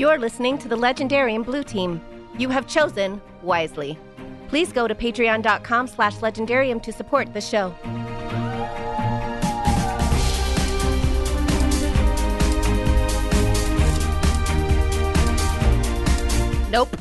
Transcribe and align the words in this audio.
You're 0.00 0.18
listening 0.18 0.56
to 0.60 0.66
the 0.66 0.76
Legendarium 0.76 1.44
Blue 1.44 1.62
Team. 1.62 2.00
You 2.38 2.48
have 2.48 2.66
chosen 2.66 3.20
wisely. 3.42 3.98
Please 4.48 4.72
go 4.72 4.88
to 4.88 4.94
patreon.com 4.94 5.88
slash 5.88 6.14
legendarium 6.20 6.82
to 6.84 6.90
support 6.90 7.34
the 7.34 7.40
show. 7.42 7.74
Nope. 16.70 16.96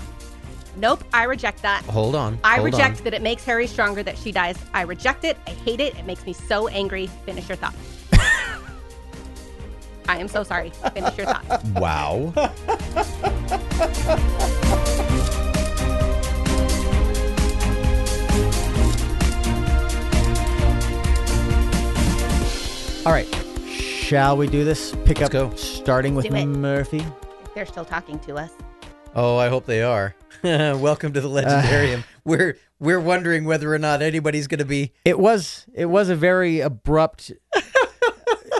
Nope, 0.75 1.02
I 1.13 1.23
reject 1.23 1.61
that. 1.61 1.86
Hold 1.86 2.16
on. 2.16 2.38
I 2.43 2.55
hold 2.55 2.66
reject 2.66 2.97
on. 2.97 3.04
that 3.05 3.13
it 3.13 3.21
makes 3.21 3.45
Harry 3.45 3.68
stronger 3.68 4.04
that 4.04 4.18
she 4.18 4.34
dies. 4.34 4.57
I 4.73 4.81
reject 4.81 5.23
it. 5.23 5.38
I 5.47 5.52
hate 5.52 5.79
it. 5.79 5.95
It 5.95 6.05
makes 6.05 6.25
me 6.25 6.34
so 6.34 6.68
angry. 6.68 7.07
Finish 7.25 7.47
your 7.47 7.55
thought. 7.55 7.75
I 10.09 10.17
am 10.17 10.27
so 10.27 10.43
sorry. 10.43 10.71
Finish 10.93 11.15
your 11.17 11.27
thought. 11.27 11.63
Wow. 11.75 12.33
All 23.05 23.14
right. 23.14 23.27
Shall 23.67 24.36
we 24.36 24.47
do 24.47 24.65
this? 24.65 24.91
Pick 25.05 25.19
Let's 25.21 25.33
up 25.36 25.51
go. 25.51 25.55
starting 25.55 26.15
with 26.15 26.28
Do 26.28 26.36
it. 26.36 26.45
Murphy. 26.45 27.03
They're 27.55 27.65
still 27.65 27.86
talking 27.86 28.19
to 28.19 28.36
us. 28.36 28.51
Oh, 29.15 29.37
I 29.37 29.47
hope 29.47 29.65
they 29.65 29.81
are. 29.81 30.14
Welcome 30.43 31.14
to 31.14 31.21
the 31.21 31.29
Legendarium. 31.29 32.00
Uh, 32.00 32.03
we're 32.25 32.58
we're 32.80 33.00
wondering 33.00 33.45
whether 33.45 33.73
or 33.73 33.80
not 33.80 34.02
anybody's 34.02 34.47
going 34.47 34.59
to 34.59 34.66
be. 34.66 34.94
It 35.05 35.17
was 35.17 35.66
it 35.73 35.86
was 35.86 36.09
a 36.09 36.16
very 36.16 36.59
abrupt 36.59 37.31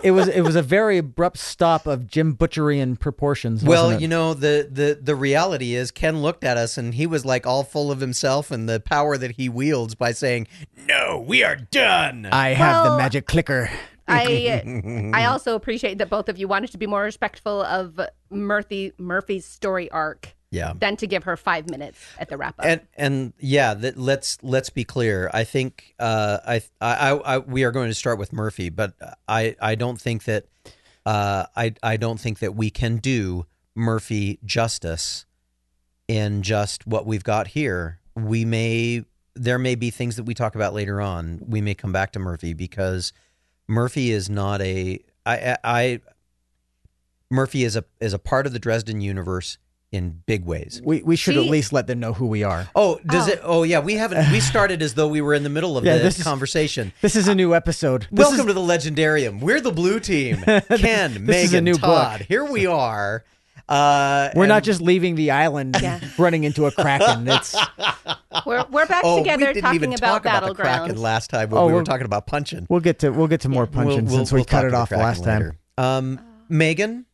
it 0.04 0.12
was 0.12 0.28
it 0.28 0.42
was 0.42 0.56
a 0.56 0.62
very 0.62 0.98
abrupt 0.98 1.38
stop 1.38 1.88
of 1.88 2.08
Jim 2.08 2.34
Butcherian 2.34 2.96
proportions. 2.98 3.64
Well, 3.64 3.86
wasn't 3.86 4.00
it? 4.00 4.04
you 4.04 4.08
know, 4.08 4.34
the 4.34 4.68
the 4.72 5.00
the 5.02 5.16
reality 5.16 5.76
is 5.76 5.92
Kenn 5.92 6.22
looked 6.22 6.44
at 6.44 6.58
us 6.58 6.78
and 6.78 6.94
he 6.94 7.08
was 7.08 7.26
like 7.26 7.46
all 7.46 7.64
full 7.64 7.92
of 7.92 8.00
himself 8.00 8.52
and 8.52 8.68
the 8.68 8.80
power 8.80 9.18
that 9.18 9.32
he 9.32 9.50
wields 9.50 9.96
by 9.96 10.12
saying, 10.12 10.48
"No, 10.88 11.24
we 11.26 11.44
are 11.44 11.56
done." 11.56 12.28
I 12.32 12.50
have 12.50 12.86
the 12.86 12.98
magic 12.98 13.26
clicker. 13.28 13.70
I 14.08 15.12
I 15.14 15.26
also 15.26 15.56
appreciate 15.56 16.00
that 16.00 16.10
both 16.10 16.30
of 16.30 16.38
you 16.38 16.48
wanted 16.48 16.72
to 16.72 16.78
be 16.78 16.88
more 16.88 17.04
respectful 17.04 17.62
of 17.62 18.00
Murphy 18.30 18.94
Murphy's 18.98 19.46
story 19.46 19.90
arc 19.92 20.36
yeah. 20.52 20.74
than 20.76 20.96
to 20.98 21.08
give 21.08 21.24
her 21.24 21.38
five 21.38 21.70
minutes 21.70 22.00
at 22.18 22.30
the 22.30 22.38
wrap 22.38 22.56
up. 22.60 22.66
And 22.66 22.82
and 22.98 23.34
yeah, 23.40 23.74
that, 23.76 23.98
let's 23.98 24.38
let's 24.42 24.70
be 24.70 24.84
clear. 24.84 25.30
I 25.34 25.44
think 25.44 25.96
uh, 26.00 26.40
I, 26.46 26.62
I 26.82 27.12
I 27.12 27.38
we 27.40 27.64
are 27.64 27.72
going 27.72 27.90
to 27.90 27.94
start 27.94 28.18
with 28.18 28.34
Murphy, 28.34 28.70
but 28.70 28.94
I 29.28 29.56
I 29.62 29.76
don't 29.76 30.00
think 30.00 30.24
that 30.24 30.46
uh, 31.06 31.46
I 31.56 31.74
I 31.84 31.98
don't 31.98 32.20
think 32.20 32.40
that 32.40 32.56
we 32.56 32.70
can 32.70 32.98
do 32.98 33.46
Murphy 33.76 34.40
justice 34.44 35.26
in 36.08 36.42
just 36.42 36.88
what 36.88 37.06
we've 37.06 37.24
got 37.24 37.48
here. 37.48 38.00
We 38.16 38.44
may 38.46 39.06
there 39.36 39.60
may 39.60 39.76
be 39.76 39.92
things 39.92 40.16
that 40.16 40.24
we 40.24 40.34
talk 40.34 40.56
about 40.56 40.74
later 40.74 41.00
on. 41.00 41.42
We 41.48 41.62
may 41.62 41.76
come 41.76 41.92
back 41.92 42.12
to 42.14 42.20
Murphy 42.20 42.54
because 42.54 43.14
Murphy 43.68 44.12
is 44.12 44.30
not 44.30 44.62
a 44.62 45.00
I 45.26 45.38
I, 45.38 45.58
I 45.64 46.02
Murphy 47.30 47.64
is 47.64 47.76
a 47.76 47.86
is 48.00 48.14
a 48.14 48.20
part 48.20 48.48
of 48.48 48.54
the 48.54 48.60
Dresden 48.60 49.02
universe 49.02 49.60
in 49.92 50.22
big 50.28 50.46
ways. 50.46 50.82
We 50.84 51.02
we 51.02 51.16
should 51.16 51.36
at 51.38 51.46
least 51.46 51.74
let 51.74 51.88
them 51.88 52.00
know 52.00 52.14
who 52.14 52.28
we 52.28 52.44
are. 52.44 52.68
Oh, 52.76 53.00
does 53.08 53.28
Oh. 53.28 53.32
it? 53.32 53.40
Oh, 53.44 53.64
yeah. 53.64 53.80
We 53.80 53.96
haven't. 53.96 54.32
We 54.32 54.40
started 54.40 54.82
as 54.84 54.94
though 54.94 55.08
we 55.08 55.20
were 55.22 55.34
in 55.34 55.44
the 55.44 55.50
middle 55.50 55.78
of 55.78 55.84
Yeah, 55.86 55.98
the 55.98 56.04
this 56.04 56.18
is- 56.20 56.24
conversation. 56.24 56.94
This 57.02 57.16
is 57.16 57.28
a 57.28 57.34
new 57.34 57.56
episode. 57.56 58.04
This 58.12 58.20
Welcome 58.28 58.42
is- 58.42 58.46
to 58.48 58.54
the 58.54 58.60
Legendarium. 58.60 59.40
We're 59.40 59.62
the 59.62 59.72
blue 59.72 60.00
team. 60.00 60.38
Kenn, 60.44 60.64
Megan, 60.70 61.26
this 61.26 61.44
is 61.46 61.54
a 61.54 61.62
new 61.62 61.74
Todd. 61.74 62.20
book. 62.20 62.28
Here 62.28 62.44
we 62.46 62.68
are. 62.68 63.24
Uh, 63.68 64.30
We're 64.36 64.48
not 64.48 64.64
just 64.64 64.82
leaving 64.82 65.14
the 65.16 65.30
island 65.32 65.78
Yeah. 65.80 66.00
running 66.18 66.44
into 66.44 66.66
a 66.66 66.72
kraken. 66.72 67.28
It's 67.28 67.56
we're 68.46 68.66
we're 68.72 68.88
back 68.88 69.02
Oh, 69.04 69.20
together 69.20 69.46
we 69.46 69.54
didn't 69.54 69.62
talking 69.64 69.76
even 69.76 69.94
about 69.94 70.24
talk 70.24 70.26
about 70.26 70.46
the 70.48 70.56
Kraken 70.56 70.96
battlegrounds. 70.96 71.00
last 71.00 71.30
time 71.30 71.50
when 71.52 71.60
Oh, 71.62 71.66
we 71.68 71.72
were 71.74 71.78
we're- 71.80 71.86
talking 71.86 72.06
about 72.06 72.26
punching. 72.26 72.66
we'll 72.70 72.80
get 72.80 73.00
to 73.00 73.12
we'll 73.12 73.28
get 73.28 73.42
to 73.42 73.50
more 73.50 73.68
punching 73.68 74.06
We'll- 74.06 74.16
since 74.18 74.32
we'll- 74.32 74.38
we 74.38 74.42
we'll 74.42 74.46
cut 74.46 74.66
it 74.66 74.74
off 74.74 74.90
Kraken 74.90 75.06
last 75.06 75.24
time. 75.24 75.52
Um, 75.78 76.20
Megan, 76.50 77.06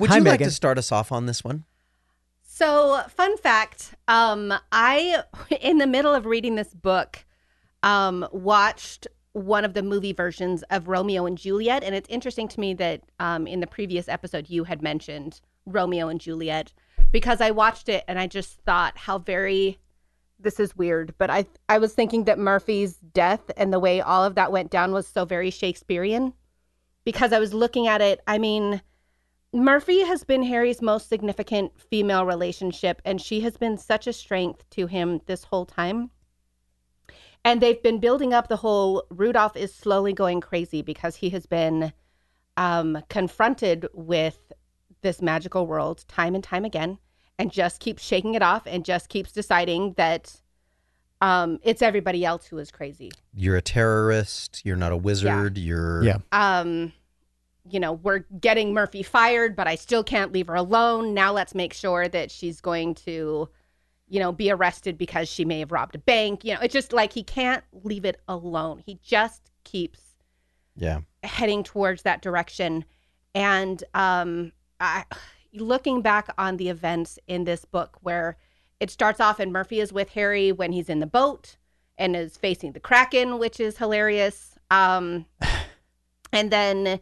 would 0.00 0.10
Hi, 0.10 0.16
you 0.18 0.22
like 0.24 0.40
to 0.40 0.50
start 0.50 0.76
us 0.76 0.92
off 0.92 1.12
on 1.12 1.24
this 1.24 1.42
one? 1.42 1.64
So, 2.56 3.02
fun 3.10 3.36
fact, 3.36 3.96
um, 4.08 4.50
I 4.72 5.22
in 5.60 5.76
the 5.76 5.86
middle 5.86 6.14
of 6.14 6.24
reading 6.24 6.54
this 6.54 6.72
book, 6.72 7.22
um, 7.82 8.26
watched 8.32 9.06
one 9.34 9.66
of 9.66 9.74
the 9.74 9.82
movie 9.82 10.14
versions 10.14 10.62
of 10.70 10.88
Romeo 10.88 11.26
and 11.26 11.36
Juliet, 11.36 11.84
and 11.84 11.94
it's 11.94 12.08
interesting 12.08 12.48
to 12.48 12.58
me 12.58 12.72
that 12.72 13.02
um, 13.20 13.46
in 13.46 13.60
the 13.60 13.66
previous 13.66 14.08
episode 14.08 14.48
you 14.48 14.64
had 14.64 14.80
mentioned 14.80 15.42
Romeo 15.66 16.08
and 16.08 16.18
Juliet 16.18 16.72
because 17.12 17.42
I 17.42 17.50
watched 17.50 17.90
it 17.90 18.04
and 18.08 18.18
I 18.18 18.26
just 18.26 18.58
thought 18.62 18.96
how 18.96 19.18
very 19.18 19.78
this 20.40 20.58
is 20.58 20.74
weird, 20.74 21.12
but 21.18 21.28
I 21.28 21.44
I 21.68 21.76
was 21.76 21.92
thinking 21.92 22.24
that 22.24 22.38
Murphy's 22.38 22.96
death 23.12 23.50
and 23.58 23.70
the 23.70 23.78
way 23.78 24.00
all 24.00 24.24
of 24.24 24.34
that 24.36 24.50
went 24.50 24.70
down 24.70 24.92
was 24.92 25.06
so 25.06 25.26
very 25.26 25.50
Shakespearean 25.50 26.32
because 27.04 27.34
I 27.34 27.38
was 27.38 27.52
looking 27.52 27.86
at 27.86 28.00
it. 28.00 28.22
I 28.26 28.38
mean, 28.38 28.80
Murphy 29.56 30.02
has 30.02 30.22
been 30.22 30.42
Harry's 30.42 30.82
most 30.82 31.08
significant 31.08 31.80
female 31.80 32.26
relationship, 32.26 33.00
and 33.06 33.20
she 33.20 33.40
has 33.40 33.56
been 33.56 33.78
such 33.78 34.06
a 34.06 34.12
strength 34.12 34.68
to 34.70 34.86
him 34.86 35.22
this 35.24 35.44
whole 35.44 35.64
time. 35.64 36.10
And 37.42 37.60
they've 37.62 37.82
been 37.82 37.98
building 37.98 38.34
up 38.34 38.48
the 38.48 38.56
whole 38.56 39.04
Rudolph 39.08 39.56
is 39.56 39.72
slowly 39.74 40.12
going 40.12 40.42
crazy 40.42 40.82
because 40.82 41.16
he 41.16 41.30
has 41.30 41.46
been 41.46 41.94
um, 42.58 43.02
confronted 43.08 43.86
with 43.94 44.52
this 45.00 45.22
magical 45.22 45.66
world 45.66 46.04
time 46.06 46.34
and 46.34 46.44
time 46.44 46.64
again 46.66 46.98
and 47.38 47.50
just 47.50 47.80
keeps 47.80 48.02
shaking 48.02 48.34
it 48.34 48.42
off 48.42 48.66
and 48.66 48.84
just 48.84 49.08
keeps 49.08 49.32
deciding 49.32 49.94
that 49.96 50.40
um, 51.22 51.60
it's 51.62 51.80
everybody 51.80 52.26
else 52.26 52.44
who 52.46 52.58
is 52.58 52.70
crazy. 52.70 53.10
You're 53.34 53.56
a 53.56 53.62
terrorist. 53.62 54.60
You're 54.64 54.76
not 54.76 54.92
a 54.92 54.96
wizard. 54.96 55.56
You're 55.56 56.02
Yeah. 56.02 56.18
um, 56.32 56.92
you 57.70 57.80
know, 57.80 57.92
we're 57.92 58.24
getting 58.40 58.72
Murphy 58.72 59.02
fired, 59.02 59.56
but 59.56 59.66
I 59.66 59.74
still 59.74 60.04
can't 60.04 60.32
leave 60.32 60.46
her 60.46 60.54
alone. 60.54 61.14
Now 61.14 61.32
let's 61.32 61.54
make 61.54 61.72
sure 61.72 62.08
that 62.08 62.30
she's 62.30 62.60
going 62.60 62.94
to, 63.06 63.48
you 64.08 64.20
know, 64.20 64.32
be 64.32 64.50
arrested 64.50 64.96
because 64.96 65.28
she 65.28 65.44
may 65.44 65.60
have 65.60 65.72
robbed 65.72 65.94
a 65.94 65.98
bank. 65.98 66.44
You 66.44 66.54
know, 66.54 66.60
it's 66.60 66.72
just 66.72 66.92
like 66.92 67.12
he 67.12 67.22
can't 67.22 67.64
leave 67.72 68.04
it 68.04 68.20
alone. 68.28 68.82
He 68.84 68.98
just 69.02 69.50
keeps 69.64 70.00
yeah. 70.76 71.00
heading 71.22 71.62
towards 71.62 72.02
that 72.02 72.22
direction. 72.22 72.84
And 73.34 73.82
um, 73.94 74.52
I, 74.80 75.04
looking 75.52 76.02
back 76.02 76.28
on 76.38 76.56
the 76.56 76.68
events 76.68 77.18
in 77.26 77.44
this 77.44 77.64
book, 77.64 77.98
where 78.02 78.36
it 78.80 78.90
starts 78.90 79.20
off 79.20 79.40
and 79.40 79.52
Murphy 79.52 79.80
is 79.80 79.92
with 79.92 80.10
Harry 80.10 80.52
when 80.52 80.72
he's 80.72 80.88
in 80.88 81.00
the 81.00 81.06
boat 81.06 81.56
and 81.98 82.14
is 82.14 82.36
facing 82.36 82.72
the 82.72 82.80
Kraken, 82.80 83.38
which 83.38 83.58
is 83.58 83.78
hilarious. 83.78 84.54
Um, 84.70 85.26
and 86.32 86.50
then 86.50 87.00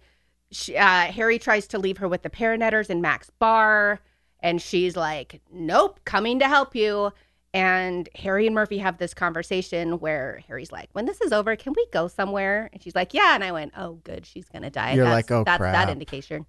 she, 0.54 0.76
uh, 0.76 1.06
Harry 1.12 1.38
tries 1.38 1.66
to 1.68 1.78
leave 1.78 1.98
her 1.98 2.08
with 2.08 2.22
the 2.22 2.30
Paranetters 2.30 2.90
in 2.90 3.00
Mac's 3.00 3.30
bar, 3.38 4.00
and 4.40 4.60
she's 4.60 4.96
like, 4.96 5.40
"Nope, 5.52 6.00
coming 6.04 6.38
to 6.38 6.48
help 6.48 6.74
you." 6.74 7.12
And 7.52 8.08
Harry 8.16 8.46
and 8.46 8.54
Murphy 8.54 8.78
have 8.78 8.98
this 8.98 9.14
conversation 9.14 10.00
where 10.00 10.42
Harry's 10.48 10.72
like, 10.72 10.88
"When 10.92 11.06
this 11.06 11.20
is 11.20 11.32
over, 11.32 11.54
can 11.56 11.72
we 11.76 11.86
go 11.92 12.08
somewhere?" 12.08 12.68
And 12.72 12.82
she's 12.82 12.94
like, 12.94 13.14
"Yeah." 13.14 13.34
And 13.34 13.44
I 13.44 13.52
went, 13.52 13.72
"Oh, 13.76 13.94
good, 14.04 14.26
she's 14.26 14.48
gonna 14.48 14.70
die." 14.70 14.94
You're 14.94 15.04
That's- 15.04 15.30
like, 15.30 15.30
"Oh, 15.30 15.44
that's 15.44 15.58
crap." 15.58 15.72
that 15.72 15.92
indication." 15.92 16.46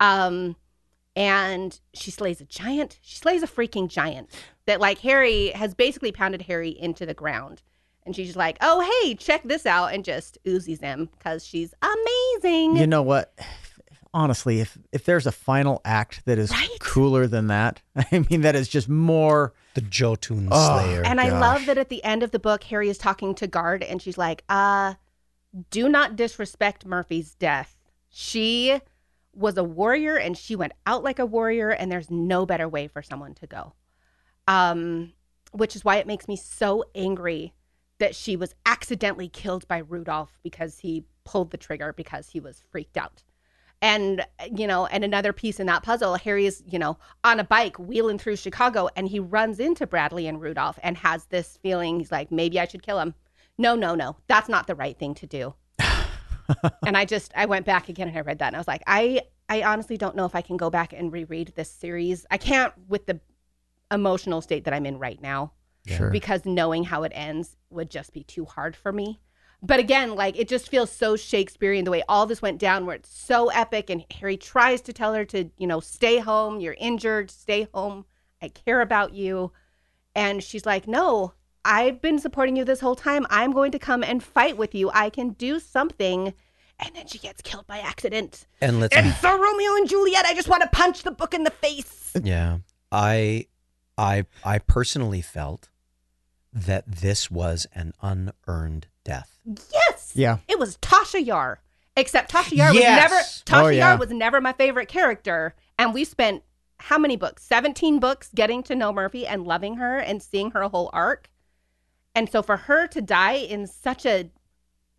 Um, 0.00 0.56
and 1.14 1.78
she 1.94 2.10
slays 2.10 2.40
a 2.40 2.44
giant. 2.44 2.98
She 3.02 3.16
slays 3.16 3.42
a 3.42 3.46
freaking 3.46 3.88
giant 3.88 4.30
that 4.66 4.80
like 4.80 4.98
Harry 4.98 5.48
has 5.50 5.74
basically 5.74 6.12
pounded 6.12 6.42
Harry 6.42 6.70
into 6.70 7.06
the 7.06 7.14
ground. 7.14 7.62
And 8.04 8.16
she's 8.16 8.34
like, 8.36 8.58
"Oh, 8.60 8.80
hey, 9.02 9.14
check 9.14 9.42
this 9.44 9.64
out," 9.66 9.92
and 9.94 10.04
just 10.04 10.38
oozes 10.46 10.80
him 10.80 11.08
because 11.16 11.44
she's 11.46 11.72
amazing. 11.82 12.76
you 12.76 12.86
know 12.86 13.02
what? 13.02 13.32
Honestly, 14.14 14.60
if 14.60 14.76
if 14.92 15.04
there's 15.04 15.26
a 15.26 15.32
final 15.32 15.80
act 15.84 16.24
that 16.26 16.38
is 16.38 16.50
Right? 16.50 16.68
cooler 16.80 17.26
than 17.26 17.46
that, 17.46 17.80
I 18.12 18.26
mean 18.30 18.40
that 18.42 18.54
is 18.56 18.68
just 18.68 18.88
more 18.88 19.54
The 19.74 19.80
Jotun 19.82 20.48
Oh. 20.50 20.68
Slayer. 20.78 21.02
and 21.04 21.20
I 21.20 21.28
love 21.30 21.64
that 21.66 21.78
at 21.78 21.88
the 21.88 22.02
end 22.04 22.22
of 22.22 22.30
the 22.30 22.38
book, 22.38 22.64
Harry 22.64 22.88
is 22.90 22.98
talking 22.98 23.34
to 23.36 23.46
Gard, 23.46 23.82
and 23.82 24.02
she's 24.02 24.18
like, 24.18 24.42
"Uh, 24.48 24.94
do 25.70 25.88
not 25.88 26.16
disrespect 26.16 26.84
Murphy's 26.84 27.34
death. 27.36 27.76
She 28.10 28.80
was 29.34 29.56
a 29.56 29.64
warrior, 29.64 30.16
and 30.16 30.36
she 30.36 30.56
went 30.56 30.72
out 30.86 31.02
like 31.02 31.18
a 31.18 31.24
warrior, 31.24 31.70
and 31.70 31.90
there's 31.90 32.10
no 32.10 32.44
better 32.44 32.68
way 32.68 32.88
for 32.88 33.00
someone 33.00 33.32
to 33.34 33.46
go." 33.46 33.72
Um, 34.48 35.12
which 35.52 35.76
is 35.76 35.84
why 35.84 35.96
it 35.96 36.06
makes 36.06 36.26
me 36.28 36.36
so 36.36 36.84
angry 36.94 37.54
that 38.02 38.16
she 38.16 38.34
was 38.34 38.52
accidentally 38.66 39.28
killed 39.28 39.66
by 39.68 39.78
Rudolph 39.78 40.36
because 40.42 40.80
he 40.80 41.04
pulled 41.22 41.52
the 41.52 41.56
trigger 41.56 41.92
because 41.92 42.28
he 42.28 42.40
was 42.40 42.60
freaked 42.68 42.96
out. 42.96 43.22
And 43.80 44.26
you 44.52 44.66
know, 44.66 44.86
and 44.86 45.04
another 45.04 45.32
piece 45.32 45.60
in 45.60 45.68
that 45.68 45.84
puzzle, 45.84 46.16
Harry 46.16 46.46
is, 46.46 46.64
you 46.66 46.80
know, 46.80 46.98
on 47.22 47.38
a 47.38 47.44
bike 47.44 47.78
wheeling 47.78 48.18
through 48.18 48.36
Chicago 48.36 48.88
and 48.96 49.06
he 49.06 49.20
runs 49.20 49.60
into 49.60 49.86
Bradley 49.86 50.26
and 50.26 50.40
Rudolph 50.40 50.80
and 50.82 50.96
has 50.96 51.26
this 51.26 51.60
feeling 51.62 52.00
he's 52.00 52.10
like, 52.10 52.32
maybe 52.32 52.58
I 52.58 52.66
should 52.66 52.82
kill 52.82 52.98
him. 52.98 53.14
No, 53.56 53.76
no, 53.76 53.94
no. 53.94 54.16
That's 54.26 54.48
not 54.48 54.66
the 54.66 54.74
right 54.74 54.98
thing 54.98 55.14
to 55.14 55.26
do. 55.28 55.54
and 56.84 56.96
I 56.96 57.04
just 57.04 57.32
I 57.36 57.46
went 57.46 57.66
back 57.66 57.88
again 57.88 58.08
and 58.08 58.18
I 58.18 58.22
read 58.22 58.40
that 58.40 58.48
and 58.48 58.56
I 58.56 58.58
was 58.58 58.66
like, 58.66 58.82
I 58.88 59.22
I 59.48 59.62
honestly 59.62 59.96
don't 59.96 60.16
know 60.16 60.26
if 60.26 60.34
I 60.34 60.42
can 60.42 60.56
go 60.56 60.70
back 60.70 60.92
and 60.92 61.12
reread 61.12 61.52
this 61.54 61.70
series. 61.70 62.26
I 62.32 62.38
can't 62.38 62.72
with 62.88 63.06
the 63.06 63.20
emotional 63.92 64.40
state 64.40 64.64
that 64.64 64.74
I'm 64.74 64.86
in 64.86 64.98
right 64.98 65.22
now 65.22 65.52
Sure. 65.86 66.10
because 66.10 66.44
knowing 66.44 66.84
how 66.84 67.02
it 67.02 67.12
ends 67.14 67.56
would 67.70 67.90
just 67.90 68.12
be 68.12 68.22
too 68.22 68.44
hard 68.44 68.76
for 68.76 68.92
me. 68.92 69.20
But 69.64 69.78
again, 69.78 70.16
like 70.16 70.36
it 70.38 70.48
just 70.48 70.68
feels 70.68 70.90
so 70.90 71.14
Shakespearean 71.14 71.84
the 71.84 71.90
way 71.90 72.02
all 72.08 72.26
this 72.26 72.42
went 72.42 72.58
down, 72.58 72.84
where 72.84 72.96
it's 72.96 73.16
so 73.16 73.48
epic. 73.48 73.90
And 73.90 74.04
Harry 74.18 74.36
tries 74.36 74.80
to 74.82 74.92
tell 74.92 75.14
her 75.14 75.24
to, 75.26 75.50
you 75.56 75.66
know, 75.68 75.78
stay 75.78 76.18
home. 76.18 76.58
You're 76.58 76.76
injured. 76.78 77.30
Stay 77.30 77.68
home. 77.72 78.04
I 78.40 78.48
care 78.48 78.80
about 78.80 79.14
you. 79.14 79.52
And 80.16 80.42
she's 80.42 80.66
like, 80.66 80.88
no, 80.88 81.34
I've 81.64 82.00
been 82.00 82.18
supporting 82.18 82.56
you 82.56 82.64
this 82.64 82.80
whole 82.80 82.96
time. 82.96 83.24
I'm 83.30 83.52
going 83.52 83.70
to 83.70 83.78
come 83.78 84.02
and 84.02 84.22
fight 84.22 84.56
with 84.56 84.74
you. 84.74 84.90
I 84.92 85.10
can 85.10 85.30
do 85.30 85.60
something. 85.60 86.34
And 86.80 86.96
then 86.96 87.06
she 87.06 87.18
gets 87.18 87.40
killed 87.42 87.68
by 87.68 87.78
accident. 87.78 88.48
And 88.60 88.80
let's 88.80 88.96
And 88.96 89.14
so 89.14 89.30
Romeo 89.40 89.76
and 89.76 89.88
Juliet, 89.88 90.26
I 90.26 90.34
just 90.34 90.48
want 90.48 90.62
to 90.62 90.68
punch 90.70 91.04
the 91.04 91.12
book 91.12 91.34
in 91.34 91.44
the 91.44 91.50
face. 91.50 92.12
Yeah. 92.20 92.58
I 92.90 93.46
I 93.96 94.26
I 94.44 94.58
personally 94.58 95.22
felt 95.22 95.68
that 96.52 96.84
this 96.86 97.30
was 97.30 97.66
an 97.74 97.92
unearned 98.02 98.86
death. 99.04 99.38
Yes. 99.72 100.12
Yeah. 100.14 100.38
It 100.48 100.58
was 100.58 100.76
Tasha 100.78 101.24
Yar. 101.24 101.60
Except 101.96 102.30
Tasha 102.30 102.52
Yar 102.56 102.72
Yes! 102.74 102.74
was 102.74 103.10
never 103.10 103.14
oh, 103.16 103.62
Tasha 103.62 103.64
Oh, 103.64 103.68
yeah. 103.68 103.88
Yar 103.90 103.98
was 103.98 104.10
never 104.10 104.40
my 104.40 104.52
favorite 104.52 104.88
character. 104.88 105.54
And 105.78 105.92
we 105.94 106.04
spent 106.04 106.42
how 106.78 106.98
many 106.98 107.16
books? 107.16 107.44
17 107.44 107.98
books 108.00 108.30
getting 108.34 108.62
to 108.64 108.74
know 108.74 108.92
Murphy 108.92 109.26
and 109.26 109.44
loving 109.46 109.76
her 109.76 109.98
and 109.98 110.22
seeing 110.22 110.50
her 110.52 110.62
whole 110.64 110.90
arc. 110.92 111.30
And 112.14 112.30
so 112.30 112.42
for 112.42 112.56
her 112.56 112.86
to 112.88 113.00
die 113.00 113.34
in 113.36 113.66
such 113.66 114.04
a 114.06 114.30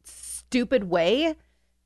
stupid 0.04 0.86
way 0.86 1.36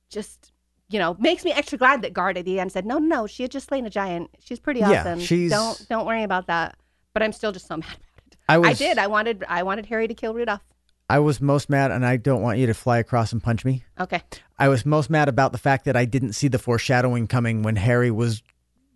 just 0.10 0.52
you 0.90 1.00
know 1.00 1.16
makes 1.20 1.44
me 1.46 1.52
extra 1.52 1.78
glad 1.78 2.02
that 2.02 2.14
Gard 2.14 2.38
at 2.38 2.46
the 2.46 2.60
end 2.60 2.72
said 2.72 2.86
no 2.86 2.98
no 2.98 3.28
she 3.28 3.44
had 3.44 3.52
just 3.52 3.68
slain 3.68 3.86
a 3.86 3.90
giant 3.90 4.30
she's 4.40 4.60
pretty 4.60 4.80
Yeah, 4.80 5.02
awesome 5.02 5.20
she's- 5.20 5.52
don't 5.52 5.86
don't 5.90 6.06
worry 6.06 6.24
about 6.24 6.48
that 6.48 6.78
but 7.14 7.24
i'm 7.24 7.32
still 7.34 7.52
just 7.52 7.68
so 7.68 7.78
mad 7.78 7.86
about 7.90 8.00
it 8.00 8.07
I 8.50 8.58
was 8.58 8.70
i 8.70 8.74
did 8.74 8.98
i 8.98 9.08
wanted 9.08 9.44
i 9.48 9.64
wanted 9.64 9.86
harry 9.88 10.08
to 10.08 10.14
kill 10.14 10.34
rudolph 10.34 10.62
I 11.10 11.20
was 11.20 11.40
most 11.40 11.70
mad, 11.70 11.92
and 11.92 12.06
I 12.06 12.18
don't 12.18 12.42
want 12.42 12.60
you 12.60 12.68
to 12.68 12.74
fly 12.74 12.98
across 12.98 13.32
and 13.32 13.42
punch 13.42 13.64
me. 13.64 13.86
okay 13.98 14.22
I 14.60 14.68
was 14.68 14.86
most 14.86 15.10
mad 15.10 15.30
about 15.30 15.54
the 15.54 15.58
fact 15.58 15.86
that 15.86 15.96
I 15.96 16.04
didn't 16.04 16.34
see 16.34 16.50
the 16.50 16.60
foreshadowing 16.60 17.28
coming 17.28 17.64
when 17.64 17.78
Harry 17.78 18.12
was 18.12 18.44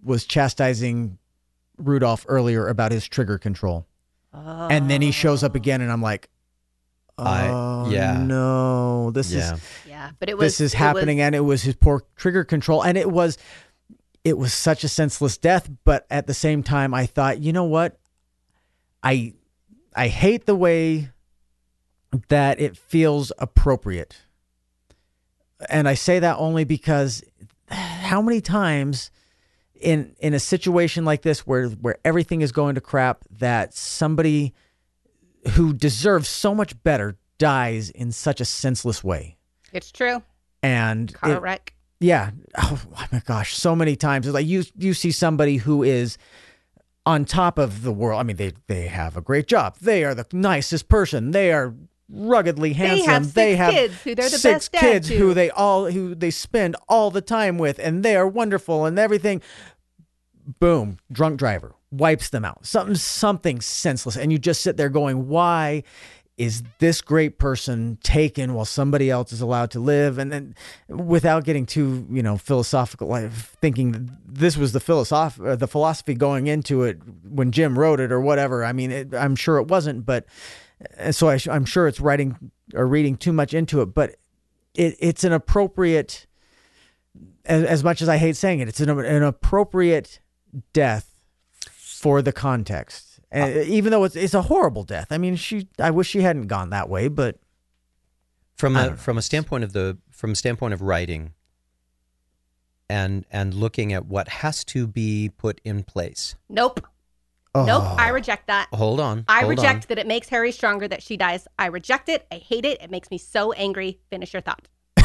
was 0.03 0.25
chastising 0.25 1.17
Rudolph 1.77 2.25
earlier 2.27 2.67
about 2.67 2.91
his 2.91 3.07
trigger 3.07 3.37
control, 3.37 3.87
and 4.33 4.89
then 4.91 5.01
he 5.01 5.11
shows 5.11 5.41
up 5.41 5.55
again, 5.55 5.79
and 5.79 5.89
I'm 5.89 6.01
like, 6.01 6.27
oh 7.17 7.23
I- 7.23 7.89
yeah. 7.89 8.17
no, 8.21 9.11
this 9.11 9.31
yeah. 9.31 9.53
is 9.53 9.61
yeah 9.87 10.11
but 10.19 10.27
it 10.27 10.37
was 10.37 10.57
this 10.57 10.59
is 10.59 10.73
it 10.73 10.77
happening, 10.77 11.19
was- 11.19 11.23
and 11.27 11.35
it 11.35 11.39
was 11.45 11.61
his 11.63 11.75
poor 11.75 12.03
trigger 12.17 12.43
control, 12.43 12.81
and 12.83 12.97
it 12.97 13.09
was 13.09 13.37
it 14.25 14.37
was 14.37 14.53
such 14.53 14.83
a 14.83 14.89
senseless 14.89 15.37
death. 15.37 15.69
But 15.85 16.05
at 16.11 16.27
the 16.27 16.33
same 16.33 16.61
time, 16.61 16.93
I 16.93 17.05
thought, 17.05 17.39
you 17.39 17.53
know 17.53 17.63
what, 17.63 17.97
I 19.01 19.33
I 19.95 20.07
hate 20.07 20.45
the 20.45 20.55
way 20.55 21.09
that 22.29 22.59
it 22.59 22.77
feels 22.77 23.31
appropriate. 23.37 24.17
And 25.69 25.87
I 25.87 25.93
say 25.93 26.19
that 26.19 26.37
only 26.37 26.63
because 26.63 27.23
how 27.67 28.21
many 28.21 28.41
times 28.41 29.11
in 29.79 30.15
in 30.19 30.33
a 30.33 30.39
situation 30.39 31.05
like 31.05 31.21
this 31.21 31.45
where 31.47 31.67
where 31.69 31.97
everything 32.05 32.41
is 32.41 32.51
going 32.51 32.75
to 32.75 32.81
crap 32.81 33.23
that 33.31 33.73
somebody 33.73 34.53
who 35.55 35.73
deserves 35.73 36.29
so 36.29 36.53
much 36.53 36.81
better 36.83 37.17
dies 37.37 37.89
in 37.89 38.11
such 38.11 38.39
a 38.41 38.45
senseless 38.45 39.03
way. 39.03 39.37
it's 39.73 39.91
true 39.91 40.21
And 40.61 41.11
car 41.13 41.31
it- 41.31 41.41
wreck 41.41 41.73
yeah. 41.99 42.31
Oh 42.57 42.81
my 43.11 43.21
gosh, 43.25 43.55
so 43.55 43.75
many 43.75 43.95
times. 43.95 44.25
It's 44.25 44.33
like 44.33 44.47
you 44.47 44.63
you 44.75 44.95
see 44.95 45.11
somebody 45.11 45.57
who 45.57 45.83
is 45.83 46.17
on 47.05 47.25
top 47.25 47.57
of 47.57 47.83
the 47.83 47.91
world. 47.91 48.19
I 48.19 48.23
mean, 48.23 48.37
they 48.37 48.53
they 48.67 48.87
have 48.87 49.17
a 49.17 49.21
great 49.21 49.47
job. 49.47 49.77
They 49.81 50.03
are 50.03 50.15
the 50.15 50.25
nicest 50.31 50.87
person. 50.87 51.31
They 51.31 51.51
are 51.51 51.73
ruggedly 52.09 52.73
handsome. 52.73 53.09
have 53.09 53.23
six 53.25 53.33
they 53.33 53.55
have 53.55 53.73
kids 53.73 54.01
who 54.03 54.15
they're 54.15 54.29
the 54.29 54.37
six 54.37 54.69
best 54.69 54.71
dad 54.71 54.79
kids 54.81 55.09
who 55.09 55.33
they 55.33 55.49
all 55.49 55.89
who 55.89 56.13
they 56.13 56.31
spend 56.31 56.75
all 56.87 57.11
the 57.11 57.21
time 57.21 57.57
with, 57.57 57.79
and 57.79 58.03
they 58.03 58.15
are 58.15 58.27
wonderful 58.27 58.85
and 58.85 58.99
everything. 58.99 59.41
Boom, 60.59 60.97
drunk 61.11 61.37
driver 61.39 61.75
wipes 61.91 62.29
them 62.29 62.45
out. 62.45 62.65
Something 62.65 62.95
something 62.95 63.61
senseless, 63.61 64.17
and 64.17 64.31
you 64.31 64.37
just 64.37 64.61
sit 64.61 64.77
there 64.77 64.89
going, 64.89 65.27
why? 65.27 65.83
Is 66.41 66.63
this 66.79 67.01
great 67.01 67.37
person 67.37 67.99
taken 68.01 68.55
while 68.55 68.65
somebody 68.65 69.11
else 69.11 69.31
is 69.31 69.41
allowed 69.41 69.69
to 69.71 69.79
live? 69.79 70.17
And 70.17 70.31
then, 70.31 70.55
without 70.87 71.43
getting 71.43 71.67
too, 71.67 72.07
you 72.09 72.23
know, 72.23 72.35
philosophical, 72.35 73.09
like 73.09 73.31
thinking 73.31 74.17
this 74.25 74.57
was 74.57 74.73
the 74.73 74.79
philosoph- 74.79 75.39
uh, 75.39 75.55
the 75.55 75.67
philosophy 75.67 76.15
going 76.15 76.47
into 76.47 76.81
it 76.81 76.97
when 77.29 77.51
Jim 77.51 77.77
wrote 77.77 77.99
it 77.99 78.11
or 78.11 78.19
whatever. 78.19 78.65
I 78.65 78.73
mean, 78.73 78.89
it, 78.89 79.13
I'm 79.13 79.35
sure 79.35 79.57
it 79.57 79.67
wasn't, 79.67 80.03
but 80.03 80.25
and 80.97 81.15
so 81.15 81.29
I, 81.29 81.37
am 81.47 81.65
sure 81.65 81.87
it's 81.87 81.99
writing 81.99 82.51
or 82.73 82.87
reading 82.87 83.17
too 83.17 83.33
much 83.33 83.53
into 83.53 83.81
it. 83.81 83.93
But 83.93 84.15
it, 84.73 84.95
it's 84.99 85.23
an 85.23 85.33
appropriate, 85.33 86.25
as, 87.45 87.63
as 87.63 87.83
much 87.83 88.01
as 88.01 88.09
I 88.09 88.17
hate 88.17 88.35
saying 88.35 88.61
it, 88.61 88.67
it's 88.67 88.79
an, 88.79 88.89
an 88.89 89.21
appropriate 89.21 90.19
death 90.73 91.21
for 91.69 92.23
the 92.23 92.31
context. 92.31 93.10
And 93.31 93.65
even 93.67 93.91
though 93.91 94.03
it's 94.03 94.15
it's 94.15 94.33
a 94.33 94.41
horrible 94.43 94.83
death. 94.83 95.07
I 95.11 95.17
mean, 95.17 95.35
she 95.35 95.67
I 95.79 95.89
wish 95.91 96.07
she 96.09 96.21
hadn't 96.21 96.47
gone 96.47 96.69
that 96.71 96.89
way, 96.89 97.07
but 97.07 97.39
From 98.55 98.75
I 98.75 98.87
a 98.87 98.95
from 98.97 99.17
a 99.17 99.21
standpoint 99.21 99.63
of 99.63 99.71
the 99.73 99.97
from 100.11 100.31
a 100.31 100.35
standpoint 100.35 100.73
of 100.73 100.81
writing 100.81 101.33
and 102.89 103.25
and 103.31 103.53
looking 103.53 103.93
at 103.93 104.05
what 104.05 104.27
has 104.27 104.65
to 104.65 104.85
be 104.85 105.31
put 105.37 105.61
in 105.63 105.83
place. 105.83 106.35
nope 106.49 106.85
oh, 107.55 107.63
nope 107.65 107.83
i 107.97 108.09
reject 108.09 108.47
that 108.47 108.67
Hold 108.73 108.99
on. 108.99 109.23
I 109.29 109.39
hold 109.39 109.49
reject 109.51 109.83
on. 109.85 109.87
that 109.89 109.97
it 109.99 110.07
makes 110.07 110.27
Harry 110.29 110.51
stronger 110.51 110.87
that 110.89 111.01
she 111.01 111.15
dies. 111.17 111.47
I 111.57 111.67
reject 111.67 112.09
it. 112.09 112.27
I 112.31 112.35
hate 112.35 112.65
it. 112.65 112.81
It 112.81 112.91
makes 112.91 113.09
me 113.09 113.17
so 113.17 113.53
angry. 113.53 113.99
Finish 114.09 114.33
your 114.33 114.41
thought. 114.41 114.67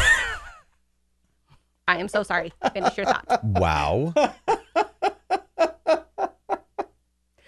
I 1.88 1.98
am 1.98 2.08
so 2.08 2.22
sorry. 2.24 2.52
Finish 2.72 2.96
your 2.96 3.06
thought. 3.06 3.44
Wow. 3.44 4.12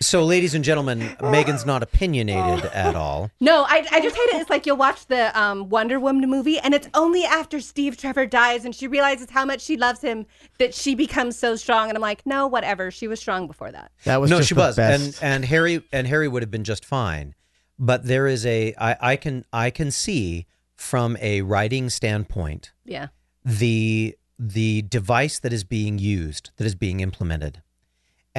so, 0.00 0.24
ladies 0.24 0.54
and 0.54 0.64
gentlemen, 0.64 1.16
Megan's 1.22 1.66
not 1.66 1.82
opinionated 1.82 2.64
at 2.72 2.94
all. 2.94 3.30
No, 3.40 3.64
I, 3.64 3.86
I 3.90 4.00
just 4.00 4.14
hate 4.16 4.22
it. 4.34 4.36
It's 4.40 4.50
like 4.50 4.66
you'll 4.66 4.76
watch 4.76 5.06
the 5.06 5.38
um, 5.38 5.68
Wonder 5.68 5.98
Woman 5.98 6.28
movie, 6.30 6.58
and 6.58 6.74
it's 6.74 6.88
only 6.94 7.24
after 7.24 7.60
Steve 7.60 7.96
Trevor 7.96 8.26
dies 8.26 8.64
and 8.64 8.74
she 8.74 8.86
realizes 8.86 9.30
how 9.30 9.44
much 9.44 9.60
she 9.60 9.76
loves 9.76 10.00
him 10.00 10.26
that 10.58 10.74
she 10.74 10.94
becomes 10.94 11.38
so 11.38 11.56
strong. 11.56 11.88
And 11.88 11.96
I'm 11.96 12.02
like, 12.02 12.24
no, 12.26 12.46
whatever. 12.46 12.90
She 12.90 13.08
was 13.08 13.18
strong 13.20 13.46
before 13.46 13.70
that. 13.72 13.90
that 14.04 14.20
was 14.20 14.30
no, 14.30 14.38
just 14.38 14.48
she 14.48 14.54
the 14.54 14.60
was, 14.60 14.78
and 14.78 15.18
and 15.22 15.44
Harry 15.44 15.82
and 15.92 16.06
Harry 16.06 16.28
would 16.28 16.42
have 16.42 16.50
been 16.50 16.64
just 16.64 16.84
fine. 16.84 17.34
But 17.78 18.04
there 18.04 18.26
is 18.26 18.44
a 18.46 18.74
I, 18.78 18.96
I 19.12 19.16
can 19.16 19.44
I 19.52 19.70
can 19.70 19.90
see 19.90 20.46
from 20.74 21.16
a 21.20 21.42
writing 21.42 21.90
standpoint 21.90 22.72
Yeah. 22.84 23.08
the 23.44 24.16
the 24.38 24.82
device 24.82 25.38
that 25.40 25.52
is 25.52 25.64
being 25.64 25.98
used 25.98 26.50
that 26.56 26.64
is 26.66 26.76
being 26.76 27.00
implemented 27.00 27.62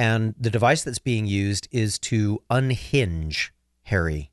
and 0.00 0.34
the 0.40 0.50
device 0.50 0.82
that's 0.82 0.98
being 0.98 1.26
used 1.26 1.68
is 1.70 1.98
to 1.98 2.42
unhinge 2.48 3.52
harry 3.84 4.30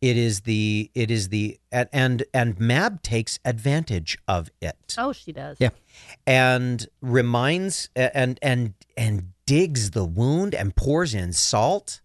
it 0.00 0.16
is 0.16 0.42
the 0.42 0.90
it 0.94 1.10
is 1.10 1.28
the 1.30 1.58
and 1.72 1.88
and, 1.92 2.24
and 2.32 2.60
mab 2.60 3.02
takes 3.02 3.38
advantage 3.44 4.16
of 4.28 4.50
it 4.60 4.76
Oh, 4.96 5.12
she 5.12 5.32
does. 5.32 5.56
Yeah. 5.58 5.70
and 6.26 6.86
reminds 7.00 7.88
and 7.96 8.38
and 8.40 8.74
and 8.96 9.32
digs 9.46 9.90
the 9.90 10.04
wound 10.04 10.54
and 10.54 10.76
pours 10.76 11.14
in 11.14 11.32
salt 11.32 12.00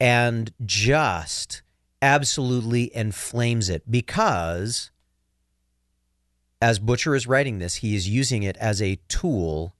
and 0.00 0.52
just 0.64 1.62
absolutely 2.02 2.84
inflames 2.96 3.68
it 3.68 3.82
because 3.90 4.90
as 6.62 6.78
Butcher 6.78 7.14
is 7.14 7.26
writing 7.26 7.58
this, 7.58 7.76
he 7.76 7.94
is 7.94 8.08
using 8.08 8.42
it 8.42 8.56
as 8.58 8.82
a 8.82 8.98
tool 9.08 9.74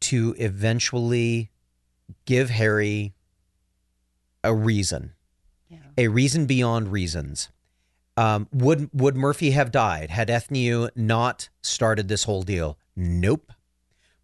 to 0.00 0.34
eventually 0.38 1.50
give 2.24 2.50
Harry 2.50 3.14
a 4.44 4.54
reason, 4.54 5.12
Yeah. 5.68 5.78
a 5.96 6.08
reason 6.08 6.46
beyond 6.46 6.92
reasons. 6.92 7.48
Um, 8.16 8.48
would 8.52 8.90
would 8.92 9.16
Murphy 9.16 9.52
have 9.52 9.70
died 9.70 10.10
had 10.10 10.28
Ethniu 10.28 10.90
not 10.96 11.48
started 11.62 12.08
this 12.08 12.24
whole 12.24 12.42
deal? 12.42 12.78
Nope. 12.96 13.52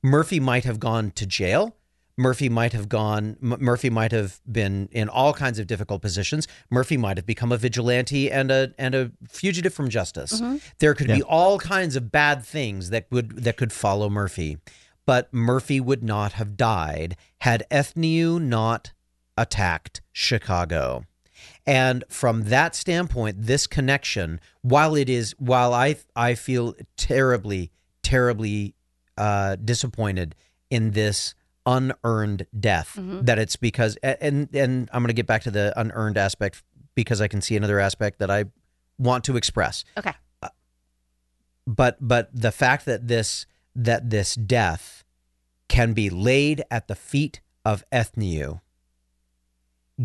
Murphy 0.02 0.40
might 0.40 0.64
have 0.64 0.80
gone 0.80 1.10
to 1.12 1.26
jail. 1.26 1.76
Murphy 2.16 2.48
might 2.48 2.72
have 2.72 2.88
gone. 2.88 3.36
M- 3.42 3.56
Murphy 3.60 3.90
might 3.90 4.12
have 4.12 4.40
been 4.50 4.88
in 4.92 5.08
all 5.08 5.32
kinds 5.32 5.58
of 5.58 5.66
difficult 5.66 6.00
positions. 6.02 6.46
Murphy 6.70 6.96
might 6.96 7.16
have 7.16 7.26
become 7.26 7.50
a 7.52 7.56
vigilante 7.56 8.30
and 8.30 8.50
a 8.50 8.72
and 8.78 8.94
a 8.94 9.12
fugitive 9.28 9.74
from 9.74 9.88
justice. 9.88 10.40
There 10.78 10.94
could 10.94 11.08
be 11.08 11.22
all 11.22 11.58
kinds 11.58 11.96
of 11.96 12.10
bad 12.12 12.44
things 12.44 12.90
that 12.90 13.06
would 13.10 13.44
that 13.44 13.56
could 13.56 13.72
follow 13.72 14.08
Murphy, 14.10 14.58
but 15.06 15.32
Murphy 15.32 15.80
would 15.80 16.02
not 16.02 16.32
have 16.32 16.56
died 16.56 17.16
had 17.38 17.64
Ethniu 17.70 18.40
not 18.40 18.92
attacked 19.36 20.00
Chicago. 20.12 21.04
And 21.66 22.04
from 22.08 22.44
that 22.44 22.74
standpoint, 22.74 23.36
this 23.40 23.66
connection, 23.66 24.40
while 24.62 24.94
it 24.94 25.08
is, 25.08 25.34
while 25.38 25.72
I 25.72 25.96
I 26.14 26.34
feel 26.34 26.74
terribly, 26.96 27.70
terribly 28.02 28.74
uh, 29.16 29.56
disappointed 29.56 30.34
in 30.70 30.92
this 30.92 31.34
unearned 31.66 32.46
death. 32.58 32.92
That 33.24 33.38
it's 33.38 33.56
because 33.56 33.96
and 34.02 34.48
and 34.54 34.88
I'm 34.92 35.02
going 35.02 35.08
to 35.08 35.14
get 35.14 35.26
back 35.26 35.42
to 35.42 35.50
the 35.50 35.72
unearned 35.76 36.18
aspect 36.18 36.62
because 36.94 37.20
I 37.20 37.28
can 37.28 37.40
see 37.40 37.56
another 37.56 37.80
aspect 37.80 38.18
that 38.18 38.30
I 38.30 38.44
want 38.98 39.24
to 39.24 39.36
express. 39.36 39.84
Okay. 39.96 40.12
But 41.66 41.96
but 42.00 42.28
the 42.32 42.52
fact 42.52 42.84
that 42.84 43.08
this 43.08 43.46
that 43.74 44.10
this 44.10 44.34
death 44.34 45.04
can 45.68 45.92
be 45.92 46.10
laid 46.10 46.62
at 46.70 46.88
the 46.88 46.94
feet 46.94 47.40
of 47.64 47.84
Ethniu 47.90 48.60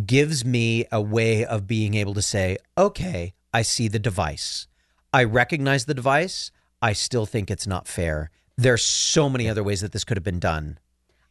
gives 0.05 0.45
me 0.45 0.85
a 0.91 1.01
way 1.01 1.43
of 1.45 1.67
being 1.67 1.93
able 1.95 2.13
to 2.13 2.21
say, 2.21 2.57
okay, 2.77 3.33
I 3.53 3.63
see 3.63 3.87
the 3.87 3.99
device. 3.99 4.67
I 5.13 5.23
recognize 5.23 5.85
the 5.85 5.93
device. 5.93 6.51
I 6.81 6.93
still 6.93 7.25
think 7.25 7.49
it's 7.49 7.67
not 7.67 7.87
fair. 7.87 8.29
There's 8.57 8.83
so 8.83 9.29
many 9.29 9.49
other 9.49 9.63
ways 9.63 9.81
that 9.81 9.91
this 9.91 10.03
could 10.03 10.17
have 10.17 10.23
been 10.23 10.39
done. 10.39 10.77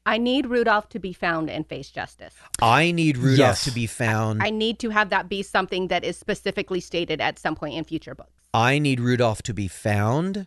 I 0.05 0.19
need 0.19 0.47
Rudolph 0.47 0.89
to 0.91 0.99
be 0.99 1.13
found 1.13 1.51
and 1.51 1.67
face 1.67 1.91
justice. 1.91 2.35
I 2.61 2.93
need 2.93 3.19
Rudolph 3.19 3.39
Yes. 3.39 3.65
to 3.65 3.71
be 3.71 3.87
found. 3.87 4.43
I 4.43 4.51
need 4.51 4.79
to 4.81 4.91
have 4.91 5.11
that 5.11 5.29
be 5.29 5.43
something 5.43 5.89
that 5.89 6.03
is 6.03 6.17
specifically 6.17 6.81
stated 6.81 7.21
at 7.21 7.39
some 7.39 7.55
point 7.55 7.75
in 7.75 7.85
future 7.85 8.15
books. 8.15 8.33
I 8.55 8.79
need 8.79 9.01
Rudolph 9.01 9.43
to 9.43 9.53
be 9.55 9.69
found 9.69 10.47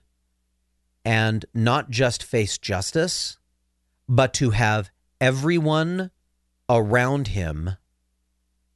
and 1.04 1.46
not 1.54 1.90
just 1.90 2.24
face 2.24 2.58
justice, 2.58 3.38
but 4.08 4.34
to 4.36 4.52
have 4.52 4.90
everyone 5.20 6.12
around 6.70 7.30
him 7.30 7.72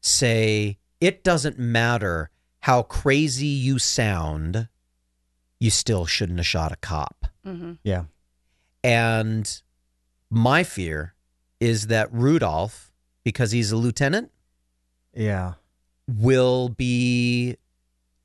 say, 0.01 0.77
it 1.01 1.23
doesn't 1.23 1.59
matter 1.59 2.29
how 2.61 2.81
crazy 2.83 3.47
you 3.47 3.77
sound, 3.79 4.67
you 5.59 5.69
still 5.69 6.05
shouldn't 6.05 6.39
have 6.39 6.45
shot 6.45 6.71
a 6.71 6.75
cop. 6.77 7.25
hmm 7.43 7.73
Yeah. 7.83 8.05
And 8.83 9.61
my 10.29 10.63
fear 10.63 11.13
is 11.59 11.87
that 11.87 12.11
Rudolph, 12.13 12.91
because 13.23 13.51
he's 13.51 13.71
a 13.71 13.77
lieutenant, 13.77 14.31
Yeah. 15.13 15.53
will 16.07 16.69
be 16.69 17.55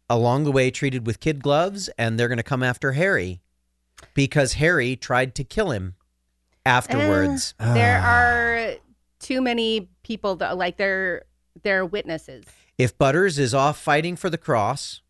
along 0.09 0.45
the 0.45 0.53
way 0.53 0.71
treated 0.71 1.07
with 1.07 1.21
kid 1.21 1.43
gloves 1.43 1.89
and 1.97 2.19
they're 2.19 2.29
going 2.29 2.37
to 2.37 2.43
come 2.43 2.63
after 2.63 2.93
Harry 2.93 3.41
because 4.15 4.55
Harry 4.55 4.97
tried 4.97 5.35
to 5.37 5.45
kill 5.45 5.71
him 5.71 5.95
afterwards. 6.67 7.55
Eh, 7.59 7.75
there 7.75 8.01
Ah. 8.03 8.17
are 8.17 8.75
too 9.19 9.41
many 9.41 9.89
people 10.03 10.37
that 10.37 10.57
like 10.57 10.77
they're 10.77 11.25
they're 11.63 11.85
witnesses. 11.85 12.45
if 12.79 12.97
Butters 12.97 13.39
is 13.39 13.53
off 13.55 13.79
fighting 13.79 14.17
for 14.17 14.31
the 14.31 14.39
cross, 14.39 15.03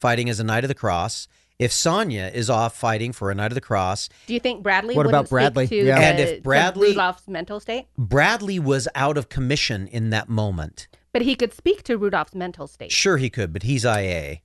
fighting 0.00 0.28
as 0.28 0.40
a 0.40 0.44
knight 0.44 0.64
of 0.64 0.68
the 0.68 0.74
cross, 0.74 1.28
if 1.58 1.72
Sonya 1.72 2.30
is 2.34 2.50
off 2.50 2.76
fighting 2.76 3.12
for 3.12 3.30
a 3.30 3.34
knight 3.34 3.50
of 3.52 3.54
the 3.54 3.60
cross, 3.60 4.08
Do 4.26 4.34
you 4.34 4.40
think 4.40 4.62
Bradley? 4.62 4.94
What 4.96 5.06
about 5.06 5.28
Bradley? 5.30 5.66
Speak 5.66 5.80
to 5.82 5.86
Yeah. 5.86 5.98
the, 5.98 6.04
And 6.04 6.20
if 6.20 6.42
Bradley- 6.42 6.88
Rudolph's 6.88 7.28
mental 7.28 7.60
state, 7.60 7.86
Bradley 7.96 8.58
was 8.58 8.88
out 8.94 9.16
of 9.16 9.28
commission 9.28 9.86
in 9.88 10.10
that 10.10 10.28
moment. 10.28 10.88
but 11.12 11.22
he 11.22 11.34
could 11.34 11.54
speak 11.54 11.82
to 11.82 11.96
Rudolph's 11.96 12.34
mental 12.34 12.66
state. 12.66 12.92
Sure, 12.92 13.16
he 13.16 13.30
could, 13.30 13.50
but 13.50 13.62
he's 13.62 13.86
IA. 13.86 14.42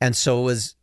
And 0.00 0.16
so 0.16 0.40
was 0.40 0.74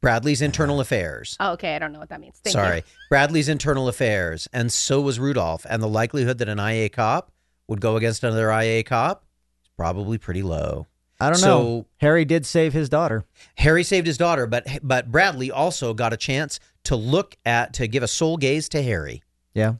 Bradley's 0.00 0.40
internal 0.42 0.80
affairs. 0.80 1.36
Oh, 1.40 1.52
okay, 1.52 1.76
I 1.76 1.78
don't 1.78 1.92
know 1.92 1.98
what 1.98 2.08
that 2.08 2.20
means. 2.20 2.38
Thank 2.42 2.52
Sorry, 2.54 2.76
You. 2.78 2.82
Bradley's 3.10 3.48
internal 3.48 3.86
affairs, 3.88 4.48
and 4.52 4.72
so 4.72 5.00
was 5.00 5.18
Rudolph. 5.20 5.66
And 5.68 5.82
the 5.82 5.88
likelihood 5.88 6.38
that 6.38 6.48
an 6.48 6.58
IA 6.58 6.88
cop 6.88 7.32
would 7.68 7.80
go 7.80 7.96
against 7.96 8.24
another 8.24 8.50
IA 8.50 8.82
cop 8.82 9.24
is 9.62 9.70
probably 9.76 10.16
pretty 10.18 10.42
low. 10.42 10.86
I 11.20 11.26
don't 11.28 11.38
So- 11.38 11.46
know. 11.62 11.86
Harry 11.98 12.24
did 12.24 12.46
save 12.46 12.72
his 12.72 12.88
daughter. 12.88 13.24
Harry 13.56 13.84
saved 13.84 14.06
his 14.06 14.16
daughter, 14.16 14.46
but 14.46 14.66
but 14.82 15.10
Bradley 15.12 15.50
also 15.50 15.92
got 15.92 16.14
a 16.14 16.16
chance 16.16 16.58
to 16.84 16.96
look 16.96 17.36
at 17.44 17.74
to 17.74 17.86
give 17.86 18.02
a 18.02 18.08
soul 18.08 18.38
gaze 18.38 18.70
to 18.70 18.82
Harry. 18.82 19.22
Yeah. 19.52 19.74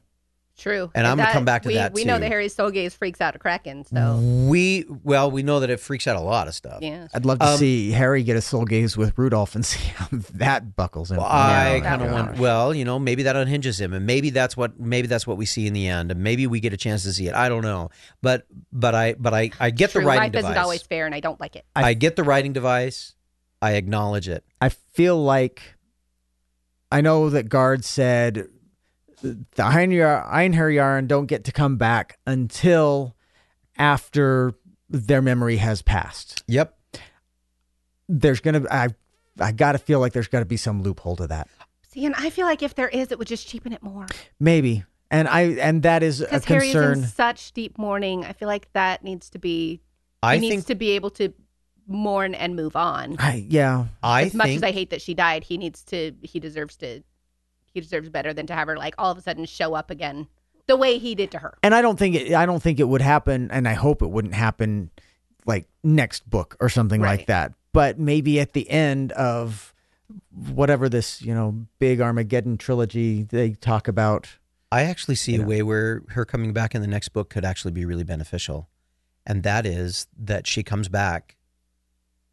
True. 0.61 0.91
And 0.95 1.07
I'm 1.07 1.17
gonna 1.17 1.33
come 1.33 1.47
back 1.47 1.63
to 1.63 1.69
we, 1.69 1.75
that, 1.75 1.95
We 1.95 2.05
know 2.05 2.19
that 2.19 2.29
Harry's 2.29 2.55
soul 2.55 2.71
gaze 2.71 2.95
freaks 2.95 3.21
out 3.23 3.35
a 3.35 3.39
Kraken, 3.39 3.85
so 3.87 4.19
We 4.47 4.85
well, 5.03 5.31
we 5.31 5.43
know 5.43 5.61
that 5.61 5.71
it 5.71 5.81
freaks 5.81 6.07
out 6.07 6.17
a 6.17 6.21
lot 6.21 6.49
of 6.49 6.55
stuff. 6.55 6.81
yeah. 6.83 7.09
I'd 7.15 7.25
love 7.25 7.39
to 7.39 7.47
Um, 7.47 7.59
see 7.59 7.91
Harry 7.93 8.23
get 8.23 8.37
a 8.37 8.43
soul 8.43 8.67
gaze 8.67 8.95
with 8.97 9.17
Rudolph 9.17 9.55
and 9.55 9.65
see 9.67 9.81
how 9.97 10.07
that 10.35 10.77
buckles 10.77 11.11
him. 11.11 11.17
Well, 11.17 11.27
I 11.27 11.81
kind 11.83 12.03
of 12.03 12.13
want. 12.13 12.39
Well, 12.39 12.75
you 12.75 12.85
know, 12.85 12.99
maybe 12.99 13.23
that 13.23 13.37
unhinges 13.37 13.81
him, 13.81 13.95
and 13.95 14.05
maybe 14.07 14.29
that's 14.31 14.55
what 14.57 14.79
maybe 14.79 15.07
that's 15.09 15.27
what 15.27 15.39
we 15.39 15.47
see 15.47 15.67
in 15.67 15.73
the 15.73 15.89
end, 15.89 16.11
and 16.11 16.23
maybe 16.23 16.47
we 16.47 16.61
get 16.61 16.75
a 16.75 16.77
chance 16.77 17.03
to 17.05 17.13
see 17.15 17.27
it. 17.27 17.35
I 17.35 17.49
don't 17.49 17.63
know, 17.63 17.89
but 18.21 18.47
but 18.71 18.95
I 18.95 19.15
but 19.15 19.33
I 19.33 19.51
I 19.59 19.71
get 19.71 19.91
True. 19.93 20.03
the 20.03 20.07
writing 20.07 20.25
Life 20.25 20.33
device. 20.33 20.51
isn't 20.51 20.63
always 20.63 20.83
fair, 20.83 21.07
and 21.07 21.15
I 21.15 21.21
don't 21.21 21.41
like 21.41 21.57
it. 21.57 21.65
I, 21.75 21.95
get 21.95 22.17
the 22.17 22.23
writing 22.23 22.53
device. 22.53 23.15
I 23.63 23.73
acknowledge 23.73 24.29
it. 24.29 24.45
I 24.61 24.69
feel 24.69 25.23
like 25.23 25.77
I 26.93 27.01
know 27.01 27.31
that 27.31 27.49
guard 27.49 27.85
said 27.85 28.49
the 29.23 29.37
Einher- 29.57 30.27
Einherjaren 30.31 31.07
don't 31.09 31.27
get 31.27 31.45
to 31.45 31.53
come 31.53 31.77
back 31.77 32.19
until 32.27 33.15
after 33.77 34.55
their 34.89 35.23
memory 35.23 35.57
has 35.57 35.83
passed. 35.83 36.43
Yep. 36.49 36.77
There's 38.09 38.41
gonna 38.41 38.65
I 38.71 38.89
I 39.39 39.53
gotta 39.53 39.79
feel 39.79 40.01
like 40.01 40.13
there's 40.13 40.29
gotta 40.29 40.45
be 40.45 40.57
some 40.57 40.83
loophole 40.83 41.17
to 41.17 41.27
that. 41.29 41.49
See, 41.89 42.05
and 42.05 42.15
I 42.17 42.31
feel 42.31 42.47
like 42.47 42.63
if 42.63 42.75
there 42.75 42.89
is, 42.89 43.11
it 43.13 43.19
would 43.19 43.29
just 43.29 43.47
cheapen 43.49 43.73
it 43.73 43.83
more. 43.83 44.07
Maybe. 44.39 44.85
And 45.11 45.27
I 45.29 45.43
and 45.43 45.83
that 45.83 46.03
is 46.03 46.21
a 46.21 46.25
Because 46.25 46.45
Harry 46.45 46.69
is 46.69 46.73
concern. 46.75 46.99
in 47.01 47.05
such 47.07 47.53
deep 47.53 47.79
mourning. 47.79 48.25
I 48.25 48.33
feel 48.33 48.49
like 48.49 48.73
that 48.75 49.03
needs 49.05 49.31
to 49.31 49.39
be. 49.39 49.81
I 50.23 50.37
he 50.37 50.41
needs 50.43 50.51
think 50.55 50.67
to 50.67 50.75
be 50.75 50.91
able 50.91 51.11
to 51.11 51.33
mourn 51.89 52.35
and 52.35 52.55
move 52.55 52.77
on. 52.77 53.17
I, 53.19 53.45
yeah. 53.49 53.87
I 54.03 54.25
as 54.25 54.35
much 54.35 54.47
think 54.47 54.57
as 54.59 54.63
I 54.63 54.71
hate 54.71 54.91
that 54.91 55.03
she 55.03 55.15
died, 55.15 55.43
he 55.45 55.59
needs 55.59 55.83
to. 55.85 56.13
He 56.23 56.39
deserves 56.39 56.77
to. 56.79 57.03
He 57.73 57.81
deserves 57.81 58.09
better 58.09 58.33
than 58.33 58.47
to 58.47 58.55
have 58.55 58.69
her 58.69 58.77
like 58.77 58.95
all 58.99 59.11
of 59.11 59.19
a 59.19 59.23
sudden 59.23 59.45
show 59.45 59.75
up 59.75 59.91
again 59.91 60.27
the 60.67 60.77
way 60.77 60.99
he 60.99 61.15
did 61.15 61.31
to 61.33 61.39
her. 61.39 61.59
And 61.63 61.75
I 61.75 61.83
don't 61.83 61.99
think 61.99 62.15
it 62.17 62.35
I 62.35 62.47
don't 62.47 62.63
think 62.63 62.81
it 62.81 62.89
would 62.89 63.03
happen 63.03 63.51
and 63.51 63.67
I 63.69 63.75
hope 63.75 64.03
it 64.03 64.11
wouldn't 64.11 64.35
happen 64.35 64.91
like 65.47 65.69
next 65.83 66.29
book 66.29 66.57
or 66.61 66.69
something 66.69 67.01
like 67.01 67.27
that. 67.27 67.53
But 67.73 67.99
maybe 67.99 68.41
at 68.41 68.53
the 68.53 68.69
end 68.71 69.13
of 69.13 69.73
whatever 70.53 70.89
this, 70.89 71.23
you 71.23 71.35
know, 71.35 71.67
big 71.79 72.01
Armageddon 72.01 72.59
trilogy 72.59 73.23
they 73.25 73.51
talk 73.53 73.89
about. 73.89 74.29
I 74.73 74.83
actually 74.83 75.17
see 75.17 75.33
You 75.33 75.39
a 75.39 75.43
know. 75.43 75.49
way 75.49 75.63
where 75.63 76.03
her 76.11 76.25
coming 76.25 76.53
back 76.53 76.75
in 76.75 76.81
the 76.81 76.87
next 76.87 77.09
book 77.11 77.31
could 77.31 77.45
actually 77.45 77.73
be 77.73 77.85
really 77.85 78.05
beneficial, 78.05 78.69
and 79.27 79.43
that 79.43 79.67
is 79.67 80.07
that 80.17 80.47
she 80.47 80.63
comes 80.63 80.89
back 80.89 81.37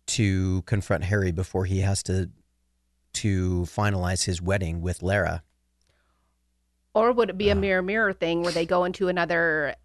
to 0.08 0.62
confront 0.64 1.04
Harry 1.06 1.32
before 1.32 1.66
he 1.66 1.80
has 1.82 2.04
to 2.04 2.30
to 3.24 3.62
finalize 3.62 4.26
his 4.26 4.42
wedding 4.42 4.82
with 4.82 5.02
Lara. 5.02 5.44
Or 6.94 7.12
would 7.12 7.30
it 7.30 7.38
be 7.38 7.50
a 7.50 7.54
Uh. 7.54 7.56
mirror 7.56 7.82
mirror 7.82 8.14
thing 8.14 8.42
where 8.44 8.52
they 8.52 8.66
go 8.66 8.84
into 8.84 9.08
another 9.08 9.76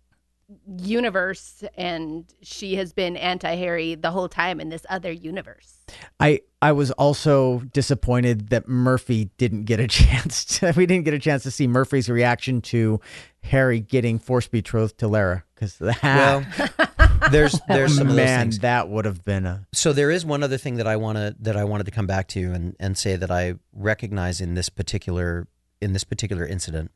universe 0.79 1.65
and 1.77 2.25
she 2.43 2.75
has 2.77 2.93
been 2.93 3.17
anti 3.17 3.55
Harry 3.57 3.95
the 3.95 4.11
whole 4.11 4.29
time 4.29 4.61
in 4.61 4.69
this 4.69 4.85
other 4.89 5.13
universe? 5.13 5.79
I 6.21 6.41
I 6.61 6.73
was 6.73 6.91
also 6.93 7.61
disappointed 7.73 8.49
that 8.51 8.69
Murphy 8.69 9.31
didn't 9.39 9.65
get 9.65 9.81
a 9.81 9.87
chance 10.01 10.45
to, 10.59 10.73
we 10.77 10.87
didn't 10.87 11.05
get 11.05 11.15
a 11.15 11.19
chance 11.19 11.43
to 11.45 11.51
see 11.51 11.67
Murphy's 11.67 12.09
reaction 12.09 12.61
to 12.63 13.01
Harry 13.45 13.81
getting 13.81 14.19
force 14.19 14.47
betrothed 14.49 14.99
to 14.99 15.09
Lara 15.09 15.45
cuz 15.57 15.79
Well, 15.81 16.45
there's 17.31 17.59
there's 17.69 17.97
some 17.97 18.09
of 18.09 18.17
those 18.17 18.17
man 18.17 18.41
things. 18.47 18.59
that 18.61 18.89
would 18.89 19.05
have 19.05 19.25
been 19.25 19.47
a 19.47 19.67
So 19.73 19.93
there 19.93 20.11
is 20.11 20.25
one 20.25 20.43
other 20.43 20.59
thing 20.59 20.77
that 20.77 20.87
I 20.87 20.97
want 20.97 21.17
to 21.19 21.35
that 21.41 21.57
I 21.57 21.65
wanted 21.65 21.85
to 21.85 21.91
come 21.93 22.07
back 22.07 22.29
to 22.29 22.53
and 22.53 22.75
and 22.81 22.97
say 22.99 23.17
that 23.17 23.31
I 23.31 23.55
recognize 23.73 24.41
in 24.41 24.55
this 24.55 24.69
particular 24.69 25.47
in 25.81 25.93
this 25.93 26.05
particular 26.05 26.47
incident 26.47 26.91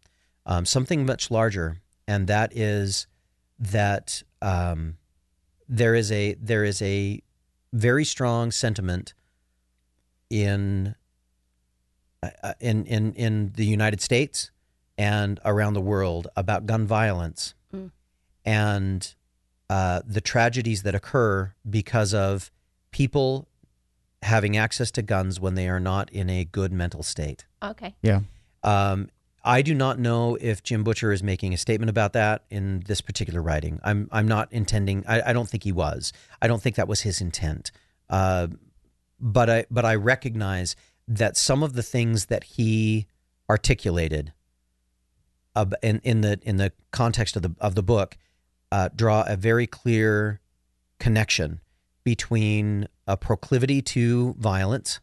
um, 0.46 0.64
something 0.64 1.04
much 1.06 1.30
larger, 1.30 1.78
and 2.06 2.26
that 2.28 2.56
is 2.56 3.06
that 3.58 4.22
um, 4.42 4.96
there 5.68 5.94
is 5.94 6.12
a 6.12 6.34
there 6.34 6.64
is 6.64 6.80
a 6.82 7.20
very 7.72 8.04
strong 8.04 8.50
sentiment 8.50 9.14
in 10.30 10.94
uh, 12.22 12.54
in 12.60 12.84
in 12.86 13.12
in 13.14 13.52
the 13.56 13.64
United 13.66 14.00
States 14.00 14.50
and 14.98 15.38
around 15.44 15.74
the 15.74 15.80
world 15.80 16.28
about 16.36 16.66
gun 16.66 16.86
violence 16.86 17.54
Mm. 17.74 17.90
and 18.44 19.14
uh, 19.68 20.00
the 20.06 20.20
tragedies 20.20 20.82
that 20.82 20.94
occur 20.94 21.52
because 21.68 22.14
of 22.14 22.50
people 22.90 23.48
having 24.22 24.56
access 24.56 24.90
to 24.92 25.02
guns 25.02 25.40
when 25.40 25.54
they 25.54 25.68
are 25.68 25.80
not 25.80 26.10
in 26.12 26.30
a 26.30 26.44
good 26.44 26.72
mental 26.72 27.02
state. 27.02 27.46
Okay. 27.62 27.94
yeah. 28.02 28.20
Um, 28.62 29.08
I 29.44 29.62
do 29.62 29.74
not 29.74 30.00
know 30.00 30.36
if 30.40 30.64
Jim 30.64 30.82
Butcher 30.82 31.12
is 31.12 31.22
making 31.22 31.54
a 31.54 31.56
statement 31.56 31.88
about 31.88 32.14
that 32.14 32.44
in 32.50 32.82
this 32.86 33.00
particular 33.00 33.40
writing. 33.40 33.78
I'm 33.84 34.08
I'm 34.10 34.26
not 34.26 34.52
intending. 34.52 35.04
I, 35.06 35.30
I 35.30 35.32
don't 35.32 35.48
think 35.48 35.62
he 35.62 35.70
was. 35.70 36.12
I 36.42 36.48
don't 36.48 36.60
think 36.60 36.74
that 36.74 36.88
was 36.88 37.02
his 37.02 37.20
intent. 37.20 37.70
Uh, 38.10 38.48
but 39.20 39.48
I 39.48 39.66
but 39.70 39.84
I 39.84 39.94
recognize 39.94 40.74
that 41.06 41.36
some 41.36 41.62
of 41.62 41.74
the 41.74 41.84
things 41.84 42.26
that 42.26 42.42
he 42.42 43.06
articulated 43.48 44.32
uh, 45.54 45.66
in 45.80 46.00
in 46.02 46.22
the 46.22 46.40
in 46.42 46.56
the 46.56 46.72
context 46.90 47.36
of 47.36 47.42
the 47.42 47.54
of 47.60 47.76
the 47.76 47.84
book 47.84 48.18
uh, 48.72 48.88
draw 48.94 49.24
a 49.26 49.36
very 49.36 49.66
clear 49.66 50.40
connection 50.98 51.60
between 52.04 52.88
a 53.06 53.16
proclivity 53.16 53.82
to 53.82 54.34
violence 54.38 55.00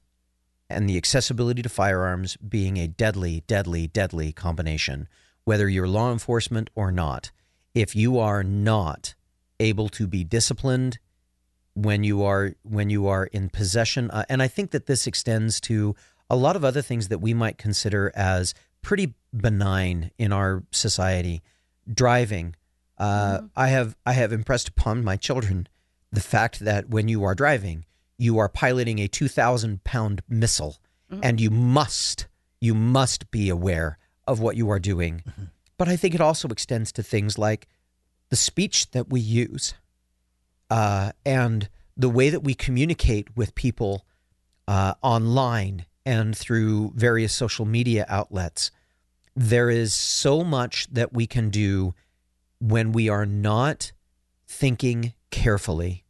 and 0.70 0.90
the 0.90 0.98
accessibility 0.98 1.62
to 1.62 1.70
firearms 1.70 2.38
being 2.38 2.78
a 2.78 2.88
deadly, 2.88 3.44
deadly, 3.48 3.88
deadly 3.88 4.32
combination, 4.32 5.08
whether 5.44 5.70
you're 5.70 5.88
law 5.88 6.12
enforcement 6.12 6.70
or 6.76 6.92
not. 6.92 7.32
If 7.76 7.96
you 7.96 8.20
are 8.20 8.44
not 8.44 9.16
able 9.60 9.90
to 9.90 10.08
be 10.08 10.24
disciplined 10.24 11.00
when 11.76 12.04
you 12.04 12.24
are 12.24 12.54
when 12.64 12.90
you 12.90 13.08
are 13.08 13.26
in 13.26 13.50
possession, 13.50 14.12
uh, 14.12 14.26
and 14.30 14.42
I 14.42 14.48
think 14.48 14.72
that 14.72 14.86
this 14.86 15.08
extends 15.08 15.60
to 15.62 15.96
a 16.30 16.36
lot 16.36 16.56
of 16.56 16.64
other 16.64 16.82
things 16.82 17.08
that 17.08 17.20
we 17.20 17.34
might 17.34 17.58
consider 17.58 18.12
as 18.16 18.54
pretty 18.82 19.14
benign 19.36 20.12
in 20.18 20.32
our 20.32 20.64
society. 20.72 21.42
Driving, 21.92 22.56
uh, 22.98 23.42
I 23.56 23.68
have 23.70 23.96
I 24.06 24.14
have 24.14 24.32
impressed 24.32 24.70
upon 24.70 25.04
my 25.04 25.18
children 25.18 25.68
the 26.12 26.22
fact 26.22 26.60
that 26.60 26.90
when 26.90 27.08
you 27.08 27.24
are 27.24 27.36
driving, 27.36 27.86
you 28.18 28.38
are 28.38 28.50
piloting 28.50 29.00
a 29.00 29.08
two 29.08 29.28
thousand 29.28 29.84
pound 29.84 30.22
missile, 30.30 30.78
and 31.22 31.42
you 31.42 31.50
must 31.50 32.28
you 32.62 32.74
must 32.74 33.30
be 33.32 33.50
aware 33.50 33.98
of 34.28 34.40
what 34.40 34.56
you 34.56 34.70
are 34.70 34.80
doing. 34.80 35.24
But 35.78 35.90
I 35.90 35.96
think 35.96 36.16
it 36.16 36.22
also 36.22 36.48
extends 36.50 36.92
to 36.94 37.04
things 37.04 37.38
like 37.38 37.68
the 38.30 38.36
speech 38.36 38.92
that 38.92 39.10
we 39.10 39.20
use, 39.20 39.74
uh, 40.70 41.12
and 41.26 41.68
the 41.98 42.10
way 42.10 42.30
that 42.30 42.44
we 42.44 42.54
communicate 42.54 43.36
with 43.36 43.56
people 43.56 44.06
uh, 44.68 44.94
online 45.02 45.86
and 46.06 46.38
through 46.38 46.94
various 46.96 47.34
social 47.34 47.66
media 47.66 48.06
outlets. 48.08 48.72
There 49.36 49.70
is 49.70 49.94
so 49.94 50.44
much 50.44 50.88
that 50.92 51.14
we 51.14 51.28
can 51.28 51.50
do 51.50 51.96
when 52.64 52.94
we 52.94 53.10
are 53.10 53.26
not 53.26 53.92
thinking 54.48 55.14
carefully 55.32 56.06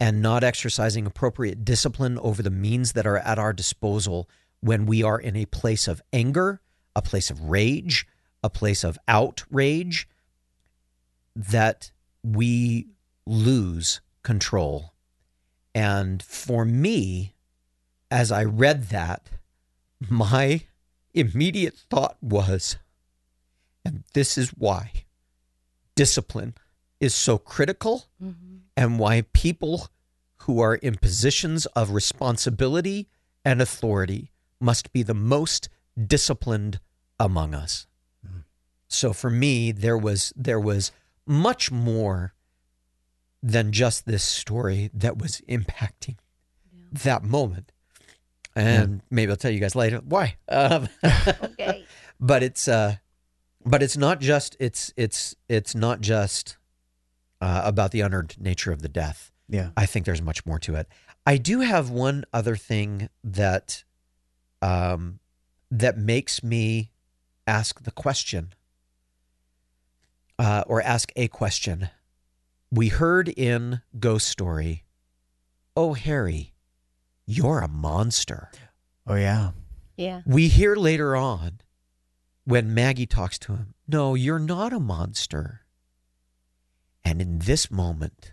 and 0.00 0.20
not 0.20 0.42
exercising 0.42 1.06
appropriate 1.06 1.64
discipline 1.64 2.18
over 2.18 2.42
the 2.42 2.50
means 2.50 2.90
that 2.92 3.06
are 3.06 3.18
at 3.18 3.38
our 3.38 3.52
disposal 3.52 4.28
when 4.58 4.84
we 4.84 5.04
are 5.04 5.20
in 5.20 5.36
a 5.36 5.46
place 5.46 5.86
of 5.86 6.02
anger, 6.12 6.60
a 6.96 7.02
place 7.02 7.30
of 7.30 7.40
rage, 7.42 8.04
a 8.42 8.50
place 8.50 8.82
of 8.82 8.98
outrage, 9.06 10.08
that 11.36 11.92
we 12.24 12.88
lose 13.24 14.00
control. 14.24 14.94
And 15.72 16.20
for 16.20 16.64
me, 16.64 17.36
as 18.10 18.32
I 18.32 18.42
read 18.42 18.88
that, 18.88 19.30
my 20.10 20.62
immediate 21.14 21.74
thought 21.88 22.16
was, 22.20 22.76
and 23.84 24.02
this 24.14 24.36
is 24.36 24.50
why 24.50 25.04
discipline 25.94 26.54
is 27.00 27.14
so 27.14 27.38
critical 27.38 28.04
and 28.76 28.98
why 28.98 29.22
people 29.32 29.88
who 30.38 30.60
are 30.60 30.74
in 30.76 30.96
positions 30.96 31.66
of 31.66 31.90
responsibility 31.90 33.08
and 33.44 33.60
authority 33.60 34.30
must 34.60 34.92
be 34.92 35.02
the 35.02 35.14
most 35.14 35.68
disciplined 36.06 36.80
among 37.18 37.54
us. 37.54 37.86
So 38.88 39.12
for 39.12 39.30
me 39.30 39.72
there 39.72 39.96
was 39.98 40.32
there 40.36 40.60
was 40.60 40.92
much 41.26 41.70
more 41.70 42.34
than 43.42 43.72
just 43.72 44.06
this 44.06 44.22
story 44.22 44.90
that 44.94 45.18
was 45.18 45.40
impacting 45.48 46.16
that 46.92 47.24
moment. 47.24 47.72
And 48.54 49.00
maybe 49.10 49.30
I'll 49.30 49.36
tell 49.36 49.50
you 49.50 49.60
guys 49.60 49.74
later 49.74 49.98
why. 50.04 50.36
Um, 50.48 50.88
Okay. 51.02 51.84
but 52.20 52.42
it's 52.42 52.68
uh 52.68 52.96
but 53.64 53.82
it's 53.82 53.96
not 53.96 54.20
just 54.20 54.56
it's 54.60 54.92
it's 54.96 55.34
it's 55.48 55.74
not 55.74 56.00
just 56.00 56.56
uh, 57.40 57.62
about 57.64 57.90
the 57.90 58.00
unearned 58.00 58.36
nature 58.40 58.72
of 58.72 58.82
the 58.82 58.88
death 58.88 59.30
Yeah. 59.48 59.70
i 59.76 59.86
think 59.86 60.06
there's 60.06 60.22
much 60.22 60.44
more 60.46 60.58
to 60.60 60.74
it 60.76 60.86
i 61.26 61.36
do 61.36 61.60
have 61.60 61.90
one 61.90 62.24
other 62.32 62.56
thing 62.56 63.08
that 63.24 63.84
um 64.60 65.18
that 65.70 65.96
makes 65.98 66.42
me 66.42 66.90
ask 67.46 67.82
the 67.82 67.90
question 67.90 68.52
uh, 70.38 70.64
or 70.66 70.82
ask 70.82 71.12
a 71.16 71.28
question 71.28 71.88
we 72.70 72.88
heard 72.88 73.28
in 73.28 73.80
ghost 73.98 74.28
story 74.28 74.84
oh 75.76 75.94
harry 75.94 76.52
you're 77.26 77.60
a 77.60 77.68
monster 77.68 78.50
Oh 79.04 79.14
yeah. 79.16 79.50
Yeah. 79.96 80.22
we 80.24 80.46
hear 80.46 80.76
later 80.76 81.16
on 81.16 81.60
when 82.44 82.74
Maggie 82.74 83.06
talks 83.06 83.38
to 83.40 83.52
him, 83.52 83.74
No, 83.86 84.14
you're 84.14 84.38
not 84.38 84.72
a 84.72 84.80
monster. 84.80 85.60
And 87.04 87.20
in 87.20 87.40
this 87.40 87.70
moment, 87.70 88.32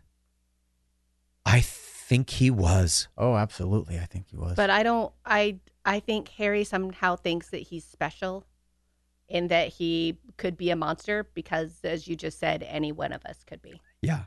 I 1.45 1.61
think 1.61 2.29
he 2.29 2.49
was. 2.51 3.07
Oh, 3.17 3.35
absolutely. 3.35 3.97
I 3.99 4.05
think 4.05 4.27
he 4.29 4.37
was. 4.37 4.55
But 4.55 4.69
I 4.69 4.83
don't 4.83 5.11
I 5.25 5.57
I 5.85 5.99
think 5.99 6.29
Harry 6.29 6.63
somehow 6.63 7.15
thinks 7.15 7.49
that 7.49 7.61
he's 7.61 7.83
special 7.85 8.45
in 9.27 9.47
that 9.47 9.69
he 9.69 10.17
could 10.37 10.57
be 10.57 10.69
a 10.71 10.75
monster 10.75 11.27
because 11.33 11.79
as 11.83 12.07
you 12.07 12.15
just 12.15 12.39
said 12.39 12.63
any 12.63 12.91
one 12.91 13.11
of 13.11 13.25
us 13.25 13.43
could 13.45 13.61
be. 13.61 13.81
Yeah. 14.01 14.23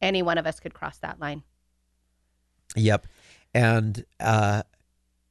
Any 0.00 0.22
one 0.22 0.38
of 0.38 0.46
us 0.46 0.60
could 0.60 0.74
cross 0.74 0.98
that 0.98 1.18
line. 1.20 1.42
Yep. 2.76 3.06
And 3.54 4.04
uh 4.20 4.62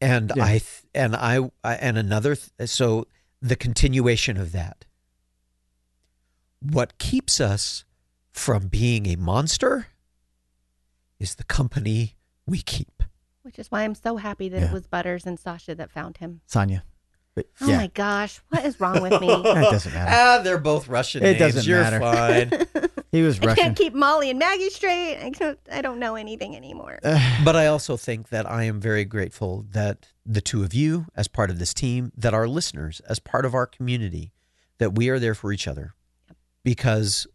and 0.01 0.31
Yeah. 0.35 0.43
I 0.45 0.49
th- 0.49 0.83
and 0.95 1.15
I, 1.15 1.49
I 1.63 1.75
and 1.75 1.97
another 1.97 2.35
th- 2.35 2.69
so 2.69 3.07
the 3.41 3.55
continuation 3.55 4.37
of 4.37 4.51
that. 4.51 4.85
What 6.59 6.97
keeps 6.97 7.39
us 7.39 7.85
from 8.31 8.67
being 8.67 9.05
a 9.07 9.15
monster 9.15 9.87
is 11.19 11.35
the 11.35 11.43
company 11.43 12.15
we 12.45 12.61
keep. 12.61 13.03
Which 13.43 13.59
is 13.59 13.71
why 13.71 13.83
I'm 13.83 13.95
so 13.95 14.17
happy 14.17 14.49
that 14.49 14.59
Yeah. 14.61 14.67
it 14.67 14.73
was 14.73 14.87
Butters 14.87 15.25
and 15.25 15.39
Sasha 15.39 15.75
that 15.75 15.91
found 15.91 16.17
him. 16.17 16.41
Sonya. 16.47 16.83
But 17.37 17.45
Oh 17.61 17.67
yeah. 17.69 17.77
my 17.77 17.87
gosh, 17.93 18.41
what 18.49 18.65
is 18.65 18.79
wrong 18.79 18.99
with 18.99 19.21
me? 19.21 19.27
It 19.31 19.43
doesn't 19.43 19.93
matter. 19.93 20.11
Ah, 20.11 20.41
they're 20.43 20.57
both 20.57 20.87
Russian 20.87 21.21
It 21.23 21.39
names. 21.39 21.53
doesn't 21.53 21.65
You're 21.69 21.81
matter. 21.83 21.99
fine. 21.99 22.89
He 23.11 23.21
was 23.21 23.39
I 23.39 23.45
Russian. 23.45 23.63
can't 23.63 23.77
keep 23.77 23.93
Molly 23.93 24.29
and 24.31 24.37
Maggie 24.37 24.69
straight. 24.69 25.17
I 25.23 25.29
can't, 25.29 25.57
I 25.71 25.81
don't 25.81 25.97
know 25.99 26.15
anything 26.15 26.55
anymore. 26.57 26.99
but 27.45 27.55
I 27.55 27.67
also 27.67 27.95
think 27.95 28.29
that 28.29 28.49
I 28.49 28.63
am 28.63 28.81
very 28.81 29.05
grateful 29.05 29.65
that 29.71 30.07
the 30.25 30.41
two 30.41 30.61
of 30.63 30.73
you, 30.73 31.05
as 31.15 31.27
part 31.29 31.49
of 31.49 31.57
this 31.57 31.73
team, 31.73 32.11
that 32.17 32.33
our 32.33 32.47
listeners, 32.49 32.99
as 33.07 33.19
part 33.19 33.45
of 33.45 33.53
our 33.53 33.65
community, 33.65 34.33
that 34.79 34.95
we 34.95 35.07
are 35.09 35.19
there 35.19 35.33
for 35.35 35.53
each 35.53 35.67
other. 35.69 35.93
Because 36.63 37.27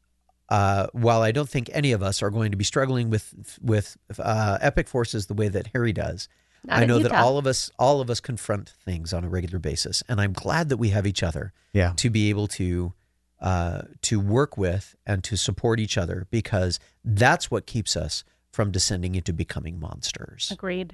uh, 0.51 0.89
while 0.93 1.23
I 1.23 1.33
don't 1.33 1.49
think 1.49 1.71
any 1.73 1.93
of 1.93 2.03
us 2.03 2.23
are 2.23 2.31
going 2.31 2.51
to 2.51 2.57
be 2.59 2.65
struggling 2.65 3.09
with 3.09 3.33
with 3.63 3.97
uh, 4.19 4.59
epic 4.61 4.89
forces 4.89 5.27
the 5.27 5.35
way 5.35 5.49
that 5.49 5.69
Harry 5.69 5.93
does, 5.95 6.29
Not 6.65 6.79
I 6.79 6.83
in 6.83 6.89
know 6.89 6.99
that 7.01 7.13
all 7.13 7.39
of 7.39 7.47
us 7.47 7.71
all 7.79 8.01
of 8.01 8.09
us 8.09 8.21
confront 8.21 8.69
things 8.69 9.13
on 9.13 9.25
a 9.25 9.29
regular 9.29 9.59
basis, 9.59 10.03
and 10.09 10.21
I'm 10.21 10.33
glad 10.33 10.69
that 10.69 10.77
we 10.77 10.91
have 10.91 11.07
each 11.07 11.23
other 11.23 11.53
yeah. 11.73 11.93
to 11.97 12.09
be 12.11 12.31
able 12.31 12.47
to 12.49 12.93
uh, 13.41 13.83
to 14.03 14.21
work 14.21 14.57
with 14.57 14.95
and 15.05 15.25
to 15.25 15.37
support 15.37 15.81
each 15.81 15.99
other 15.99 16.27
because 16.31 16.79
that's 17.05 17.51
what 17.51 17.67
keeps 17.67 17.97
us 17.97 18.23
from 18.53 18.71
descending 18.71 19.15
into 19.17 19.33
becoming 19.33 19.81
monsters. 19.81 20.51
Agreed. 20.53 20.93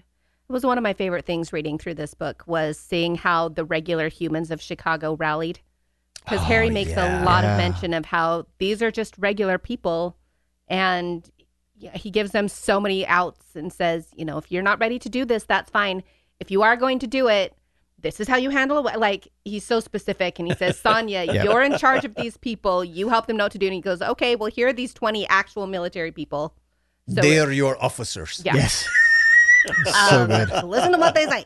It 0.48 0.52
was 0.52 0.64
one 0.64 0.78
of 0.78 0.82
my 0.82 0.94
favorite 0.94 1.26
things 1.26 1.52
reading 1.52 1.76
through 1.76 1.94
this 1.94 2.14
book 2.14 2.42
was 2.46 2.78
seeing 2.78 3.16
how 3.16 3.50
the 3.50 3.64
regular 3.66 4.08
humans 4.08 4.50
of 4.50 4.62
Chicago 4.62 5.14
rallied. 5.16 5.60
Because 6.24 6.40
Harry 6.44 6.68
Oh, 6.68 6.72
makes 6.72 6.90
yeah. 6.90 7.22
a 7.22 7.24
lot 7.24 7.44
Yeah. 7.44 7.52
of 7.52 7.58
mention 7.58 7.92
of 7.92 8.06
how 8.06 8.46
these 8.58 8.82
are 8.82 8.90
just 8.90 9.16
regular 9.18 9.58
people, 9.58 10.16
and 10.68 11.28
yeah, 11.37 11.37
he 11.94 12.10
gives 12.10 12.30
them 12.32 12.48
so 12.48 12.80
many 12.80 13.06
outs 13.06 13.54
and 13.54 13.72
says, 13.72 14.08
you 14.16 14.24
know, 14.24 14.38
if 14.38 14.50
you're 14.50 14.62
not 14.62 14.80
ready 14.80 14.98
to 14.98 15.08
do 15.08 15.24
this, 15.24 15.44
that's 15.44 15.70
fine. 15.70 16.02
If 16.40 16.50
you 16.50 16.62
are 16.62 16.76
going 16.76 16.98
to 17.00 17.06
do 17.06 17.28
it, 17.28 17.54
this 18.00 18.20
is 18.20 18.28
how 18.28 18.36
you 18.36 18.50
handle 18.50 18.86
it. 18.86 18.98
Like 18.98 19.28
he's 19.44 19.64
so 19.64 19.80
specific, 19.80 20.38
and 20.38 20.46
he 20.48 20.54
says, 20.54 20.78
Sonya, 20.84 21.24
Yep. 21.24 21.44
you're 21.44 21.62
in 21.62 21.76
charge 21.78 22.04
of 22.04 22.14
these 22.14 22.36
people. 22.36 22.84
You 22.84 23.08
help 23.08 23.26
them 23.26 23.36
know 23.36 23.44
what 23.44 23.52
to 23.52 23.58
do. 23.58 23.66
And 23.66 23.74
he 23.74 23.80
goes, 23.80 24.00
okay, 24.02 24.36
well, 24.36 24.50
here 24.50 24.68
are 24.68 24.72
these 24.72 24.94
20 24.94 25.26
actual 25.28 25.66
military 25.66 26.12
people. 26.12 26.54
So 27.08 27.20
They're 27.22 27.50
your 27.52 27.82
officers. 27.82 28.40
yeah. 28.44 28.54
Yes. 28.54 28.88
so 29.84 30.22
Um, 30.22 30.28
good. 30.28 30.50
listen 30.64 30.92
to 30.92 30.98
what 30.98 31.14
they 31.14 31.26
say. 31.26 31.44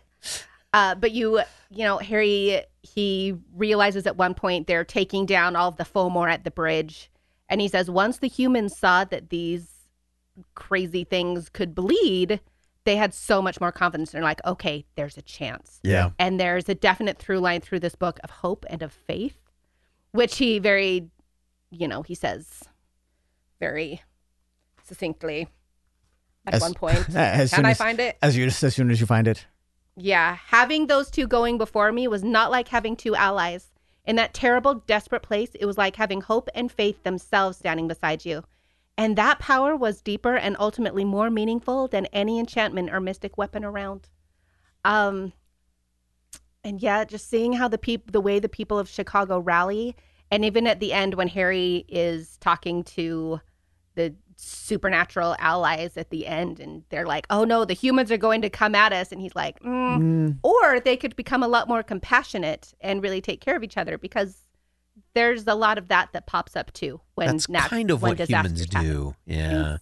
Uh, 0.75 0.95
but 0.95 1.13
you, 1.13 1.41
you 1.71 1.85
know, 1.85 1.99
Harry, 1.99 2.63
he 2.83 3.35
realizes 3.55 4.07
at 4.07 4.17
one 4.17 4.35
point 4.35 4.67
they're 4.67 4.85
taking 4.85 5.27
down 5.27 5.55
all 5.57 5.69
of 5.69 5.77
the 5.77 5.85
Fomor 5.85 6.29
at 6.31 6.45
the 6.45 6.51
bridge. 6.51 7.11
And 7.49 7.61
he 7.61 7.69
says, 7.69 7.91
once 7.91 8.19
the 8.19 8.29
humans 8.29 8.77
saw 8.77 9.05
that 9.05 9.29
these 9.31 9.72
crazy 10.55 11.05
things 11.05 11.49
could 11.49 11.75
bleed, 11.75 12.41
they 12.85 12.97
had 12.97 13.15
so 13.15 13.41
much 13.41 13.61
more 13.61 13.73
confidence. 13.73 14.11
They're 14.13 14.23
like, 14.23 14.45
okay, 14.45 14.85
there's 14.97 15.17
a 15.17 15.23
chance. 15.23 15.79
Yeah. 15.83 16.11
And 16.19 16.41
there's 16.41 16.69
a 16.69 16.75
definite 16.75 17.19
through 17.19 17.39
line 17.41 17.61
through 17.61 17.81
this 17.81 17.95
book 17.95 18.19
of 18.25 18.31
hope 18.31 18.65
and 18.69 18.83
of 18.83 18.93
faith, 18.93 19.37
which 20.13 20.39
he 20.39 20.59
very, 20.59 21.09
you 21.71 21.87
know, 21.87 22.03
he 22.03 22.15
says 22.15 22.65
very 23.61 24.03
succinctly 24.85 25.49
at 26.47 26.55
As- 26.55 26.61
one 26.61 26.75
point. 26.75 27.05
Can 27.07 27.17
I 27.17 27.71
as- 27.71 27.79
find 27.79 28.01
it? 28.01 28.17
As 28.23 28.37
you 28.37 28.47
as 28.47 28.57
soon 28.75 28.91
as 28.91 29.01
you 29.01 29.07
find 29.07 29.29
it. 29.29 29.47
Yeah, 29.97 30.39
having 30.47 30.87
those 30.87 31.11
two 31.11 31.27
going 31.27 31.59
before 31.59 31.93
me 31.93 32.09
was 32.09 32.25
not 32.25 32.51
like 32.51 32.69
having 32.69 32.97
two 32.97 33.15
allies. 33.15 33.69
In 34.05 34.17
that 34.17 34.35
terrible, 34.35 34.75
desperate 34.75 35.23
place, 35.23 35.51
it 35.55 35.67
was 35.67 35.79
like 35.79 35.95
having 35.97 36.23
hope 36.23 36.49
and 36.55 36.73
faith 36.73 37.03
themselves 37.05 37.59
standing 37.59 37.87
beside 37.87 38.25
you. 38.25 38.43
And 38.99 39.17
that 39.17 39.39
power 39.39 39.75
was 39.75 40.03
deeper 40.03 40.37
and 40.37 40.57
ultimately 40.59 41.05
more 41.05 41.31
meaningful 41.31 41.89
than 41.89 42.07
any 42.07 42.39
enchantment 42.39 42.91
or 42.93 43.01
mystic 43.01 43.39
weapon 43.39 43.65
around. 43.65 44.11
Um, 44.85 45.33
and 46.63 46.81
yeah, 46.81 47.05
just 47.05 47.29
seeing 47.29 47.55
how 47.55 47.69
the 47.69 47.79
people, 47.79 48.11
the 48.13 48.21
way 48.21 48.39
the 48.39 48.49
people 48.49 48.79
of 48.79 48.89
Chicago 48.89 49.39
rally, 49.39 49.97
and 50.31 50.45
even 50.45 50.67
at 50.67 50.81
the 50.81 50.93
end 50.93 51.15
when 51.15 51.29
Harry 51.29 51.85
is 51.89 52.37
talking 52.39 52.85
to 52.85 53.41
the 53.95 54.15
supernatural 54.37 55.37
allies 55.39 55.97
at 55.97 56.11
the 56.11 56.27
end, 56.27 56.61
and 56.61 56.85
they're 56.89 57.07
like, 57.07 57.27
"Oh 57.31 57.45
no, 57.45 57.65
the 57.65 57.75
humans 57.75 58.11
are 58.11 58.17
going 58.17 58.43
to 58.43 58.51
come 58.51 58.75
at 58.75 58.93
us," 58.93 59.13
and 59.13 59.21
he's 59.21 59.35
like, 59.35 59.61
mm. 59.61 59.83
Mm, 59.99 60.39
or 60.43 60.81
they 60.81 60.97
could 60.97 61.17
become 61.17 61.43
a 61.43 61.49
lot 61.49 61.69
more 61.69 61.83
compassionate 61.83 62.73
and 62.81 63.03
really 63.03 63.21
take 63.21 63.41
care 63.41 63.57
of 63.57 63.63
each 63.63 63.77
other 63.77 63.99
because 63.99 64.47
there's 65.15 65.47
a 65.47 65.55
lot 65.55 65.79
of 65.79 65.89
that 65.89 66.13
that 66.13 66.27
pops 66.27 66.57
up 66.57 66.73
too 66.73 67.01
when 67.15 67.29
That's 67.29 67.49
nat- 67.49 67.69
kind 67.69 67.91
of 67.91 68.03
what 68.03 68.19
humans 68.19 68.61
happen. 68.73 68.85
do. 68.85 69.15
Yeah. 69.27 69.79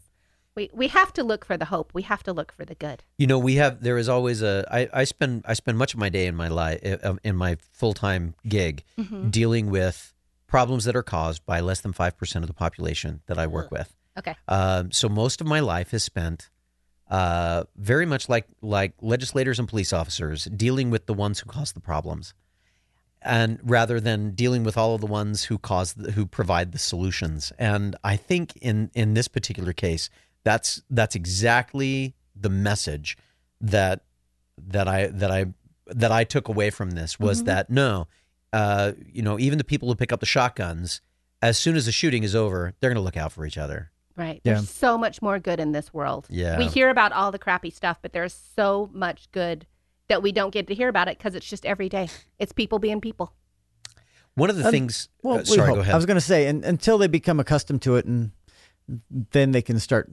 We 0.56 0.68
we 0.72 0.88
have 0.88 1.12
to 1.12 1.22
look 1.22 1.44
for 1.44 1.56
the 1.56 1.66
hope. 1.66 1.92
We 1.94 2.02
have 2.02 2.22
to 2.24 2.32
look 2.32 2.52
for 2.52 2.64
the 2.64 2.74
good. 2.74 3.04
You 3.18 3.26
know, 3.28 3.38
we 3.38 3.54
have. 3.54 3.82
There 3.82 3.96
is 3.96 4.08
always 4.08 4.42
a. 4.42 4.66
I, 4.70 4.88
I 4.92 5.04
spend. 5.04 5.44
I 5.46 5.54
spend 5.54 5.78
much 5.78 5.94
of 5.94 6.00
my 6.00 6.08
day 6.08 6.26
in 6.26 6.34
my 6.34 6.48
life 6.48 6.80
in 7.22 7.36
my 7.36 7.56
full 7.70 7.94
time 7.94 8.34
gig 8.48 8.82
Mm-hmm. 8.98 9.30
dealing 9.30 9.70
with 9.70 10.12
problems 10.48 10.84
that 10.86 10.96
are 10.96 11.04
caused 11.04 11.46
by 11.46 11.60
less 11.60 11.80
than 11.80 11.92
five 11.92 12.16
percent 12.18 12.42
of 12.42 12.48
the 12.48 12.54
population 12.54 13.22
that 13.26 13.38
I 13.38 13.46
work 13.46 13.70
with. 13.70 13.94
Okay. 14.18 14.34
Um, 14.48 14.90
so 14.90 15.08
most 15.08 15.40
of 15.40 15.46
my 15.46 15.60
life 15.60 15.94
is 15.94 16.02
spent 16.02 16.50
uh, 17.08 17.62
very 17.76 18.04
much 18.04 18.28
like 18.28 18.46
like 18.60 18.94
legislators 19.00 19.60
and 19.60 19.68
police 19.68 19.92
officers 19.92 20.44
dealing 20.46 20.90
with 20.90 21.06
the 21.06 21.14
ones 21.14 21.38
who 21.38 21.46
cause 21.48 21.72
the 21.72 21.80
problems, 21.80 22.34
and 23.22 23.58
rather 23.62 24.00
than 24.00 24.32
dealing 24.32 24.64
with 24.64 24.76
all 24.76 24.94
of 24.94 25.00
the 25.00 25.06
ones 25.06 25.44
who 25.44 25.58
cause 25.58 25.94
the, 25.94 26.12
who 26.12 26.26
provide 26.26 26.72
the 26.72 26.78
solutions. 26.78 27.52
And 27.58 27.96
I 28.02 28.16
think 28.16 28.56
in 28.56 28.90
in 28.94 29.14
this 29.14 29.28
particular 29.28 29.72
case, 29.72 30.10
that's 30.44 30.82
that's 30.90 31.14
exactly 31.14 32.14
the 32.34 32.50
message 32.50 33.16
that 33.60 34.04
that 34.58 34.88
I 34.88 35.06
that 35.08 35.30
I 35.30 35.46
that 35.86 36.12
I 36.12 36.24
took 36.24 36.48
away 36.48 36.70
from 36.70 36.92
this 36.92 37.18
was 37.18 37.44
that 37.44 37.70
no, 37.70 38.06
uh, 38.52 38.92
you 39.12 39.22
know, 39.22 39.38
even 39.38 39.58
the 39.58 39.64
people 39.64 39.88
who 39.88 39.94
pick 39.94 40.12
up 40.12 40.20
the 40.20 40.26
shotguns, 40.26 41.00
as 41.42 41.58
soon 41.58 41.76
as 41.76 41.86
the 41.86 41.92
shooting 41.92 42.22
is 42.22 42.34
over, 42.34 42.74
they're 42.80 42.90
going 42.90 42.96
to 42.96 43.02
look 43.02 43.16
out 43.16 43.32
for 43.32 43.44
each 43.44 43.58
other. 43.58 43.90
Right. 44.16 44.40
Yeah. 44.44 44.54
There's 44.54 44.68
so 44.68 44.98
much 44.98 45.22
more 45.22 45.38
good 45.38 45.60
in 45.60 45.72
this 45.72 45.94
world. 45.94 46.26
Yeah. 46.28 46.58
We 46.58 46.66
hear 46.66 46.90
about 46.90 47.12
all 47.12 47.32
the 47.32 47.38
crappy 47.38 47.70
stuff, 47.70 47.98
but 48.02 48.12
there's 48.12 48.34
so 48.54 48.90
much 48.92 49.30
good 49.32 49.66
that 50.10 50.22
we 50.22 50.30
don't 50.32 50.50
get 50.52 50.66
to 50.66 50.74
hear 50.74 50.88
about 50.88 51.08
it 51.08 51.16
because 51.18 51.34
it's 51.34 51.48
just 51.48 51.64
every 51.64 51.88
day. 51.88 52.08
It's 52.38 52.52
people 52.52 52.78
being 52.78 53.00
people. 53.00 53.32
One 54.34 54.50
of 54.50 54.56
the 54.56 54.66
Um, 54.66 54.70
things. 54.70 55.08
well, 55.22 55.38
uh, 55.38 55.44
sorry, 55.44 55.74
go 55.74 55.80
ahead. 55.80 55.92
I 55.92 55.96
was 55.96 56.06
going 56.06 56.16
to 56.16 56.20
say, 56.20 56.46
and, 56.46 56.64
until 56.64 56.98
they 56.98 57.08
become 57.08 57.40
accustomed 57.40 57.82
to 57.82 57.96
it, 57.96 58.04
and 58.04 58.30
then 59.32 59.52
they 59.52 59.62
can 59.62 59.78
start 59.80 60.10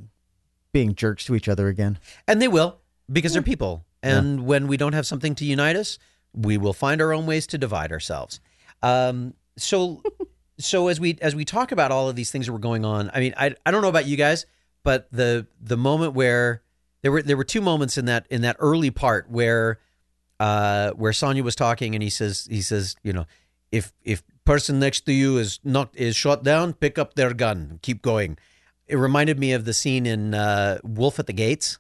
being 0.72 0.96
jerks 0.96 1.26
to 1.26 1.36
each 1.36 1.48
other 1.48 1.68
again. 1.68 2.00
And 2.28 2.42
they 2.42 2.48
will, 2.48 2.80
because 3.12 3.34
they're 3.34 3.42
people. 3.42 3.86
And 4.02 4.46
when 4.46 4.68
we 4.68 4.78
don't 4.78 4.94
have 4.94 5.06
something 5.06 5.36
to 5.36 5.46
unite 5.46 5.76
us, 5.76 6.00
we 6.34 6.58
will 6.58 6.74
find 6.74 7.02
our 7.02 7.14
own 7.14 7.26
ways 7.26 7.48
to 7.48 7.58
divide 7.58 7.92
ourselves. 7.92 8.40
Um, 8.82 9.34
so, 9.58 10.02
so 10.60 10.88
as 10.88 11.00
we 11.00 11.18
as 11.22 11.36
we 11.36 11.46
talk 11.46 11.72
about 11.72 11.92
all 11.92 12.10
of 12.10 12.16
these 12.16 12.32
things 12.32 12.46
that 12.46 12.52
were 12.54 12.60
going 12.60 12.86
on, 12.86 13.10
I 13.14 13.20
mean, 13.20 13.34
I 13.38 13.56
I 13.66 13.72
don't 13.72 13.82
know 13.82 13.90
about 13.90 14.06
you 14.06 14.18
guys, 14.18 14.46
but 14.84 15.08
the 15.12 15.48
the 15.60 15.78
moment 15.78 16.14
where 16.14 16.62
there 17.02 17.12
were 17.12 17.22
there 17.22 17.38
were 17.38 17.44
two 17.44 17.62
moments 17.62 17.98
in 17.98 18.06
that 18.06 18.28
in 18.30 18.42
that 18.42 18.56
early 18.60 18.92
part 18.92 19.30
where 19.30 19.80
uh, 20.40 20.92
where 20.92 21.14
Sonya 21.14 21.44
was 21.44 21.56
talking 21.56 21.94
and 21.96 22.04
he 22.04 22.10
says 22.10 22.48
he 22.50 22.62
says 22.62 22.96
you 23.04 23.14
know 23.14 23.26
if 23.72 23.94
if 24.04 24.24
person 24.46 24.80
next 24.80 25.02
to 25.06 25.14
you 25.14 25.38
is 25.38 25.60
not 25.64 25.90
is 25.94 26.16
shot 26.16 26.44
down, 26.44 26.74
pick 26.74 26.98
up 26.98 27.16
their 27.16 27.34
gun, 27.34 27.80
keep 27.82 28.02
going. 28.02 28.38
It 28.88 28.96
reminded 28.96 29.38
me 29.38 29.52
of 29.54 29.66
the 29.66 29.74
scene 29.74 30.06
in 30.06 30.34
uh, 30.34 30.80
Wolf 30.84 31.20
at 31.20 31.28
the 31.28 31.34
Gates, 31.34 31.78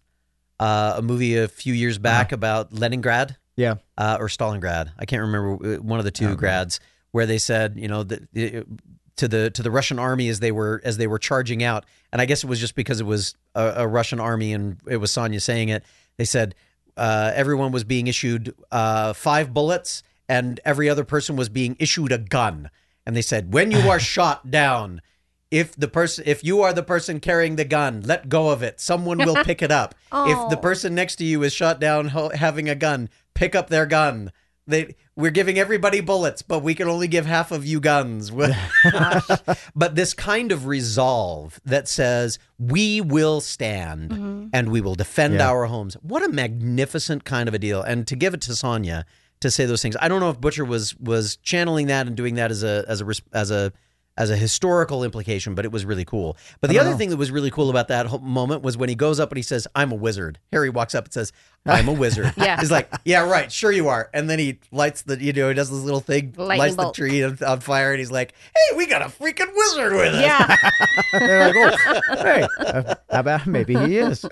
uh, 0.59 0.95
a 0.97 1.01
movie 1.01 1.37
a 1.37 1.47
few 1.47 1.73
years 1.73 1.97
back 1.97 2.33
about 2.33 2.73
Leningrad 2.73 3.37
Yeah. 3.55 3.75
uh, 3.97 4.17
or 4.19 4.27
Stalingrad. 4.27 4.91
I 4.99 5.05
can't 5.05 5.21
remember 5.21 5.75
uh, 5.75 5.81
one 5.81 5.99
of 5.99 6.05
the 6.05 6.11
two 6.11 6.35
grads 6.35 6.81
where 7.11 7.25
they 7.25 7.37
said, 7.37 7.75
you 7.77 7.87
know, 7.87 8.03
that 8.03 8.23
it- 8.33 8.67
to 9.15 9.27
the 9.27 9.49
to 9.51 9.63
the 9.63 9.71
Russian 9.71 9.97
army 9.97 10.27
as 10.29 10.41
they 10.41 10.51
were 10.51 10.79
as 10.83 10.97
they 10.97 11.07
were 11.07 11.17
charging 11.17 11.63
out, 11.63 11.85
and 12.11 12.21
I 12.21 12.25
guess 12.25 12.43
it 12.43 12.47
was 12.47 12.59
just 12.59 12.75
because 12.75 12.99
it 12.99 13.05
was 13.05 13.33
a, 13.55 13.73
a 13.77 13.87
Russian 13.87 14.19
army 14.19 14.53
and 14.53 14.77
it 14.87 14.97
was 14.97 15.11
Sonya 15.11 15.39
saying 15.39 15.69
it. 15.69 15.83
They 16.17 16.25
said 16.25 16.53
uh, 16.97 17.31
everyone 17.35 17.71
was 17.71 17.83
being 17.83 18.07
issued 18.07 18.53
uh, 18.71 19.13
five 19.13 19.53
bullets, 19.53 20.03
and 20.27 20.59
every 20.65 20.89
other 20.89 21.03
person 21.05 21.35
was 21.35 21.49
being 21.49 21.75
issued 21.79 22.11
a 22.11 22.17
gun. 22.17 22.69
And 23.05 23.15
they 23.15 23.21
said, 23.21 23.53
when 23.53 23.71
you 23.71 23.89
are 23.89 23.99
shot 24.15 24.51
down, 24.51 25.01
if 25.49 25.73
the 25.77 25.87
person 25.87 26.25
if 26.27 26.43
you 26.43 26.61
are 26.61 26.73
the 26.73 26.83
person 26.83 27.21
carrying 27.21 27.55
the 27.55 27.63
gun 27.63 28.01
let 28.01 28.27
go 28.27 28.49
of 28.49 28.61
it 28.61 28.81
someone 28.81 29.17
will 29.17 29.41
pick 29.45 29.61
it 29.61 29.71
up 29.71 29.95
if 30.11 30.37
the 30.49 30.57
Oh. 30.57 30.61
person 30.61 30.93
next 30.93 31.15
to 31.15 31.23
you 31.23 31.41
is 31.43 31.53
shot 31.53 31.79
down 31.79 32.09
ho- 32.09 32.31
having 32.35 32.67
a 32.67 32.75
gun 32.75 33.07
pick 33.33 33.55
up 33.55 33.69
their 33.69 33.85
gun 33.85 34.33
they 34.67 34.95
we're 35.15 35.31
giving 35.31 35.57
everybody 35.57 36.01
bullets 36.01 36.41
but 36.41 36.59
we 36.59 36.75
can 36.75 36.87
only 36.87 37.07
give 37.07 37.25
half 37.25 37.51
of 37.51 37.65
you 37.65 37.79
guns. 37.79 38.31
But 39.75 39.95
this 39.95 40.13
kind 40.13 40.51
of 40.51 40.65
resolve 40.65 41.59
that 41.65 41.87
says 41.87 42.39
we 42.59 43.01
will 43.01 43.41
stand 43.41 44.09
mm-hmm. 44.11 44.47
and 44.53 44.69
we 44.71 44.81
will 44.81 44.95
defend 44.95 45.35
Yeah. 45.35 45.49
our 45.49 45.65
homes. 45.65 45.95
What 46.01 46.23
a 46.23 46.29
magnificent 46.29 47.23
kind 47.23 47.47
of 47.47 47.53
a 47.53 47.59
deal. 47.59 47.81
And 47.81 48.07
to 48.07 48.15
give 48.15 48.33
it 48.33 48.41
to 48.41 48.55
Sonya 48.55 49.05
to 49.39 49.51
say 49.51 49.65
those 49.65 49.81
things 49.81 49.95
I 50.01 50.07
don't 50.07 50.19
know 50.19 50.29
if 50.29 50.39
Butcher 50.41 50.65
was 50.65 50.95
was 50.99 51.37
channeling 51.37 51.87
that 51.87 52.07
and 52.07 52.15
doing 52.15 52.35
that 52.35 52.51
as 52.51 52.63
a 52.63 52.85
as 52.87 53.01
a 53.01 53.05
res- 53.05 53.21
as 53.33 53.51
a 53.51 53.71
as 54.17 54.29
a 54.31 54.35
historical 54.35 55.03
implication, 55.03 55.53
but 55.55 55.63
it 55.63 55.71
was 55.71 55.85
really 55.85 56.05
cool. 56.05 56.35
But 56.59 56.69
the 56.69 56.79
other 56.79 56.91
know. 56.91 56.97
thing 56.97 57.09
that 57.11 57.17
was 57.17 57.29
really 57.31 57.51
cool 57.51 57.69
about 57.69 57.87
that 57.89 58.07
whole 58.07 58.19
moment 58.19 58.63
was 58.63 58.75
when 58.75 58.89
he 58.89 58.95
goes 58.95 59.19
up 59.19 59.29
and 59.31 59.37
he 59.37 59.43
says, 59.43 59.67
"I'm 59.75 59.91
a 59.91 59.95
wizard." 59.95 60.39
Harry 60.51 60.69
walks 60.69 60.95
up 60.95 61.05
and 61.05 61.13
says, 61.13 61.31
"I'm 61.65 61.87
a 61.87 61.93
wizard." 62.03 62.33
Yeah. 62.35 62.59
he's 62.59 62.71
like, 62.71 62.91
"Yeah, 63.05 63.29
right, 63.29 63.51
sure 63.51 63.71
you 63.71 63.87
are." 63.89 64.09
And 64.13 64.29
then 64.29 64.39
he 64.39 64.59
lights 64.71 65.03
the, 65.03 65.21
you 65.21 65.33
know, 65.33 65.49
he 65.49 65.53
does 65.53 65.69
this 65.69 65.79
little 65.79 65.99
thing, 65.99 66.33
Lightning 66.35 66.57
lights 66.59 66.75
bolt. 66.75 66.95
the 66.95 67.01
tree 67.01 67.23
on, 67.23 67.37
on 67.45 67.59
fire, 67.59 67.91
and 67.91 67.99
he's 67.99 68.11
like, 68.11 68.33
"Hey, 68.55 68.75
we 68.75 68.87
got 68.87 69.01
a 69.01 69.05
freaking 69.05 69.53
wizard 69.55 69.93
with 69.93 70.15
us." 70.15 70.21
Yeah. 70.21 70.55
They're 71.13 71.53
like, 71.53 71.79
oh, 71.85 72.23
hey, 72.23 72.47
uh, 72.59 72.95
how 73.11 73.19
about 73.19 73.45
maybe 73.47 73.75
he 73.75 73.97
is. 73.97 74.25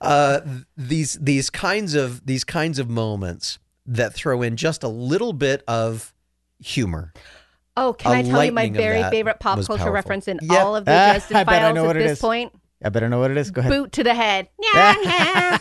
uh, 0.00 0.40
these 0.76 1.14
these 1.20 1.50
kinds 1.50 1.94
of 1.94 2.24
these 2.26 2.44
kinds 2.44 2.78
of 2.78 2.88
moments 2.88 3.58
that 3.86 4.14
throw 4.14 4.42
in 4.42 4.56
just 4.56 4.82
a 4.82 4.88
little 4.88 5.32
bit 5.32 5.62
of 5.68 6.14
humor. 6.58 7.12
Oh, 7.76 7.92
can 7.92 8.12
I 8.12 8.22
tell 8.22 8.44
you 8.44 8.52
my 8.52 8.70
very 8.70 9.02
favorite 9.10 9.38
pop 9.40 9.56
culture 9.56 9.76
powerful. 9.76 9.92
reference 9.92 10.28
in 10.28 10.38
Yep. 10.42 10.60
all 10.62 10.76
of 10.76 10.84
the 10.86 10.92
Ah, 10.92 11.10
Dresden 11.12 11.36
I 11.36 11.44
Files 11.44 11.74
know 11.74 11.82
at 11.84 11.86
what 11.88 11.96
this 11.96 12.12
is. 12.12 12.18
point? 12.20 12.52
I 12.84 12.88
better 12.88 13.08
know 13.08 13.20
what 13.20 13.30
it 13.30 13.36
is. 13.36 13.50
Go 13.50 13.60
ahead. 13.60 13.70
Boot 13.72 13.92
to 13.92 14.04
the 14.04 14.14
head. 14.14 14.48
Yeah, 14.74 14.94
yeah. 15.02 15.58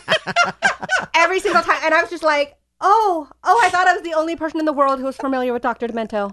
Every 1.13 1.39
single 1.39 1.61
time. 1.61 1.79
And 1.83 1.93
I 1.93 2.01
was 2.01 2.09
just 2.09 2.23
like, 2.23 2.55
oh, 2.81 3.27
oh, 3.43 3.61
I 3.63 3.69
thought 3.69 3.87
I 3.87 3.93
was 3.93 4.01
the 4.03 4.13
only 4.13 4.35
person 4.35 4.59
in 4.59 4.65
the 4.65 4.73
world 4.73 4.99
who 4.99 5.05
was 5.05 5.15
familiar 5.17 5.53
with 5.53 5.61
Dr. 5.61 5.87
Demento. 5.87 6.31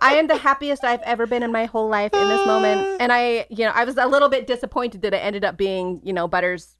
I 0.00 0.14
am 0.14 0.28
the 0.28 0.36
happiest 0.36 0.84
I've 0.84 1.02
ever 1.02 1.26
been 1.26 1.42
in 1.42 1.50
my 1.52 1.64
whole 1.64 1.88
life 1.88 2.12
in 2.14 2.28
this 2.28 2.46
moment. 2.46 3.00
And 3.00 3.12
I, 3.12 3.46
you 3.50 3.64
know, 3.64 3.72
I 3.74 3.84
was 3.84 3.96
a 3.96 4.06
little 4.06 4.28
bit 4.28 4.46
disappointed 4.46 5.02
that 5.02 5.12
it 5.12 5.18
ended 5.18 5.44
up 5.44 5.56
being, 5.56 6.00
you 6.04 6.12
know, 6.12 6.28
Butters 6.28 6.76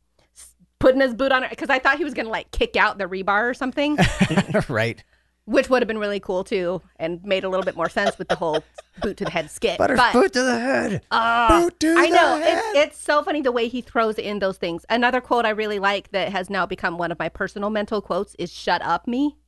putting 0.79 1.01
his 1.01 1.13
boot 1.15 1.33
on 1.33 1.43
it 1.43 1.51
because 1.51 1.69
I 1.69 1.81
thought 1.81 1.99
he 1.99 2.05
was 2.05 2.15
going 2.15 2.27
to 2.27 2.31
like 2.33 2.51
kick 2.53 2.77
out 2.77 2.99
the 2.99 3.05
rebar 3.07 3.51
or 3.51 3.55
something, 3.55 3.99
right. 4.69 5.03
Which 5.49 5.71
would 5.71 5.81
have 5.81 5.89
been 5.89 5.99
really 5.99 6.21
cool 6.21 6.45
too 6.45 6.83
and 6.97 7.25
made 7.25 7.43
a 7.43 7.49
little 7.49 7.65
bit 7.65 7.75
more 7.75 7.89
sense 7.89 8.19
with 8.19 8.29
the 8.29 8.37
whole 8.37 8.63
boot 9.03 9.17
to 9.17 9.25
the 9.25 9.31
head 9.31 9.51
skit. 9.51 9.79
Butter 9.79 9.97
but, 9.97 10.13
boot 10.13 10.33
to 10.35 10.43
the 10.43 10.59
head. 10.59 11.03
Ah, 11.11 11.61
Boot 11.63 11.81
to 11.81 11.95
I 11.97 12.11
the 12.11 12.15
know 12.15 12.41
it's 12.75 13.03
so 13.03 13.23
funny 13.23 13.41
the 13.41 13.51
way 13.51 13.67
he 13.67 13.81
throws 13.81 14.19
in 14.19 14.41
those 14.41 14.59
things. 14.59 14.85
Another 14.91 15.23
quote 15.23 15.47
I 15.47 15.51
really 15.51 15.79
like 15.79 16.11
that 16.11 16.31
has 16.33 16.51
now 16.51 16.67
become 16.67 16.99
one 16.99 17.11
of 17.11 17.19
my 17.19 17.31
personal 17.31 17.71
mental 17.71 18.03
quotes 18.03 18.35
is 18.39 18.53
"Shut 18.53 18.83
up, 18.83 19.09
me." 19.09 19.39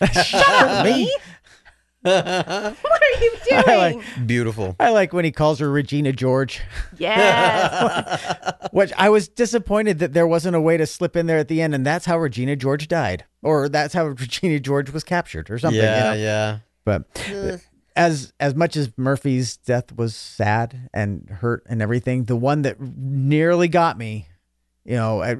Shut 0.24 0.48
up, 0.48 0.86
me. 0.86 1.14
What 2.02 2.26
are 3.02 3.20
you 3.20 3.30
doing? 3.48 3.62
I 3.68 3.76
like- 3.76 4.26
Beautiful. 4.26 4.76
I 4.80 4.90
like 4.90 5.12
when 5.12 5.24
he 5.24 5.30
calls 5.32 5.58
her 5.60 5.70
Regina 5.70 6.12
George, 6.12 6.60
yes. 6.98 8.34
which 8.72 8.92
I 8.96 9.08
was 9.08 9.28
disappointed 9.28 9.98
that 10.00 10.12
there 10.12 10.26
wasn't 10.26 10.56
a 10.56 10.60
way 10.60 10.76
to 10.76 10.86
slip 10.86 11.16
in 11.16 11.26
there 11.26 11.38
at 11.38 11.48
the 11.48 11.62
end, 11.62 11.74
and 11.74 11.84
that's 11.86 12.06
how 12.06 12.18
Regina 12.18 12.56
George 12.56 12.88
died, 12.88 13.24
or 13.42 13.68
that's 13.68 13.94
how 13.94 14.04
Regina 14.06 14.58
George 14.60 14.90
was 14.90 15.04
captured, 15.04 15.50
or 15.50 15.58
something. 15.58 15.76
you 15.80 15.84
yeah, 15.86 16.04
know? 16.04 16.12
yeah. 16.14 16.58
But 16.84 17.04
Ugh. 17.32 17.60
as 17.94 18.32
as 18.40 18.54
much 18.54 18.76
as 18.76 18.90
Murphy's 18.96 19.56
death 19.58 19.94
was 19.96 20.16
sad 20.16 20.88
and 20.92 21.28
hurt 21.30 21.64
and 21.68 21.80
everything, 21.80 22.24
the 22.24 22.36
one 22.36 22.62
that 22.62 22.80
nearly 22.80 23.68
got 23.68 23.96
me, 23.96 24.26
you 24.84 24.96
know, 24.96 25.22
it 25.22 25.38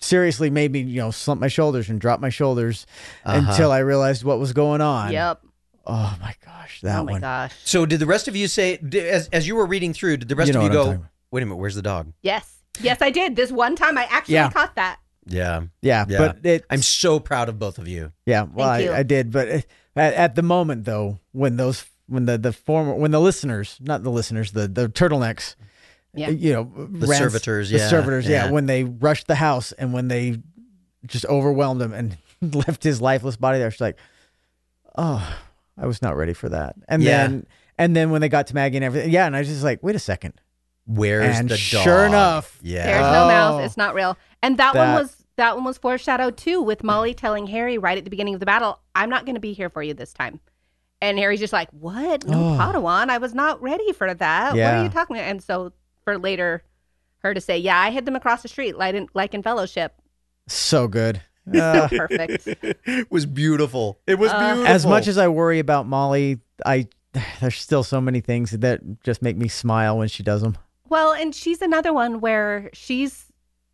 seriously 0.00 0.48
made 0.48 0.72
me, 0.72 0.80
you 0.80 1.00
know, 1.00 1.10
slump 1.10 1.40
my 1.42 1.48
shoulders 1.48 1.90
and 1.90 2.00
drop 2.00 2.20
my 2.20 2.30
shoulders 2.30 2.86
Uh-huh. 3.24 3.46
until 3.50 3.70
I 3.70 3.80
realized 3.80 4.24
what 4.24 4.38
was 4.38 4.54
going 4.54 4.80
on. 4.80 5.12
yep. 5.12 5.42
Oh 5.86 6.16
my 6.20 6.34
gosh, 6.44 6.80
that 6.82 7.00
Oh 7.00 7.04
my 7.04 7.12
one. 7.12 7.20
gosh. 7.20 7.52
So, 7.64 7.84
did 7.86 7.98
the 8.00 8.06
rest 8.06 8.28
of 8.28 8.36
you 8.36 8.46
say, 8.48 8.78
as, 8.94 9.28
as 9.32 9.46
you 9.48 9.56
were 9.56 9.66
reading 9.66 9.92
through, 9.92 10.18
did 10.18 10.28
the 10.28 10.36
rest 10.36 10.46
You 10.48 10.52
know 10.54 10.60
of 10.66 10.72
you 10.72 10.78
what 10.78 10.86
I'm 10.86 10.86
go, 10.86 10.90
about. 11.00 11.10
wait 11.32 11.42
a 11.42 11.46
minute, 11.46 11.56
where's 11.56 11.74
the 11.74 11.82
dog? 11.82 12.12
Yes. 12.22 12.58
Yes, 12.80 13.02
I 13.02 13.10
did. 13.10 13.34
This 13.36 13.50
one 13.50 13.74
time 13.76 13.98
I 13.98 14.04
actually 14.10 14.34
Yeah. 14.34 14.50
caught 14.50 14.76
that. 14.76 14.98
Yeah. 15.26 15.62
Yeah, 15.82 16.04
Yeah. 16.08 16.18
but 16.18 16.38
it. 16.46 16.64
I'm 16.70 16.82
so 16.82 17.18
proud 17.20 17.48
of 17.48 17.58
both 17.58 17.78
of 17.78 17.86
you. 17.88 18.12
yeah, 18.26 18.42
well, 18.42 18.68
I, 18.68 18.78
Thank 18.78 18.90
you. 18.90 18.94
I 18.96 19.02
did, 19.02 19.30
but 19.32 19.48
it, 19.48 19.66
at, 19.96 20.14
at 20.14 20.34
the 20.36 20.42
moment 20.42 20.84
though, 20.84 21.18
when 21.32 21.56
those 21.56 21.84
when 22.06 22.26
the 22.26 22.38
the 22.38 22.52
former 22.52 22.94
when 22.94 23.10
the 23.10 23.20
listeners, 23.20 23.76
not 23.80 24.02
the 24.02 24.10
listeners, 24.10 24.52
the 24.52 24.66
the 24.68 24.88
turtlenecks, 24.88 25.54
Yeah. 26.14 26.30
you 26.30 26.52
know, 26.52 26.88
The 26.90 27.06
servitors, 27.08 27.70
the 27.70 27.78
yeah, 27.78 27.88
servitors, 27.88 28.26
yeah. 28.28 28.46
yeah. 28.46 28.50
when 28.50 28.66
they 28.66 28.84
rushed 28.84 29.26
the 29.26 29.34
house 29.36 29.72
and 29.72 29.92
when 29.92 30.08
they 30.08 30.38
just 31.06 31.24
overwhelmed 31.26 31.82
him 31.82 31.92
and 31.92 32.16
left 32.54 32.82
his 32.82 33.00
lifeless 33.00 33.36
body 33.36 33.58
there. 33.58 33.70
She's 33.70 33.80
like, 33.80 33.98
oh, 34.96 35.38
I 35.82 35.86
was 35.86 36.00
not 36.00 36.16
ready 36.16 36.32
for 36.32 36.48
that. 36.48 36.76
And 36.88 37.02
Yeah. 37.02 37.26
then 37.26 37.46
and 37.78 37.96
then 37.96 38.10
when 38.10 38.20
they 38.20 38.28
got 38.28 38.46
to 38.46 38.54
Maggie 38.54 38.76
and 38.76 38.84
everything, 38.84 39.10
yeah, 39.10 39.26
and 39.26 39.34
I 39.34 39.40
was 39.40 39.48
just 39.48 39.64
like, 39.64 39.82
wait 39.82 39.96
a 39.96 39.98
second. 39.98 40.34
Where's 40.86 41.36
And 41.38 41.48
the 41.48 41.54
dog? 41.56 41.84
sure 41.84 42.04
enough, 42.04 42.58
yeah. 42.62 42.84
There's 42.86 43.12
no 43.12 43.24
Oh. 43.24 43.28
mouse. 43.28 43.64
It's 43.66 43.76
not 43.76 43.94
real. 43.94 44.16
And 44.42 44.56
that, 44.58 44.74
one 44.74 44.92
was 44.94 45.16
that 45.36 45.56
one 45.56 45.64
was 45.64 45.78
foreshadowed 45.78 46.36
too, 46.36 46.60
with 46.62 46.82
Molly 46.84 47.14
telling 47.14 47.46
Harry 47.48 47.78
right 47.78 47.96
at 47.98 48.04
the 48.04 48.10
beginning 48.10 48.34
of 48.34 48.40
the 48.40 48.46
battle, 48.46 48.78
"I'm 48.94 49.08
not 49.10 49.24
going 49.26 49.34
to 49.34 49.40
be 49.40 49.52
here 49.52 49.70
for 49.70 49.82
you 49.82 49.94
this 49.94 50.12
time." 50.12 50.40
And 51.00 51.18
Harry's 51.18 51.40
just 51.40 51.52
like, 51.52 51.68
"What? 51.70 52.26
No, 52.26 52.54
Oh. 52.54 52.58
Padawan. 52.58 53.08
I 53.08 53.18
was 53.18 53.34
not 53.34 53.60
ready 53.62 53.92
for 53.92 54.12
that. 54.14 54.52
What 54.54 54.60
are 54.62 54.82
you 54.84 54.88
talking 54.90 55.16
about?" 55.16 55.28
And 55.28 55.42
so 55.42 55.72
for 56.04 56.18
later, 56.18 56.62
her 57.20 57.32
to 57.34 57.40
say, 57.40 57.56
"Yeah, 57.58 57.78
I 57.78 57.90
hid 57.90 58.04
them 58.04 58.14
across 58.16 58.42
the 58.42 58.48
street, 58.48 58.76
like 58.76 58.94
in, 58.94 59.08
like 59.14 59.34
in 59.34 59.42
Fellowship." 59.42 59.94
So 60.48 60.86
good. 60.88 61.22
So 61.52 61.58
Uh, 61.60 61.88
perfect. 61.88 62.46
it 62.86 63.10
was 63.10 63.26
beautiful. 63.26 63.98
It 64.06 64.18
was 64.18 64.30
Uh, 64.30 64.38
beautiful. 64.54 64.66
as 64.66 64.86
much 64.86 65.08
as 65.08 65.18
I 65.18 65.28
worry 65.28 65.58
about 65.58 65.86
Molly, 65.86 66.40
I 66.64 66.88
there's 67.40 67.56
still 67.56 67.82
so 67.82 68.00
many 68.00 68.20
things 68.20 68.50
that 68.52 68.80
just 69.02 69.22
make 69.22 69.36
me 69.36 69.48
smile 69.48 69.98
when 69.98 70.08
she 70.08 70.22
does 70.22 70.42
them. 70.42 70.56
Well, 70.88 71.12
and 71.12 71.34
she's 71.34 71.62
another 71.62 71.92
one 71.92 72.20
where 72.20 72.70
she's, 72.74 73.26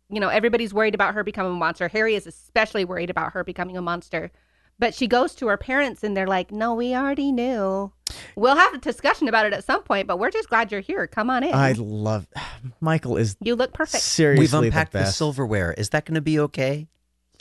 you 0.09 0.19
know, 0.19 0.29
everybody's 0.29 0.73
worried 0.73 0.95
about 0.95 1.13
her 1.13 1.23
becoming 1.23 1.51
a 1.51 1.55
monster. 1.55 1.87
Harry 1.89 2.15
is 2.15 2.25
especially 2.25 2.85
worried 2.85 3.09
about 3.09 3.33
her 3.33 3.43
becoming 3.43 3.77
a 3.77 3.81
monster. 3.81 4.31
But 4.79 4.93
she 4.95 5.07
goes 5.07 5.35
to 5.35 5.47
her 5.47 5.57
parents 5.57 6.03
and 6.05 6.15
they're 6.15 6.25
like, 6.27 6.51
no, 6.53 6.73
we 6.73 6.95
already 6.95 7.33
knew. 7.33 7.91
We'll 8.37 8.55
have 8.55 8.73
a 8.73 8.77
discussion 8.77 9.27
about 9.27 9.45
it 9.45 9.51
at 9.51 9.65
some 9.65 9.83
point, 9.83 10.07
but 10.07 10.17
we're 10.19 10.31
just 10.31 10.47
glad 10.47 10.71
you're 10.71 10.79
here. 10.79 11.05
Come 11.05 11.29
on 11.29 11.43
in. 11.43 11.53
I 11.53 11.73
love 11.73 12.25
Michael 12.79 13.17
is 13.17 13.35
you 13.41 13.55
look 13.55 13.73
perfect. 13.73 14.01
seriously 14.03 14.41
We've 14.43 14.53
unpacked 14.53 14.93
the 14.93 14.99
the, 14.99 15.03
best. 15.05 15.17
silverware. 15.17 15.73
Is 15.73 15.89
that 15.89 16.05
going 16.05 16.15
to 16.15 16.21
be 16.21 16.39
okay? 16.39 16.87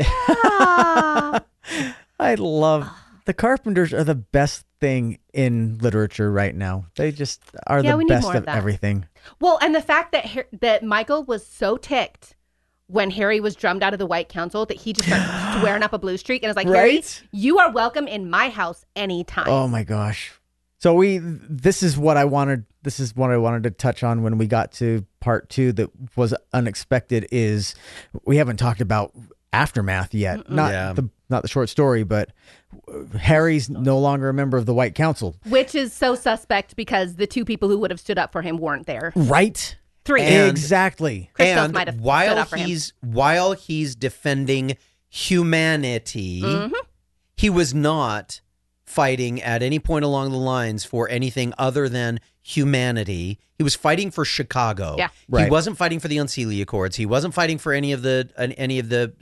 Ah. 0.01 1.43
I 2.21 2.35
love 2.35 2.89
the 3.27 3.35
Carpenters 3.35 3.93
are 3.93 4.05
the 4.05 4.15
best 4.15 4.65
thing 4.81 5.19
in 5.33 5.79
literature 5.79 6.31
right 6.31 6.55
now. 6.55 6.87
They 6.97 7.13
just 7.13 7.43
are 7.67 7.83
Yeah, 7.83 7.97
the 7.97 8.05
best 8.05 8.29
of 8.29 8.37
of 8.37 8.49
everything. 8.49 9.07
well, 9.41 9.59
and 9.63 9.75
the 9.75 9.83
fact 9.83 10.13
that 10.13 10.47
that 10.61 10.83
Michael 10.85 11.25
was 11.25 11.47
so 11.47 11.77
ticked 11.77 12.37
when 12.87 13.11
Harry 13.11 13.39
was 13.39 13.55
drummed 13.55 13.83
out 13.83 13.93
of 13.93 13.99
the 13.99 14.07
White 14.07 14.29
Council 14.31 14.65
that 14.67 14.79
he 14.79 14.93
just 14.95 15.07
started 15.09 15.59
swearing 15.61 15.83
up 15.83 15.93
a 15.93 15.99
blue 15.99 16.17
streak 16.17 16.43
and 16.43 16.49
was 16.49 16.57
like, 16.57 16.67
Harry, 16.67 16.95
Right? 16.97 17.23
you 17.33 17.59
are 17.59 17.71
welcome 17.71 18.09
in 18.09 18.31
my 18.31 18.49
house 18.49 18.85
anytime. 18.97 19.49
Oh 19.49 19.69
my 19.69 19.85
gosh. 19.85 20.33
So 20.81 20.95
we 20.95 21.19
this 21.19 21.83
is 21.83 21.99
what 21.99 22.17
I 22.17 22.25
wanted 22.25 22.65
this 22.83 23.01
is 23.01 23.15
what 23.17 23.31
I 23.31 23.37
wanted 23.37 23.65
to 23.65 23.71
touch 23.71 24.03
on 24.05 24.23
when 24.23 24.39
we 24.39 24.47
got 24.47 24.71
to 24.75 25.05
part 25.21 25.49
2 25.51 25.73
that 25.73 25.91
was 26.17 26.33
unexpected 26.53 27.27
is 27.33 27.75
we 28.25 28.37
haven't 28.37 28.57
talked 28.59 28.81
about 28.81 29.13
aftermath 29.53 30.15
yet. 30.15 30.51
Not 30.51 30.73
Yeah. 30.73 30.93
the 30.93 31.09
not 31.31 31.43
the 31.43 31.49
short 31.49 31.69
story, 31.69 32.05
but 32.05 32.31
Harry's 33.19 33.69
no 33.69 33.99
longer 33.99 34.29
a 34.31 34.35
member 34.35 34.57
of 34.57 34.65
the 34.65 34.73
White 34.73 34.95
Council. 34.95 35.37
Which 35.47 35.75
is 35.75 35.93
so 35.93 36.15
suspect 36.15 36.75
because 36.75 37.17
the 37.17 37.27
two 37.27 37.45
people 37.45 37.69
who 37.69 37.79
would 37.81 37.91
have 37.91 38.01
stood 38.01 38.19
up 38.19 38.33
for 38.33 38.41
him 38.41 38.57
weren't 38.57 38.87
there. 38.87 39.13
Right? 39.15 39.77
Three. 40.07 40.23
And- 40.23 40.51
exactly. 40.51 41.31
Christos 41.35 41.65
and 41.65 41.73
might 41.75 41.87
have 41.89 41.97
stood 41.97 42.05
while 42.05 42.39
up 42.39 42.49
for 42.49 42.57
him. 42.57 42.67
he's 42.67 42.93
while 43.01 43.53
he's 43.53 43.95
defending 43.95 44.77
humanity, 45.11 46.41
Mm-hmm. 46.43 46.73
he 47.37 47.51
was 47.51 47.75
not 47.75 48.41
fighting 48.87 49.43
at 49.43 49.63
any 49.63 49.79
point 49.79 50.05
along 50.05 50.31
the 50.31 50.39
lines 50.39 50.83
for 50.85 51.09
anything 51.11 51.53
other 51.59 51.89
than 51.89 52.21
humanity. 52.49 53.39
He 53.57 53.63
was 53.65 53.75
fighting 53.75 54.11
for 54.11 54.25
Chicago. 54.25 54.95
Yeah. 54.97 55.09
Right. 55.29 55.45
He 55.45 55.51
wasn't 55.51 55.77
fighting 55.77 56.01
for 56.01 56.09
the 56.09 56.17
Unseelie 56.17 56.63
Accords. 56.63 56.97
He 56.97 57.07
wasn't 57.07 57.35
fighting 57.35 57.59
for 57.59 57.73
any 57.73 57.93
of 57.93 58.03
the 58.03 58.31
any 58.57 58.79
of 58.79 58.89
the 58.89 59.13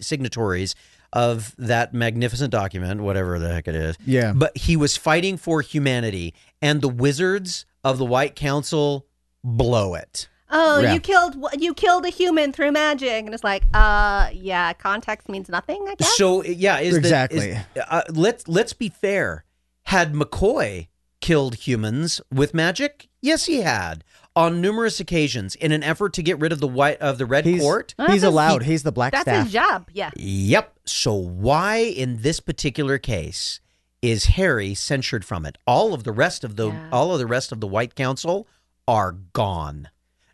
signatories 0.00 0.74
of 1.12 1.54
that 1.56 1.94
magnificent 1.94 2.50
document, 2.50 3.00
whatever 3.00 3.38
the 3.38 3.48
heck 3.52 3.68
it 3.68 3.74
is. 3.74 3.96
Yeah. 4.04 4.32
But 4.34 4.56
he 4.56 4.76
was 4.76 4.96
fighting 4.96 5.36
for 5.36 5.60
humanity, 5.62 6.34
and 6.60 6.80
the 6.82 6.88
wizards 6.88 7.64
of 7.84 7.98
the 7.98 8.04
White 8.04 8.34
Council 8.36 9.06
blow 9.42 9.94
it. 9.94 10.28
oh, 10.50 10.80
Yeah. 10.80 10.94
you 10.94 11.00
killed 11.00 11.36
you 11.58 11.74
killed 11.74 12.04
a 12.06 12.10
human 12.10 12.52
through 12.52 12.70
magic, 12.72 13.24
and 13.24 13.34
it's 13.34 13.42
like, 13.44 13.64
uh, 13.74 14.28
yeah, 14.32 14.72
context 14.74 15.28
means 15.28 15.48
nothing. 15.48 15.84
I 15.88 15.94
guess. 15.96 16.16
So 16.16 16.44
yeah, 16.44 16.78
is 16.80 16.92
the- 16.94 16.98
Exactly. 17.00 17.48
is- 17.50 17.58
uh, 17.88 18.02
let's 18.10 18.46
let's 18.46 18.72
be 18.72 18.88
fair. 18.90 19.44
Had 19.84 20.12
McCoy 20.14 20.88
killed 21.20 21.56
humans 21.56 22.20
with 22.32 22.54
magic? 22.54 23.08
Yes, 23.20 23.46
he 23.46 23.60
had 23.62 24.04
on 24.34 24.60
numerous 24.60 25.00
occasions 25.00 25.54
in 25.54 25.72
an 25.72 25.82
effort 25.82 26.12
to 26.12 26.22
get 26.22 26.38
rid 26.38 26.52
of 26.52 26.60
the 26.60 26.68
white 26.68 26.98
of 27.00 27.16
the 27.18 27.24
red 27.26 27.44
He's 27.46 27.60
court. 27.60 27.94
Well, 27.98 28.08
he's 28.08 28.20
that's 28.20 28.24
his- 28.24 28.32
allowed. 28.32 28.62
he's 28.64 28.82
the 28.82 28.92
black 28.92 29.12
That's 29.12 29.22
staff. 29.22 29.44
his 29.44 29.52
job. 29.52 29.88
Yeah. 29.92 30.10
Yep. 30.16 30.72
So 30.84 31.14
why 31.14 31.78
in 31.78 32.22
this 32.22 32.40
particular 32.40 32.98
case 32.98 33.60
is 34.02 34.26
Harry 34.26 34.74
censured 34.74 35.24
from 35.24 35.46
it? 35.46 35.56
All 35.66 35.94
of 35.94 36.04
the 36.04 36.12
rest 36.12 36.44
of 36.44 36.56
the 36.56 36.68
Yeah. 36.68 36.88
all 36.92 37.12
of 37.12 37.18
the 37.18 37.26
rest 37.26 37.50
of 37.50 37.60
the 37.60 37.66
White 37.66 37.94
Council 37.94 38.46
are 38.86 39.12
gone. 39.32 39.88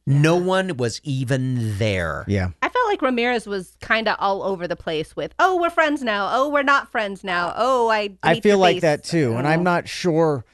No 0.05 0.37
one 0.37 0.77
was 0.77 1.01
even 1.05 1.79
there. 1.79 2.25
Yeah. 2.27 2.49
I 2.61 2.69
felt 2.69 2.89
like 2.89 3.01
Ramirez 3.03 3.47
was 3.47 3.77
kind 3.81 4.09
of 4.09 4.17
all 4.19 4.43
over 4.43 4.67
the 4.67 4.75
place 4.75 5.15
with, 5.15 5.33
oh, 5.39 5.61
we're 5.61 5.71
friends 5.71 6.03
now. 6.03 6.29
Oh, 6.33 6.49
we're 6.49 6.65
not 6.65 6.91
friends 6.91 7.23
now. 7.23 7.55
Oh, 7.57 7.89
I. 7.89 8.17
I 8.23 8.41
feel 8.41 8.59
like 8.59 8.75
face." 8.77 8.83
that 8.83 9.05
too, 9.05 9.35
and 9.37 9.47
I'm 9.47 9.61
Oh. 9.61 9.63
not 9.63 9.89
sure. 9.89 10.45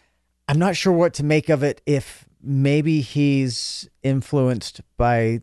I'm 0.48 0.58
not 0.58 0.74
sure 0.76 0.92
what 0.92 1.14
to 1.14 1.24
make 1.24 1.48
of 1.48 1.62
it. 1.62 1.80
If 1.86 2.26
maybe 2.42 3.00
he's 3.00 3.88
influenced 4.02 4.80
by 4.96 5.40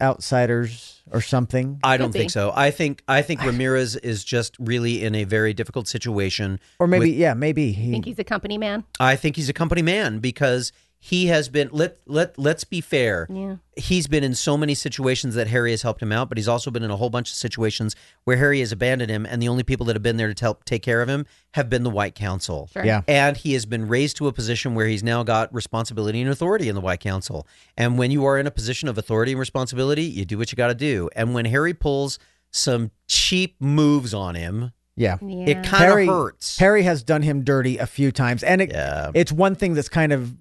outsiders 0.00 1.02
or 1.10 1.20
something. 1.20 1.78
I 1.84 1.96
don't 1.96 2.08
Could 2.08 2.12
think 2.18 2.24
be. 2.26 2.32
so. 2.32 2.52
I 2.54 2.70
think 2.70 3.02
I 3.08 3.22
think 3.22 3.42
Ramirez 3.44 3.96
is 3.96 4.24
just 4.24 4.56
really 4.58 5.04
in 5.04 5.14
a 5.14 5.24
very 5.24 5.52
difficult 5.52 5.88
situation. 5.88 6.58
Or 6.78 6.86
maybe, 6.86 7.10
with- 7.10 7.18
yeah, 7.18 7.34
maybe 7.34 7.68
I 7.70 7.72
he. 7.72 7.90
think 7.90 8.04
he's 8.06 8.18
a 8.18 8.24
company 8.24 8.58
man. 8.58 8.84
I 8.98 9.16
think 9.16 9.36
he's 9.36 9.48
a 9.48 9.52
company 9.52 9.82
man 9.82 10.18
because 10.18 10.72
he 11.02 11.28
has 11.28 11.48
been 11.48 11.70
let 11.72 11.96
let 12.06 12.38
let's 12.38 12.62
be 12.64 12.82
fair. 12.82 13.26
Yeah. 13.30 13.56
He's 13.74 14.06
been 14.06 14.22
in 14.22 14.34
so 14.34 14.58
many 14.58 14.74
situations 14.74 15.34
that 15.34 15.46
Harry 15.46 15.70
has 15.70 15.80
helped 15.80 16.02
him 16.02 16.12
out, 16.12 16.28
but 16.28 16.36
he's 16.36 16.46
also 16.46 16.70
been 16.70 16.82
in 16.82 16.90
a 16.90 16.96
whole 16.96 17.08
bunch 17.08 17.30
of 17.30 17.36
situations 17.36 17.96
where 18.24 18.36
Harry 18.36 18.60
has 18.60 18.70
abandoned 18.70 19.10
him, 19.10 19.24
and 19.24 19.40
the 19.42 19.48
only 19.48 19.62
people 19.62 19.86
that 19.86 19.96
have 19.96 20.02
been 20.02 20.18
there 20.18 20.32
to 20.34 20.44
help 20.44 20.64
take 20.66 20.82
care 20.82 21.00
of 21.00 21.08
him 21.08 21.24
have 21.54 21.70
been 21.70 21.84
the 21.84 21.90
White 21.90 22.14
Council. 22.14 22.68
Sure. 22.74 22.84
Yeah. 22.84 23.00
And 23.08 23.34
he 23.38 23.54
has 23.54 23.64
been 23.64 23.88
raised 23.88 24.18
to 24.18 24.28
a 24.28 24.32
position 24.32 24.74
where 24.74 24.86
he's 24.86 25.02
now 25.02 25.22
got 25.22 25.52
responsibility 25.54 26.20
and 26.20 26.30
authority 26.30 26.68
in 26.68 26.74
the 26.74 26.82
White 26.82 27.00
Council. 27.00 27.46
And 27.78 27.96
when 27.96 28.10
you 28.10 28.26
are 28.26 28.38
in 28.38 28.46
a 28.46 28.50
position 28.50 28.86
of 28.88 28.98
authority 28.98 29.32
and 29.32 29.40
responsibility, 29.40 30.04
you 30.04 30.26
do 30.26 30.36
what 30.36 30.52
you 30.52 30.56
got 30.56 30.68
to 30.68 30.74
do. 30.74 31.08
And 31.16 31.32
when 31.32 31.46
Harry 31.46 31.72
pulls 31.72 32.18
some 32.50 32.90
cheap 33.08 33.56
moves 33.58 34.12
on 34.12 34.34
him, 34.34 34.72
yeah. 34.96 35.16
Yeah. 35.22 35.46
it 35.46 35.64
kind 35.64 35.90
of 36.02 36.14
hurts. 36.14 36.58
Harry 36.58 36.82
has 36.82 37.02
done 37.02 37.22
him 37.22 37.42
dirty 37.42 37.78
a 37.78 37.86
few 37.86 38.12
times, 38.12 38.42
and 38.42 38.60
it, 38.60 38.70
Yeah. 38.70 39.10
it's 39.14 39.32
one 39.32 39.54
thing 39.54 39.72
that's 39.72 39.88
kind 39.88 40.12
of 40.12 40.34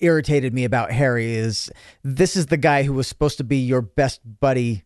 irritated 0.00 0.54
me 0.54 0.64
about 0.64 0.90
Harry 0.90 1.34
is 1.34 1.70
this 2.02 2.36
is 2.36 2.46
the 2.46 2.56
guy 2.56 2.82
who 2.82 2.92
was 2.92 3.06
supposed 3.06 3.38
to 3.38 3.44
be 3.44 3.58
your 3.58 3.82
best 3.82 4.20
buddy 4.40 4.84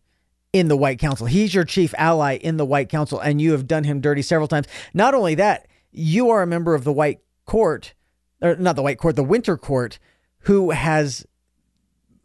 in 0.53 0.67
the 0.67 0.77
White 0.77 0.99
Council. 0.99 1.27
He's 1.27 1.53
your 1.53 1.63
chief 1.63 1.93
ally 1.97 2.35
in 2.35 2.57
the 2.57 2.65
White 2.65 2.89
Council, 2.89 3.19
and 3.19 3.41
you 3.41 3.51
have 3.51 3.67
done 3.67 3.83
him 3.83 4.01
dirty 4.01 4.21
several 4.21 4.47
times. 4.47 4.67
Not 4.93 5.13
only 5.13 5.35
that, 5.35 5.67
you 5.91 6.29
are 6.29 6.41
a 6.41 6.47
member 6.47 6.73
of 6.73 6.83
the 6.83 6.93
White 6.93 7.19
Court, 7.45 7.93
or 8.41 8.55
not 8.55 8.75
the 8.75 8.81
White 8.81 8.97
Court, 8.97 9.15
the 9.15 9.23
Winter 9.23 9.57
Court, 9.57 9.99
who 10.41 10.71
has 10.71 11.25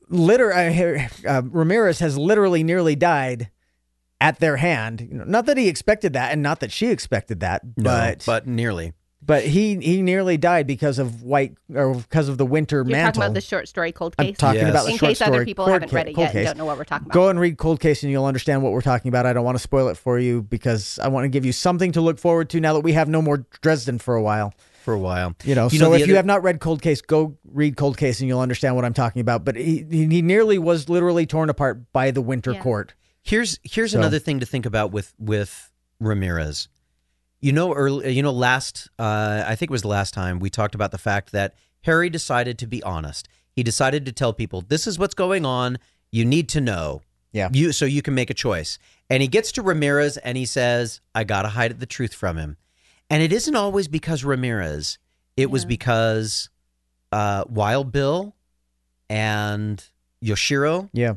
literally 0.09 1.07
uh, 1.27 1.43
Ramirez 1.45 1.99
has 1.99 2.17
literally 2.17 2.63
nearly 2.63 2.95
died 2.95 3.51
at 4.21 4.41
their 4.41 4.57
hand. 4.57 5.01
You 5.01 5.19
know, 5.19 5.25
not 5.25 5.47
that 5.47 5.57
he 5.57 5.69
expected 5.69 6.13
that, 6.15 6.33
and 6.33 6.43
not 6.43 6.61
that 6.61 6.73
she 6.73 6.89
expected 6.89 7.41
that, 7.41 7.63
No, 7.77 7.85
but 7.85 8.25
but 8.27 8.47
nearly. 8.47 8.93
But 9.27 9.43
he 9.45 9.77
he 9.77 10.03
nearly 10.03 10.37
died 10.37 10.67
because 10.67 10.99
of 10.99 11.23
white 11.23 11.55
or 11.75 11.95
because 11.95 12.29
of 12.29 12.37
the 12.39 12.45
winter 12.47 12.77
You're 12.79 12.85
mantle. 12.87 13.13
talking 13.13 13.23
about 13.23 13.35
the 13.35 13.41
short 13.41 13.69
story 13.69 13.93
Cold 13.93 14.17
case. 14.17 14.29
I'm 14.29 14.35
talking 14.35 14.61
Yes. 14.61 14.71
about 14.71 14.85
the 14.87 14.93
in 14.93 14.99
short 14.99 15.09
case 15.11 15.21
other 15.23 15.45
people 15.45 15.67
haven't 15.67 15.89
Ca- 15.91 15.97
read 15.97 16.09
it 16.09 16.17
yet 16.17 16.35
and 16.35 16.45
don't 16.47 16.59
know 16.59 16.65
what 16.65 16.77
we're 16.79 16.85
talking 16.85 17.07
about. 17.07 17.15
Go 17.15 17.29
and 17.29 17.39
read 17.41 17.57
Cold 17.59 17.81
Case 17.81 18.03
and 18.03 18.13
you'll 18.13 18.27
understand 18.27 18.63
what 18.63 18.73
we're 18.73 18.81
talking 18.83 19.09
about. 19.09 19.27
I 19.27 19.33
don't 19.33 19.45
want 19.45 19.57
to 19.57 19.63
spoil 19.63 19.89
it 19.89 19.97
for 19.97 20.19
you 20.19 20.43
because 20.43 20.99
I 21.03 21.09
want 21.09 21.25
to 21.25 21.29
give 21.29 21.45
you 21.45 21.53
something 21.53 21.93
to 21.93 22.01
look 22.01 22.19
forward 22.19 22.51
to 22.51 22.61
now 22.61 22.73
that 22.75 22.81
we 22.81 22.93
have 22.93 23.09
no 23.09 23.23
more 23.23 23.47
Dresden 23.63 23.99
for 23.99 24.15
a 24.15 24.23
while. 24.23 24.53
For 24.83 24.93
a 24.93 24.99
while. 24.99 25.35
You 25.45 25.55
know, 25.55 25.71
You 25.71 25.79
so 25.79 25.85
know, 25.87 25.91
the 25.97 26.01
if 26.03 26.07
you 26.09 26.17
have 26.17 26.27
not 26.27 26.43
read 26.43 26.61
Cold 26.61 26.83
Case, 26.83 27.01
go 27.01 27.39
read 27.51 27.77
Cold 27.79 27.97
Case 27.97 28.21
and 28.21 28.29
you'll 28.29 28.41
understand 28.41 28.77
what 28.77 28.85
I'm 28.85 28.93
talking 28.93 29.21
about. 29.21 29.43
But 29.45 29.57
he, 29.57 29.87
he 29.91 30.21
nearly 30.21 30.59
was 30.59 30.91
literally 30.91 31.25
torn 31.25 31.49
apart 31.49 31.91
by 31.93 32.11
the 32.11 32.21
Winter 32.21 32.53
Yeah. 32.53 32.61
Court. 32.61 32.93
Here's 33.23 33.59
here's 33.63 33.93
So- 33.93 33.99
another 33.99 34.19
thing 34.19 34.41
to 34.41 34.47
think 34.47 34.67
about 34.67 34.93
with 34.93 35.15
with 35.19 35.71
Ramirez. 36.01 36.69
You 37.45 37.53
know, 37.53 37.75
early, 37.75 38.11
you 38.11 38.23
know, 38.23 38.33
last 38.33 38.89
uh, 38.99 39.45
I 39.47 39.55
think 39.55 39.71
it 39.71 39.77
was 39.77 39.83
the 39.83 39.89
last 39.89 40.15
time 40.15 40.39
we 40.39 40.49
talked 40.49 40.75
about 40.75 40.93
the 40.93 40.99
fact 40.99 41.31
that 41.33 41.55
Harry 41.83 42.09
decided 42.09 42.59
to 42.61 42.67
be 42.67 42.83
honest. 42.83 43.29
He 43.53 43.63
decided 43.63 44.07
to 44.07 44.13
tell 44.13 44.33
people 44.33 44.63
this 44.63 44.87
is 44.87 44.99
what's 44.99 45.13
going 45.13 45.45
on. 45.45 45.77
You 46.11 46.25
need 46.25 46.49
to 46.49 46.63
know. 46.63 47.03
Yeah. 47.33 47.51
You 47.53 47.73
so 47.73 47.85
you 47.85 48.01
can 48.01 48.15
make 48.15 48.31
a 48.31 48.35
choice. 48.35 48.79
And 49.11 49.21
he 49.21 49.29
gets 49.29 49.53
to 49.53 49.63
Ramirez 49.63 50.17
and 50.17 50.39
he 50.39 50.47
says, 50.47 51.03
"I 51.15 51.25
gotta 51.25 51.49
hide 51.51 51.79
the 51.81 51.85
truth 51.85 52.15
from 52.15 52.39
him." 52.39 52.57
And 53.11 53.23
it 53.23 53.31
isn't 53.31 53.55
always 53.55 53.89
because 53.89 54.25
Ramirez. 54.25 54.97
It 55.37 55.51
was 55.51 55.67
because 55.67 56.49
uh, 57.13 57.45
Wild 57.47 57.93
Bill 57.93 58.35
and 59.11 59.85
Yoshimo 60.25 60.89
Yeah. 60.95 61.17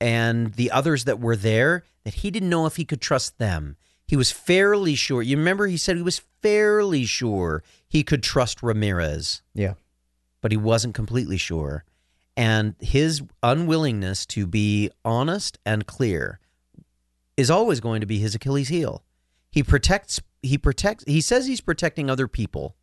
and 0.00 0.54
the 0.54 0.72
others 0.72 1.04
that 1.04 1.20
were 1.20 1.36
there 1.36 1.84
that 2.02 2.14
he 2.14 2.32
didn't 2.32 2.50
know 2.50 2.66
if 2.66 2.74
he 2.74 2.84
could 2.84 3.00
trust 3.00 3.38
them. 3.38 3.76
He 4.12 4.14
he 4.14 4.18
was 4.18 4.30
fairly 4.30 4.94
sure. 4.94 5.22
You 5.22 5.38
remember 5.38 5.66
he 5.66 5.78
said 5.78 5.96
he 5.96 6.02
was 6.02 6.20
fairly 6.42 7.06
sure 7.06 7.62
he 7.88 8.02
could 8.02 8.22
trust 8.22 8.62
Ramirez, 8.62 9.40
Yeah. 9.54 9.72
but 10.42 10.52
he 10.52 10.58
wasn't 10.58 10.94
completely 10.94 11.38
sure. 11.38 11.84
And 12.36 12.74
his 12.78 13.22
unwillingness 13.42 14.26
to 14.26 14.46
be 14.46 14.90
honest 15.02 15.58
and 15.64 15.86
clear 15.86 16.40
is 17.38 17.50
always 17.50 17.80
going 17.80 18.02
to 18.02 18.06
be 18.06 18.18
his 18.18 18.34
Achilles 18.34 18.68
heel. 18.68 19.02
He 19.50 19.62
protects 19.62 20.20
he 20.42 20.58
protects 20.58 21.04
he 21.06 21.22
says 21.22 21.46
he's 21.46 21.62
protecting 21.62 22.10
other 22.10 22.28
people. 22.28 22.76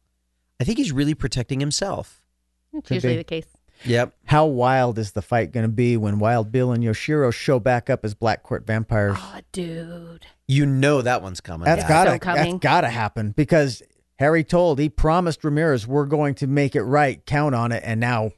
I 0.60 0.64
think 0.64 0.80
he's 0.80 0.92
really 0.92 1.14
protecting 1.14 1.60
himself. 1.60 2.26
It's 2.74 2.90
usually 2.90 3.14
be. 3.14 3.18
the 3.18 3.24
case. 3.24 3.46
Yep. 3.86 4.14
How 4.26 4.46
wild 4.46 5.00
is 5.00 5.14
the 5.14 5.22
fight 5.22 5.52
going 5.52 5.64
to 5.66 5.72
be 5.72 5.96
when 5.98 6.20
Wild 6.20 6.52
Bill 6.52 6.72
and 6.72 6.84
Yoshimo 6.84 7.34
show 7.34 7.60
back 7.60 7.90
up 7.90 8.04
as 8.04 8.14
Black 8.14 8.44
Court 8.44 8.66
vampires? 8.68 9.16
Oh, 9.20 9.40
dude. 9.52 10.26
You 10.48 10.66
know 10.66 11.02
that 11.02 11.22
one's 11.22 11.40
coming. 11.42 11.66
That's 11.66 11.82
It's 11.82 11.88
back. 11.90 12.06
gotta 12.06 12.12
so 12.16 12.20
coming. 12.20 12.52
that's 12.54 12.64
gotta 12.64 12.90
happen 12.90 13.32
because 13.32 13.82
Harry 14.18 14.44
told 14.44 14.80
he 14.80 14.90
promised 14.90 15.44
Ramirez 15.44 15.88
we're 15.88 16.06
going 16.08 16.36
to 16.36 16.48
make 16.48 16.76
it 16.76 16.84
right, 16.84 17.26
count 17.26 17.56
on 17.56 17.72
it, 17.72 17.82
and 17.86 18.00
now, 18.02 18.32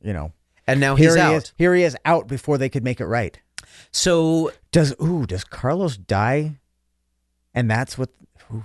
you 0.00 0.12
know, 0.14 0.32
and 0.66 0.80
now 0.80 0.94
here 0.96 1.08
he's 1.10 1.14
he 1.16 1.20
out. 1.20 1.34
is. 1.34 1.52
Here 1.58 1.74
he 1.74 1.82
is 1.82 1.96
out 2.04 2.26
before 2.28 2.56
they 2.56 2.68
could 2.68 2.84
make 2.84 3.00
it 3.00 3.06
right. 3.06 3.38
So 3.90 4.52
Does 4.72 4.94
ooh 5.02 5.26
does 5.26 5.44
Carlos 5.44 5.96
die? 5.96 6.58
And 7.54 7.70
that's 7.70 7.98
what 7.98 8.10
ooh. 8.52 8.64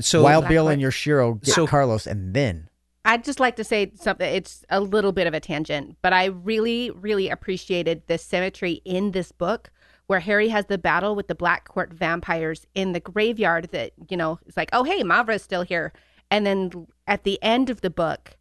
so 0.00 0.22
Wild 0.22 0.42
Black 0.42 0.50
Bill 0.50 0.64
Court- 0.64 0.72
and 0.74 0.82
Yoshimo 0.82 1.42
get 1.42 1.54
So- 1.54 1.66
Carlos, 1.66 2.06
and 2.06 2.34
then 2.34 2.68
I'd 3.04 3.24
just 3.24 3.40
like 3.40 3.56
to 3.56 3.64
say 3.64 3.92
something. 3.96 4.32
It's 4.32 4.64
a 4.70 4.80
little 4.80 5.12
bit 5.12 5.26
of 5.26 5.34
a 5.34 5.40
tangent, 5.40 5.96
but 6.02 6.12
I 6.12 6.26
really, 6.26 6.90
really 6.90 7.28
appreciated 7.28 8.02
the 8.06 8.18
symmetry 8.18 8.80
in 8.84 9.10
this 9.10 9.32
book 9.32 9.70
where 10.06 10.20
Harry 10.20 10.48
has 10.48 10.66
the 10.66 10.78
battle 10.78 11.16
with 11.16 11.28
the 11.28 11.34
Black 11.34 11.68
Court 11.68 11.92
vampires 11.92 12.66
in 12.74 12.92
the 12.92 13.00
graveyard 13.00 13.70
that, 13.72 13.92
you 14.08 14.16
know, 14.16 14.38
it's 14.46 14.56
like, 14.56 14.68
oh, 14.72 14.84
hey, 14.84 15.02
Mavra's 15.02 15.42
still 15.42 15.62
here. 15.62 15.92
And 16.30 16.46
then 16.46 16.86
at 17.06 17.24
the 17.24 17.42
end 17.42 17.70
of 17.70 17.80
the 17.80 17.90
book, 17.90 18.36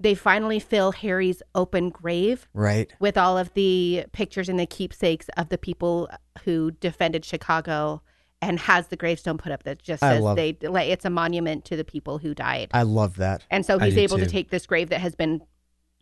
they 0.00 0.14
finally 0.14 0.58
fill 0.58 0.92
Harry's 0.92 1.42
open 1.54 1.90
grave 1.90 2.48
right. 2.54 2.92
with 2.98 3.16
all 3.16 3.38
of 3.38 3.54
the 3.54 4.04
pictures 4.12 4.48
and 4.48 4.58
the 4.58 4.66
keepsakes 4.66 5.28
of 5.36 5.48
the 5.48 5.58
people 5.58 6.08
who 6.44 6.72
defended 6.72 7.24
Chicago 7.24 8.02
and 8.42 8.58
has 8.58 8.88
the 8.88 8.96
gravestone 8.96 9.38
put 9.38 9.52
up 9.52 9.62
that 9.62 9.80
just 9.80 10.00
says 10.00 10.20
love- 10.20 10.36
they 10.36 10.56
like 10.62 10.90
it's 10.90 11.04
a 11.04 11.10
monument 11.10 11.64
to 11.66 11.76
the 11.76 11.84
people 11.84 12.18
who 12.18 12.34
died. 12.34 12.68
I 12.74 12.82
love 12.82 13.16
that. 13.16 13.42
And 13.50 13.64
so 13.64 13.78
he's 13.78 13.96
able 13.96 14.18
to 14.18 14.26
take 14.26 14.50
this 14.50 14.66
grave 14.66 14.90
that 14.90 15.00
has 15.00 15.14
been, 15.14 15.40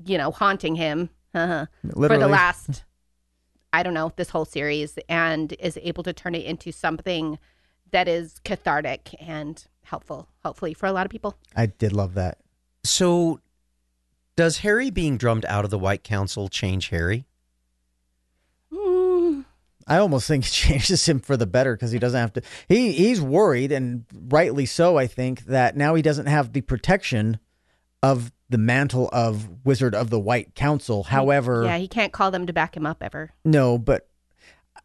you 0.04 0.18
know, 0.18 0.32
haunting 0.32 0.74
him 0.74 1.10
uh-huh, 1.34 1.66
for 1.92 2.18
the 2.18 2.26
last, 2.26 2.82
I 3.72 3.82
don't 3.82 3.94
know, 3.94 4.12
this 4.16 4.30
whole 4.30 4.46
series, 4.46 4.98
and 5.08 5.52
is 5.60 5.78
able 5.82 6.02
to 6.02 6.12
turn 6.12 6.34
it 6.34 6.44
into 6.44 6.72
something 6.72 7.38
that 7.92 8.08
is 8.08 8.40
cathartic 8.44 9.14
and 9.20 9.62
helpful, 9.82 10.28
hopefully, 10.42 10.74
for 10.74 10.86
a 10.86 10.92
lot 10.92 11.06
of 11.06 11.10
people. 11.10 11.36
I 11.54 11.66
did 11.66 11.92
love 11.92 12.14
that. 12.14 12.38
so 12.82 13.40
does 14.36 14.58
Harry 14.58 14.90
being 14.90 15.18
drummed 15.18 15.44
out 15.46 15.64
of 15.64 15.70
the 15.70 15.78
White 15.78 16.02
Council 16.02 16.48
change 16.48 16.88
Harry? 16.88 17.26
I 19.90 19.98
almost 19.98 20.26
think 20.28 20.44
it 20.46 20.50
changes 20.50 21.06
him 21.06 21.18
for 21.20 21.36
the 21.36 21.46
better 21.46 21.74
because 21.74 21.90
he 21.90 21.98
doesn't 21.98 22.18
have 22.20 22.32
to. 22.34 22.42
He 22.68 22.92
he's 22.92 23.20
worried, 23.20 23.72
and 23.72 24.04
rightly 24.14 24.64
so. 24.64 24.96
I 24.96 25.06
think 25.06 25.44
that 25.46 25.76
now 25.76 25.94
he 25.94 26.02
doesn't 26.02 26.26
have 26.26 26.52
the 26.52 26.62
protection 26.62 27.38
of 28.02 28.32
the 28.48 28.58
mantle 28.58 29.10
of 29.12 29.64
Wizard 29.64 29.94
of 29.94 30.08
the 30.10 30.18
White 30.18 30.54
Council. 30.54 31.02
However, 31.04 31.64
yeah, 31.64 31.76
he 31.76 31.88
can't 31.88 32.12
call 32.12 32.30
them 32.30 32.46
to 32.46 32.52
back 32.52 32.76
him 32.76 32.86
up 32.86 33.02
ever. 33.02 33.32
no, 33.44 33.76
but 33.76 34.08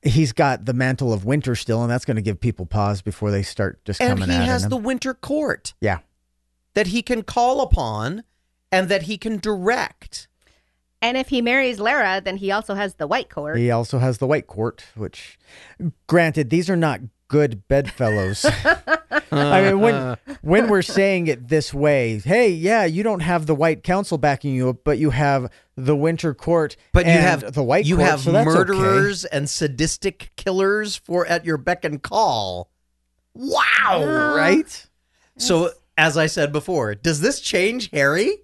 he's 0.02 0.34
got 0.34 0.66
the 0.66 0.74
mantle 0.74 1.14
of 1.14 1.24
Winter 1.26 1.56
still, 1.56 1.82
and 1.82 1.90
that's 1.90 2.06
going 2.06 2.16
to 2.18 2.22
give 2.22 2.40
people 2.40 2.66
pause 2.66 3.02
before 3.02 3.32
they 3.32 3.44
start 3.44 3.84
just 3.86 4.02
And 4.02 4.20
coming 4.20 4.30
he 4.30 4.46
has 4.46 4.64
him. 4.66 4.70
the 4.70 4.78
Winter 4.78 5.14
Court 5.14 5.74
yeah, 5.82 6.00
that 6.74 6.88
he 6.88 7.02
can 7.02 7.24
call 7.24 7.62
upon 7.62 8.24
and 8.72 8.90
that 8.90 9.04
he 9.04 9.18
can 9.18 9.38
direct. 9.38 10.28
And 11.02 11.18
if 11.18 11.28
he 11.30 11.42
marries 11.42 11.80
Lara, 11.80 12.22
then 12.24 12.38
he 12.38 12.52
also 12.52 12.74
has 12.74 12.96
the 12.96 13.06
White 13.08 13.30
Court. 13.30 13.58
he 13.58 13.70
also 13.70 14.00
has 14.00 14.18
the 14.18 14.26
White 14.28 14.48
Court, 14.48 14.84
which, 14.96 15.38
granted, 16.08 16.50
these 16.50 16.70
are 16.70 16.76
not 16.76 17.02
good 17.28 17.68
bedfellows. 17.68 18.46
I 19.32 19.62
mean, 19.64 19.80
when 19.82 20.18
when 20.42 20.68
we're 20.70 20.82
saying 20.82 21.28
it 21.28 21.48
this 21.48 21.74
way, 21.74 22.20
hey, 22.20 22.50
yeah, 22.50 22.86
you 22.86 23.04
don't 23.04 23.20
have 23.22 23.46
the 23.46 23.56
White 23.56 23.84
Council 23.84 24.18
backing 24.18 24.54
you 24.56 24.70
up, 24.70 24.78
but 24.84 24.98
you 24.98 25.10
have 25.12 25.52
the 25.76 25.96
Winter 25.96 26.34
Court, 26.34 26.76
But 26.94 27.06
you 27.06 27.12
have 27.12 27.54
the 27.54 27.64
White 27.64 27.86
you 27.86 27.98
Court, 27.98 28.10
have 28.10 28.20
so 28.22 28.32
that's 28.32 28.48
okay. 28.48 28.58
murderers 28.58 29.26
and 29.26 29.50
sadistic 29.50 30.32
killers 30.38 30.96
for 30.96 31.26
at 31.28 31.46
your 31.46 31.58
beck 31.58 31.84
and 31.84 32.02
call. 32.02 32.70
Wow! 33.34 33.60
Uh-huh. 33.88 34.36
right? 34.38 34.88
So, 35.38 35.72
as 35.98 36.18
I 36.18 36.28
said 36.28 36.52
before, 36.54 36.96
does 36.96 37.20
this 37.22 37.42
change 37.42 37.90
Harry? 37.92 38.38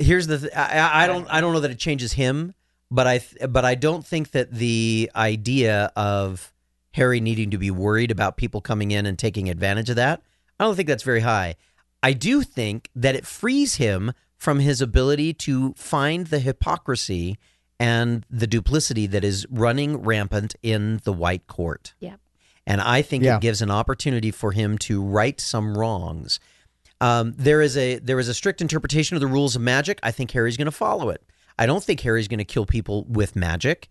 Here's 0.00 0.26
the 0.26 0.38
th- 0.38 0.52
I, 0.56 0.78
I- 0.78 1.04
I 1.04 1.06
don't 1.06 1.26
I 1.30 1.40
don't 1.40 1.52
know 1.52 1.60
that 1.60 1.70
it 1.70 1.78
changes 1.78 2.14
him, 2.14 2.54
but 2.90 3.06
I 3.06 3.18
th- 3.18 3.50
but 3.50 3.64
I 3.64 3.74
don't 3.76 4.04
think 4.06 4.32
that 4.32 4.50
the 4.52 5.10
idea 5.14 5.92
of 5.94 6.52
Harry 6.94 7.20
needing 7.20 7.50
to 7.50 7.58
be 7.58 7.70
worried 7.70 8.10
about 8.10 8.36
people 8.36 8.60
coming 8.60 8.90
in 8.90 9.06
and 9.06 9.18
taking 9.18 9.48
advantage 9.48 9.90
of 9.90 9.96
that, 9.96 10.22
I 10.58 10.64
don't 10.64 10.74
think 10.74 10.88
that's 10.88 11.02
very 11.04 11.20
high. 11.20 11.54
I 12.02 12.12
do 12.14 12.42
think 12.42 12.88
that 12.96 13.14
it 13.14 13.26
frees 13.26 13.76
him 13.76 14.12
from 14.38 14.58
his 14.58 14.80
ability 14.80 15.34
to 15.34 15.74
find 15.74 16.26
the 16.28 16.38
hypocrisy 16.38 17.38
and 17.78 18.24
the 18.30 18.46
duplicity 18.46 19.06
that 19.06 19.22
is 19.22 19.46
running 19.50 19.98
rampant 19.98 20.54
in 20.62 21.00
the 21.04 21.12
White 21.12 21.46
Court. 21.46 21.92
Yeah. 22.00 22.16
And 22.66 22.80
I 22.80 23.02
think 23.02 23.24
Yeah. 23.24 23.36
it 23.36 23.40
gives 23.42 23.60
an 23.62 23.70
opportunity 23.70 24.30
for 24.30 24.52
him 24.52 24.78
to 24.78 25.02
right 25.02 25.38
some 25.40 25.76
wrongs. 25.76 26.40
Um, 27.00 27.32
there 27.36 27.62
is 27.62 27.76
a 27.76 27.98
there 27.98 28.18
is 28.18 28.28
a 28.28 28.34
strict 28.34 28.60
interpretation 28.60 29.16
of 29.16 29.20
the 29.20 29.26
rules 29.26 29.56
of 29.56 29.62
magic. 29.62 29.98
I 30.02 30.10
think 30.10 30.30
Harry's 30.32 30.56
going 30.56 30.66
to 30.66 30.70
follow 30.72 31.08
it. 31.10 31.22
I 31.58 31.66
don't 31.66 31.82
think 31.82 32.00
Harry's 32.00 32.28
going 32.28 32.38
to 32.38 32.44
kill 32.44 32.66
people 32.66 33.04
with 33.04 33.36
magic, 33.36 33.88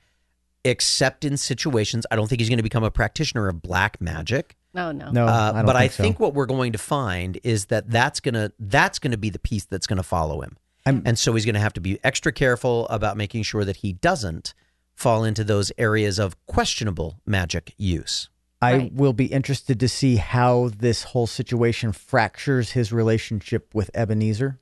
except 0.63 1.23
in 1.25 1.37
situations. 1.37 2.05
I 2.11 2.15
don't 2.15 2.27
think 2.27 2.41
he's 2.41 2.49
going 2.49 2.57
to 2.57 2.63
become 2.63 2.83
a 2.83 2.91
practitioner 2.91 3.47
of 3.47 3.61
black 3.61 3.99
magic. 4.01 4.55
Oh, 4.75 4.91
no. 4.91 5.09
No, 5.11 5.25
Uh, 5.25 5.51
I 5.55 5.61
but 5.63 5.73
think 5.73 5.77
I 5.77 5.87
so. 5.87 6.03
think 6.03 6.19
what 6.19 6.33
we're 6.35 6.45
going 6.45 6.71
to 6.73 6.77
find 6.77 7.39
is 7.43 7.65
that 7.65 7.89
that's 7.89 8.19
gonna 8.19 8.51
that's 8.59 8.99
going 8.99 9.11
to 9.11 9.17
be 9.17 9.29
the 9.31 9.39
piece 9.39 9.65
that's 9.65 9.87
going 9.87 9.97
to 9.97 10.03
follow 10.03 10.41
him, 10.41 10.57
I'm- 10.85 11.01
and 11.05 11.17
so 11.17 11.33
he's 11.33 11.45
going 11.45 11.55
to 11.55 11.61
have 11.61 11.73
to 11.73 11.81
be 11.81 11.99
extra 12.03 12.31
careful 12.31 12.87
about 12.89 13.17
making 13.17 13.43
sure 13.43 13.65
that 13.65 13.77
he 13.77 13.93
doesn't 13.93 14.53
fall 14.93 15.23
into 15.23 15.43
those 15.43 15.71
areas 15.77 16.19
of 16.19 16.35
questionable 16.45 17.19
magic 17.25 17.73
use. 17.77 18.29
I 18.61 18.73
Right. 18.75 18.93
will 18.93 19.13
be 19.13 19.25
interested 19.27 19.79
to 19.79 19.87
see 19.87 20.17
how 20.17 20.69
this 20.77 21.03
whole 21.03 21.27
situation 21.27 21.91
fractures 21.93 22.71
his 22.71 22.91
relationship 22.91 23.73
with 23.73 23.89
Ebenezer. 23.93 24.59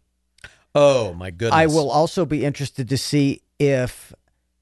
Oh 0.75 1.13
my 1.13 1.31
goodness! 1.31 1.53
I 1.55 1.65
will 1.65 1.89
also 1.89 2.25
be 2.25 2.45
interested 2.45 2.87
to 2.89 2.97
see 2.97 3.41
if 3.57 4.13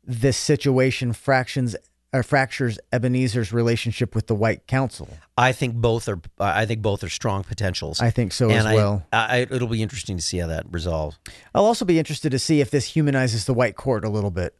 this 0.05 0.37
situation 0.37 1.11
fractions 1.11 1.75
or 2.13 2.23
fractures 2.23 2.79
Ebenezer's 2.93 3.51
relationship 3.51 4.15
with 4.15 4.27
the 4.27 4.35
White 4.35 4.67
Council. 4.67 5.09
I 5.37 5.51
think 5.51 5.75
both 5.75 6.07
are. 6.07 6.21
I 6.39 6.65
think 6.65 6.81
both 6.81 7.03
are 7.03 7.09
strong 7.09 7.43
potentials. 7.43 7.99
I 7.99 8.11
think 8.11 8.31
so 8.31 8.45
and 8.49 8.59
as 8.59 8.65
I- 8.67 8.75
well. 8.75 9.05
I, 9.11 9.39
it'll 9.39 9.67
be 9.67 9.83
interesting 9.83 10.15
to 10.15 10.23
see 10.23 10.37
how 10.37 10.47
that 10.47 10.65
resolves. 10.71 11.17
I'll 11.53 11.65
also 11.65 11.83
be 11.83 11.99
interested 11.99 12.29
to 12.29 12.39
see 12.39 12.61
if 12.61 12.71
this 12.71 12.85
humanizes 12.85 13.43
the 13.45 13.53
White 13.53 13.75
Court 13.75 14.05
a 14.05 14.09
little 14.09 14.31
bit. 14.31 14.55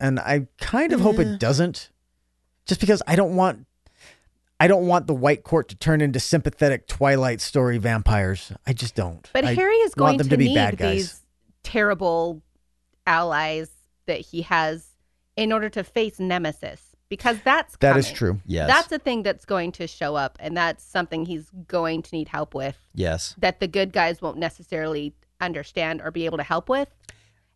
And 0.00 0.18
I 0.18 0.48
kind 0.58 0.92
of 0.92 1.00
hope 1.00 1.20
it 1.20 1.38
doesn't. 1.38 1.90
Just 2.66 2.80
because 2.80 3.02
I 3.06 3.14
don't 3.16 3.36
want 3.36 3.66
I 4.60 4.66
don't 4.66 4.86
want 4.86 5.06
the 5.06 5.14
White 5.14 5.42
Court 5.42 5.68
to 5.70 5.76
turn 5.76 6.02
into 6.02 6.20
sympathetic 6.20 6.86
Twilight 6.86 7.40
story 7.40 7.78
vampires. 7.78 8.52
I 8.66 8.74
just 8.74 8.94
don't. 8.94 9.28
But 9.32 9.46
I 9.46 9.54
Harry 9.54 9.76
is 9.76 9.94
going 9.94 10.18
them 10.18 10.26
to, 10.26 10.30
to 10.30 10.36
be 10.36 10.48
need 10.48 10.54
bad 10.54 10.76
guys. 10.76 10.96
these 10.96 11.22
terrible 11.62 12.42
allies 13.06 13.70
that 14.06 14.20
he 14.20 14.42
has 14.42 14.86
in 15.34 15.52
order 15.52 15.70
to 15.70 15.82
face 15.82 16.20
Nemesis 16.20 16.94
because 17.08 17.38
that's 17.42 17.76
That 17.78 17.96
is 17.96 18.06
coming. 18.06 18.16
true. 18.16 18.40
Yes. 18.46 18.68
That's 18.68 18.92
a 18.92 18.98
thing 18.98 19.22
that's 19.22 19.44
going 19.44 19.72
to 19.72 19.86
show 19.86 20.14
up, 20.14 20.36
and 20.40 20.56
that's 20.56 20.84
something 20.84 21.24
he's 21.24 21.50
going 21.66 22.02
to 22.02 22.14
need 22.14 22.28
help 22.28 22.54
with 22.54 22.76
yes. 22.94 23.34
that 23.38 23.60
the 23.60 23.66
good 23.66 23.92
guys 23.92 24.20
won't 24.20 24.38
necessarily 24.38 25.14
understand 25.40 26.02
or 26.02 26.10
be 26.10 26.26
able 26.26 26.36
to 26.38 26.44
help 26.44 26.68
with. 26.68 26.88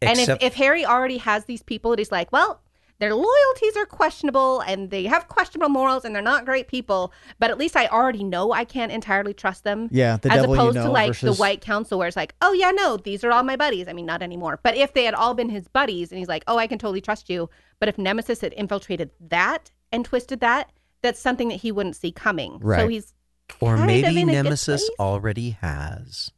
and 0.03 0.19
if, 0.19 0.43
if 0.43 0.55
Harry 0.55 0.85
already 0.85 1.19
has 1.19 1.45
these 1.45 1.63
people 1.63 1.91
that 1.91 1.99
he's 1.99 2.11
like, 2.11 2.33
well, 2.33 2.61
their 3.01 3.15
loyalties 3.15 3.77
are 3.77 3.87
questionable 3.87 4.61
and 4.61 4.91
they 4.91 5.05
have 5.05 5.29
questionable 5.29 5.69
morals 5.69 6.05
and 6.05 6.15
they're 6.15 6.23
not 6.23 6.45
great 6.45 6.69
people, 6.69 7.13
but 7.39 7.51
at 7.51 7.59
least 7.59 7.77
I 7.77 7.87
already 7.89 8.23
know 8.23 8.53
I 8.53 8.65
can't 8.65 8.93
entirely 8.93 9.35
trust 9.35 9.65
them. 9.65 9.89
Yeah, 9.91 10.17
the 10.17 10.31
as 10.31 10.41
devil 10.43 10.55
opposed 10.55 10.77
you 10.77 10.81
know 10.83 10.87
to 10.87 10.93
like 10.93 11.09
versus 11.09 11.37
the 11.37 11.41
White 11.41 11.61
Council, 11.61 11.99
where 11.99 12.07
it's 12.09 12.17
like, 12.17 12.35
oh 12.41 12.53
yeah, 12.53 12.71
no, 12.71 12.97
these 12.97 13.25
are 13.25 13.33
all 13.33 13.43
my 13.43 13.57
buddies. 13.57 13.89
I 13.89 13.93
mean, 13.93 14.07
not 14.07 14.23
anymore. 14.23 14.61
But 14.63 14.77
if 14.77 14.95
they 14.95 15.05
had 15.05 15.15
all 15.15 15.35
been 15.35 15.49
his 15.49 15.67
buddies, 15.69 16.13
and 16.13 16.19
he's 16.19 16.29
like, 16.29 16.45
oh, 16.47 16.57
I 16.57 16.67
can 16.67 16.79
totally 16.79 17.01
trust 17.01 17.29
you. 17.29 17.51
But 17.81 17.89
if 17.89 17.99
Nemesis 17.99 18.41
had 18.41 18.53
infiltrated 18.53 19.11
that 19.21 19.71
and 19.91 20.05
twisted 20.05 20.41
that, 20.41 20.71
that's 21.03 21.21
something 21.21 21.49
that 21.49 21.57
he 21.61 21.73
wouldn't 21.73 21.97
see 21.97 22.13
coming. 22.13 22.59
Right. 22.61 22.79
So 22.79 22.85
Right. 22.85 22.91
he's 22.93 23.13
or 23.61 23.71
kind 23.77 23.81
of 23.83 23.87
maybe 23.87 24.21
in 24.23 24.29
a 24.29 24.33
good 24.33 24.43
Nemesis 24.45 24.83
place. 24.89 24.97
already 24.99 25.51
has. 25.61 26.31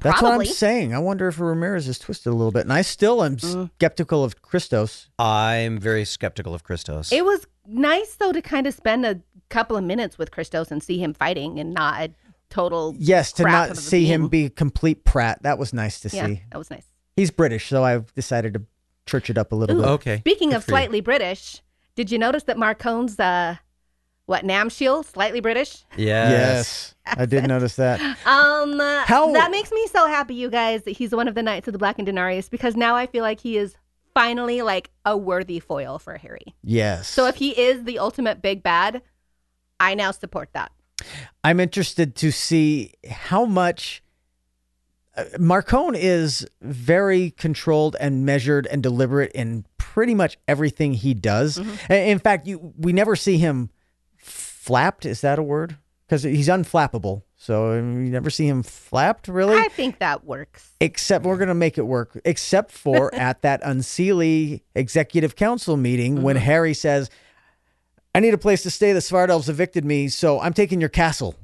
That's 0.00 0.20
what 0.22 0.32
I'm 0.32 0.44
saying. 0.44 0.94
I 0.94 0.98
wonder 0.98 1.28
if 1.28 1.40
Ramirez 1.40 1.88
is 1.88 1.98
twisted 1.98 2.32
a 2.32 2.36
little 2.36 2.52
bit. 2.52 2.62
And 2.62 2.72
I 2.72 2.82
still 2.82 3.22
am 3.24 3.36
Mm. 3.36 3.70
skeptical 3.76 4.22
of 4.24 4.42
Cristos. 4.42 5.08
I'm 5.18 5.78
very 5.78 6.04
skeptical 6.04 6.54
of 6.54 6.62
Cristos. 6.64 7.12
It 7.12 7.24
was 7.24 7.46
nice 7.66 8.14
though 8.16 8.32
to 8.32 8.42
kind 8.42 8.66
of 8.66 8.74
spend 8.74 9.06
a 9.06 9.20
couple 9.48 9.76
of 9.76 9.84
minutes 9.84 10.18
with 10.18 10.30
Cristos 10.30 10.70
and 10.70 10.82
see 10.82 10.98
him 10.98 11.14
fighting 11.14 11.58
and 11.58 11.72
not 11.72 12.00
a 12.02 12.10
total 12.50 12.94
Yes, 12.98 13.32
to 13.34 13.42
not 13.44 13.70
of 13.70 13.78
a 13.78 13.80
see 13.80 14.04
him 14.06 14.28
being. 14.28 14.48
be 14.48 14.50
complete 14.54 15.04
prat. 15.04 15.42
That 15.42 15.58
was 15.58 15.72
nice 15.72 16.00
to 16.00 16.08
Yeah, 16.14 16.26
see. 16.26 16.42
that 16.52 16.58
was 16.58 16.70
nice. 16.70 16.86
He's 17.16 17.30
British, 17.30 17.68
so 17.68 17.84
I've 17.84 18.12
decided 18.14 18.54
to 18.54 18.62
church 19.06 19.30
it 19.30 19.38
up 19.38 19.52
a 19.52 19.54
little 19.54 19.76
Ooh. 19.76 19.80
bit. 19.82 19.88
Okay. 19.88 20.18
Speaking 20.18 20.50
Good 20.50 20.56
of 20.56 20.64
for 20.64 20.70
you. 20.70 20.76
slightly 20.76 21.00
British, 21.00 21.62
did 21.94 22.10
you 22.10 22.18
notice 22.18 22.42
that 22.44 22.58
Marcone's 22.58 23.18
uh, 23.20 23.56
what 24.26 24.44
Namshiel 24.44 25.04
slightly 25.04 25.40
British? 25.40 25.84
Yes. 25.96 26.94
I 27.04 27.26
did 27.26 27.46
notice 27.46 27.76
that. 27.76 28.00
Um, 28.26 28.78
How- 28.78 29.32
that 29.32 29.50
makes 29.50 29.70
me 29.70 29.86
so 29.88 30.06
happy, 30.06 30.34
you 30.34 30.48
guys, 30.48 30.84
that 30.84 30.92
he's 30.92 31.14
one 31.14 31.28
of 31.28 31.34
the 31.34 31.42
Knights 31.42 31.68
of 31.68 31.72
the 31.72 31.78
Blackened 31.78 32.08
Denarius 32.08 32.48
because 32.48 32.74
now 32.74 32.94
I 32.96 33.06
feel 33.06 33.22
like 33.22 33.40
he 33.40 33.58
is 33.58 33.76
finally 34.14 34.62
like 34.62 34.90
a 35.04 35.16
worthy 35.16 35.60
foil 35.60 35.98
for 35.98 36.16
Harry. 36.16 36.54
Yes. 36.62 37.08
So 37.08 37.26
if 37.26 37.36
he 37.36 37.50
is 37.50 37.84
the 37.84 37.98
ultimate 37.98 38.40
big 38.40 38.62
bad, 38.62 39.02
I 39.78 39.94
now 39.94 40.12
support 40.12 40.50
that. 40.52 40.72
I'm 41.42 41.60
interested 41.60 42.14
to 42.16 42.30
see 42.30 42.92
how 43.10 43.44
much 43.44 44.02
uh, 45.16 45.24
Marcone 45.38 45.96
is 45.96 46.46
very 46.62 47.30
controlled 47.32 47.96
and 48.00 48.24
measured 48.24 48.66
and 48.68 48.82
deliberate 48.82 49.32
in 49.32 49.66
pretty 49.76 50.14
much 50.14 50.38
everything 50.48 50.94
he 50.94 51.12
does. 51.12 51.58
Mm-hmm. 51.58 51.92
In 51.92 52.18
fact, 52.18 52.46
you 52.46 52.72
we 52.78 52.92
never 52.92 53.16
see 53.16 53.38
him 53.38 53.70
flapped. 54.64 55.04
Is 55.06 55.20
that 55.20 55.38
a 55.38 55.42
word? 55.42 55.76
Because 56.06 56.22
he's 56.22 56.48
unflappable. 56.48 57.22
So 57.36 57.74
you 57.74 57.80
never 58.10 58.30
see 58.30 58.46
him 58.46 58.62
flapped, 58.62 59.28
really. 59.28 59.56
I 59.56 59.68
think 59.68 59.98
that 59.98 60.24
works. 60.24 60.70
except 60.80 61.24
we're 61.24 61.36
going 61.36 61.48
to 61.48 61.54
make 61.54 61.76
it 61.78 61.82
work 61.86 62.18
except 62.24 62.70
for 62.72 63.14
at 63.28 63.42
that 63.42 63.62
unseelie 63.62 64.62
executive 64.74 65.36
council 65.36 65.76
meeting 65.76 66.22
when 66.22 66.36
Mm-hmm. 66.36 66.44
harry 66.44 66.74
says 66.74 67.10
i 68.14 68.20
need 68.20 68.32
a 68.34 68.38
place 68.38 68.62
to 68.62 68.70
stay 68.70 68.92
the 68.92 69.00
Svartalves 69.00 69.48
evicted 69.48 69.84
me 69.84 70.08
so 70.08 70.40
i'm 70.40 70.52
taking 70.52 70.80
your 70.80 70.88
castle 70.88 71.34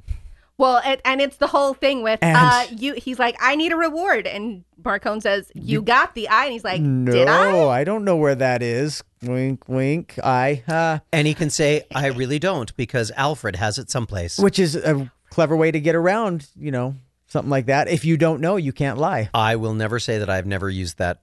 Well, 0.61 0.83
it, 0.85 1.01
and 1.05 1.21
it's 1.21 1.39
the 1.39 1.47
whole 1.47 1.75
thing 1.75 2.03
with 2.03 2.19
And- 2.23 2.37
uh, 2.37 2.65
you. 2.77 2.95
He's 2.95 3.19
like, 3.19 3.37
I 3.41 3.57
need 3.57 3.73
a 3.73 3.77
reward, 3.77 4.27
and 4.27 4.65
Marcone 4.83 5.23
says, 5.23 5.51
"You 5.55 5.81
got 5.83 6.15
the 6.15 6.29
eye," 6.29 6.45
and 6.45 6.53
he's 6.53 6.65
like, 6.65 6.81
no 6.81 7.11
"Did 7.11 7.29
I?" 7.29 7.83
don't 7.85 8.05
know 8.05 8.17
where 8.17 8.35
that 8.35 8.63
is 8.63 9.03
wink 9.23 9.69
wink 9.69 10.19
i 10.23 10.63
uh, 10.69 10.99
And 11.13 11.27
he 11.27 11.35
can 11.35 11.51
say, 11.51 11.85
I 11.95 12.07
really 12.09 12.39
don't, 12.39 12.75
because 12.77 13.11
Alfred 13.17 13.57
has 13.57 13.79
it 13.79 13.91
someplace. 13.91 14.39
which 14.39 14.59
is 14.59 14.77
a 14.77 15.11
clever 15.31 15.57
way 15.57 15.71
to 15.71 15.81
get 15.81 15.95
around 15.95 16.47
you 16.57 16.71
know 16.71 16.97
something 17.27 17.51
like 17.51 17.67
that 17.67 17.89
if 17.89 18.05
you 18.05 18.17
don't 18.17 18.41
know 18.41 18.57
you 18.57 18.73
can't 18.73 18.99
lie 18.99 19.31
I 19.33 19.57
will 19.57 19.75
never 19.75 19.99
say 20.01 20.19
that 20.19 20.29
I've 20.29 20.47
never 20.47 20.69
used 20.69 20.99
that 20.99 21.21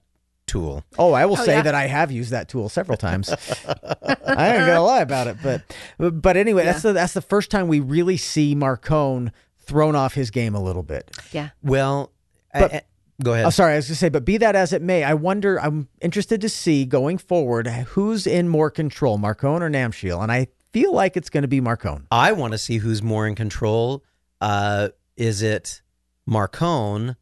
tool. 0.48 0.84
Oh, 0.98 1.12
I 1.12 1.26
will 1.26 1.38
Oh, 1.38 1.44
say 1.44 1.54
yeah. 1.56 1.62
that 1.62 1.74
I 1.74 1.86
have 1.86 2.10
used 2.10 2.30
that 2.32 2.48
tool 2.48 2.68
several 2.68 2.96
times. 2.96 3.28
I 3.66 4.48
ain't 4.56 4.66
gonna 4.66 4.82
lie 4.82 5.00
about 5.02 5.26
it, 5.28 5.36
but 5.42 5.62
but 5.98 6.36
anyway, 6.36 6.64
that's 6.64 6.82
the 6.82 6.92
that's 6.92 7.12
the 7.14 7.20
first 7.22 7.50
time 7.50 7.68
we 7.68 7.80
really 7.80 8.16
see 8.16 8.54
Marcone 8.54 9.30
thrown 9.58 9.94
off 9.94 10.14
his 10.14 10.30
game 10.30 10.54
a 10.54 10.62
little 10.62 10.82
bit. 10.82 11.10
Yeah. 11.32 11.50
Well, 11.62 12.12
But- 12.52 12.72
I- 12.72 12.76
I- 12.78 12.82
go 13.22 13.32
ahead. 13.34 13.46
Oh, 13.46 13.50
sorry, 13.50 13.74
I 13.74 13.76
was 13.76 13.86
gonna 13.88 13.96
say, 13.96 14.08
but 14.08 14.24
be 14.24 14.36
that 14.38 14.56
as 14.56 14.72
it 14.72 14.80
may, 14.82 15.04
I 15.04 15.14
wonder. 15.14 15.60
I'm 15.60 15.88
interested 16.00 16.40
to 16.40 16.48
see 16.48 16.84
going 16.84 17.18
forward 17.18 17.66
who's 17.68 18.26
in 18.26 18.48
more 18.48 18.70
control, 18.70 19.18
Marcone 19.18 19.60
or 19.60 19.68
Namshiel, 19.70 20.22
and 20.22 20.32
I 20.32 20.46
feel 20.72 20.92
like 20.92 21.16
it's 21.16 21.30
going 21.30 21.42
to 21.42 21.48
be 21.48 21.60
Marcone. 21.62 22.04
I 22.10 22.32
want 22.32 22.52
to 22.52 22.58
see 22.58 22.76
who's 22.78 23.02
more 23.02 23.26
in 23.26 23.34
control. 23.34 24.04
Uh, 24.40 24.90
is 25.16 25.40
it 25.42 25.80
Marcone 26.28 27.16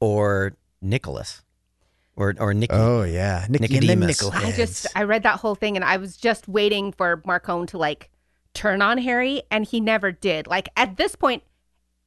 or 0.00 0.52
Nicholas? 0.82 1.42
Or, 2.20 2.34
or 2.38 2.52
Nicky? 2.54 2.74
Oh 2.74 3.02
yeah, 3.02 3.46
Nicky 3.48 3.64
and 3.64 3.86
Nicodemus. 3.86 4.22
Nickelheads. 4.22 4.44
I 4.44 4.52
just 4.52 4.86
I 4.94 5.02
read 5.04 5.22
that 5.22 5.40
whole 5.40 5.54
thing 5.54 5.76
and 5.76 5.84
I 5.84 5.96
was 5.96 6.16
just 6.16 6.46
waiting 6.48 6.92
for 6.92 7.22
Marcone 7.26 7.66
to 7.68 7.78
like 7.78 8.10
turn 8.52 8.82
on 8.82 8.98
Harry 8.98 9.42
and 9.50 9.64
he 9.64 9.80
never 9.80 10.12
did. 10.12 10.46
Like 10.46 10.68
at 10.76 10.96
this 10.96 11.16
point 11.16 11.42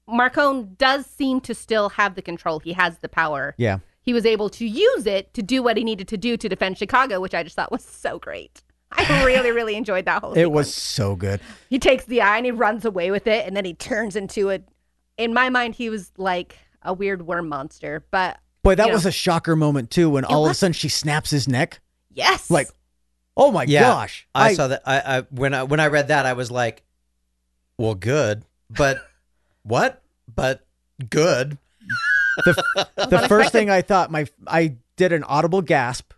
Marcone 0.07 0.77
does 0.77 1.05
seem 1.05 1.39
to 1.41 1.55
still 1.55 1.89
have 1.89 2.15
the 2.15 2.21
control. 2.21 2.59
He 2.59 2.73
has 2.73 2.99
the 2.99 3.09
power. 3.09 3.55
yeah. 3.57 3.79
He 4.01 4.11
was 4.11 4.25
able 4.25 4.49
to 4.49 4.67
use 4.67 5.05
it 5.05 5.33
to 5.33 5.41
do 5.41 5.63
what 5.63 5.77
he 5.77 5.83
needed 5.85 6.09
to 6.09 6.17
do 6.17 6.35
to 6.35 6.49
defend 6.49 6.77
Chicago, 6.77 7.21
which 7.21 7.33
I 7.33 7.41
just 7.41 7.55
thought 7.55 7.71
was 7.71 7.85
so 7.85 8.19
great. 8.19 8.61
I 8.91 9.23
really 9.23 9.51
really 9.59 9.75
enjoyed 9.75 10.03
that 10.05 10.21
whole 10.21 10.33
It 10.33 10.51
was 10.51 10.73
so 10.73 11.15
good. 11.15 11.39
He 11.69 11.79
takes 11.79 12.03
the 12.03 12.21
eye 12.21 12.35
and 12.35 12.45
he 12.45 12.51
runs 12.51 12.83
away 12.83 13.11
with 13.11 13.27
it 13.27 13.47
and 13.47 13.55
then 13.55 13.63
he 13.63 13.73
turns 13.73 14.17
into 14.17 14.49
a 14.51 14.59
in 15.17 15.33
my 15.33 15.49
mind 15.49 15.75
he 15.75 15.89
was 15.89 16.11
like 16.17 16.57
a 16.81 16.93
weird 16.93 17.25
worm 17.25 17.47
monster, 17.47 18.05
but 18.11 18.39
Boy, 18.63 18.75
that 18.75 18.87
you 18.87 18.93
was 18.93 19.03
know. 19.03 19.09
a 19.09 19.11
shocker 19.11 19.55
moment 19.55 19.91
too 19.91 20.09
when 20.09 20.23
all 20.25 20.45
of 20.45 20.51
a 20.51 20.53
sudden 20.53 20.73
she 20.73 20.89
snaps 20.89 21.29
his 21.29 21.47
neck. 21.47 21.79
yes. 22.13 22.49
Like, 22.49 22.69
oh 23.35 23.51
my 23.51 23.63
Yeah, 23.63 23.81
gosh! 23.81 24.27
I, 24.33 24.53
saw 24.53 24.67
that. 24.69 24.81
I, 24.85 25.17
I 25.17 25.21
when 25.31 25.53
I 25.53 25.63
when 25.63 25.79
I 25.79 25.87
read 25.87 26.07
that, 26.07 26.25
I 26.25 26.33
was 26.33 26.49
like, 26.49 26.83
"Well, 27.77 27.95
good, 27.95 28.43
but 28.69 28.97
what? 29.63 30.01
But 30.33 30.65
good." 31.09 31.57
the, 32.45 32.87
the 33.09 33.27
first 33.27 33.51
thing 33.51 33.69
I 33.69 33.81
thought 33.81 34.11
my 34.11 34.25
I 34.47 34.75
did 34.95 35.11
an 35.11 35.23
audible 35.25 35.61
gasp, 35.61 36.13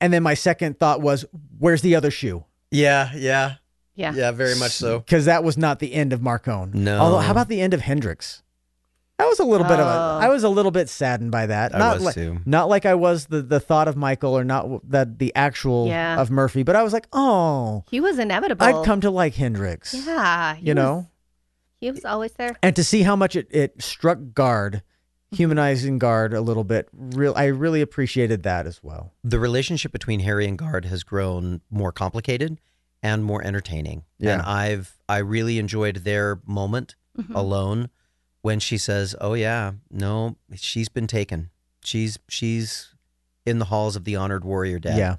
and 0.00 0.12
then 0.12 0.22
my 0.22 0.34
second 0.34 0.78
thought 0.78 1.00
was, 1.02 1.24
"Where's 1.58 1.82
the 1.82 1.94
other 1.96 2.10
shoe?" 2.10 2.44
Yeah, 2.70 3.10
yeah, 3.14 3.56
yeah. 3.94 4.14
yeah. 4.14 4.30
Very 4.30 4.54
much 4.56 4.72
so. 4.72 5.00
Because 5.00 5.26
that 5.26 5.44
was 5.44 5.58
not 5.58 5.80
the 5.80 5.92
end 5.92 6.12
of 6.12 6.20
Marcone. 6.20 6.72
No. 6.72 6.98
Although, 6.98 7.18
how 7.18 7.32
about 7.32 7.48
the 7.48 7.60
end 7.60 7.74
of 7.74 7.80
Hendrix? 7.82 8.42
That 9.20 9.28
was 9.28 9.38
a 9.38 9.44
little 9.44 9.66
bit 9.66 9.78
of 9.78 9.86
Oh. 9.86 9.90
a. 9.90 10.18
I 10.18 10.28
was 10.28 10.42
a 10.44 10.48
little 10.48 10.70
bit 10.70 10.88
saddened 10.88 11.30
by 11.30 11.46
that. 11.46 11.74
I 11.74 11.78
not 11.78 11.94
was 11.96 12.04
like, 12.04 12.14
too. 12.14 12.38
Not 12.46 12.68
like 12.68 12.86
I 12.86 12.94
was 12.94 13.26
the 13.26 13.42
the 13.42 13.60
thought 13.60 13.86
of 13.88 13.96
Michael 13.96 14.36
or 14.36 14.44
not 14.44 14.88
that 14.90 15.18
the 15.18 15.32
actual 15.34 15.86
Yeah. 15.88 16.20
of 16.20 16.30
Murphy, 16.30 16.62
but 16.62 16.74
I 16.76 16.82
was 16.82 16.92
like, 16.92 17.06
oh, 17.12 17.84
He 17.90 18.00
was 18.00 18.18
inevitable. 18.18 18.64
I'd 18.66 18.84
come 18.84 19.00
to 19.02 19.10
like 19.10 19.34
Hendrix. 19.34 19.94
Yeah. 19.94 20.54
he 20.54 20.66
You 20.66 20.70
was- 20.70 20.76
know, 20.76 21.06
he 21.80 21.90
was 21.90 22.04
always 22.04 22.32
there. 22.32 22.56
and 22.62 22.74
to 22.76 22.84
see 22.84 23.02
how 23.02 23.16
much 23.16 23.36
it, 23.36 23.46
it 23.50 23.80
struck 23.82 24.18
Gard 24.34 24.82
humanizing 25.32 25.98
Gard 25.98 26.34
a 26.34 26.40
little 26.40 26.64
bit 26.64 26.88
real 26.92 27.32
i 27.36 27.44
really 27.44 27.80
appreciated 27.80 28.42
that 28.42 28.66
as 28.66 28.82
well 28.82 29.12
The 29.22 29.38
relationship 29.38 29.92
between 29.92 30.20
Harry 30.20 30.44
and 30.48 30.58
Gard 30.58 30.86
has 30.86 31.04
grown 31.04 31.60
more 31.70 31.92
complicated 31.92 32.58
and 33.02 33.24
more 33.24 33.42
entertaining. 33.42 34.02
Yeah. 34.18 34.32
And 34.34 34.42
I've 34.42 34.98
I 35.08 35.18
really 35.18 35.58
enjoyed 35.58 35.98
their 35.98 36.40
moment 36.46 36.96
Mm-hmm. 37.18 37.34
alone 37.34 37.90
when 38.42 38.60
she 38.60 38.78
says, 38.78 39.14
"Oh 39.20 39.34
yeah, 39.34 39.72
no, 39.90 40.36
she's 40.54 40.88
been 40.88 41.06
taken. 41.06 41.50
She's 41.84 42.18
she's 42.28 42.94
in 43.46 43.58
the 43.58 43.66
halls 43.66 43.96
of 43.96 44.04
the 44.04 44.16
honored 44.16 44.44
warrior 44.44 44.78
dead." 44.78 44.98
yeah 44.98 45.16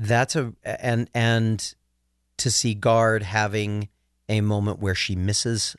that's 0.00 0.36
a 0.36 0.52
and 0.64 1.08
and 1.12 1.74
to 2.36 2.50
see 2.52 2.72
Gard 2.74 3.22
having 3.24 3.88
a 4.28 4.40
moment 4.40 4.78
where 4.78 4.94
she 4.94 5.16
misses 5.16 5.74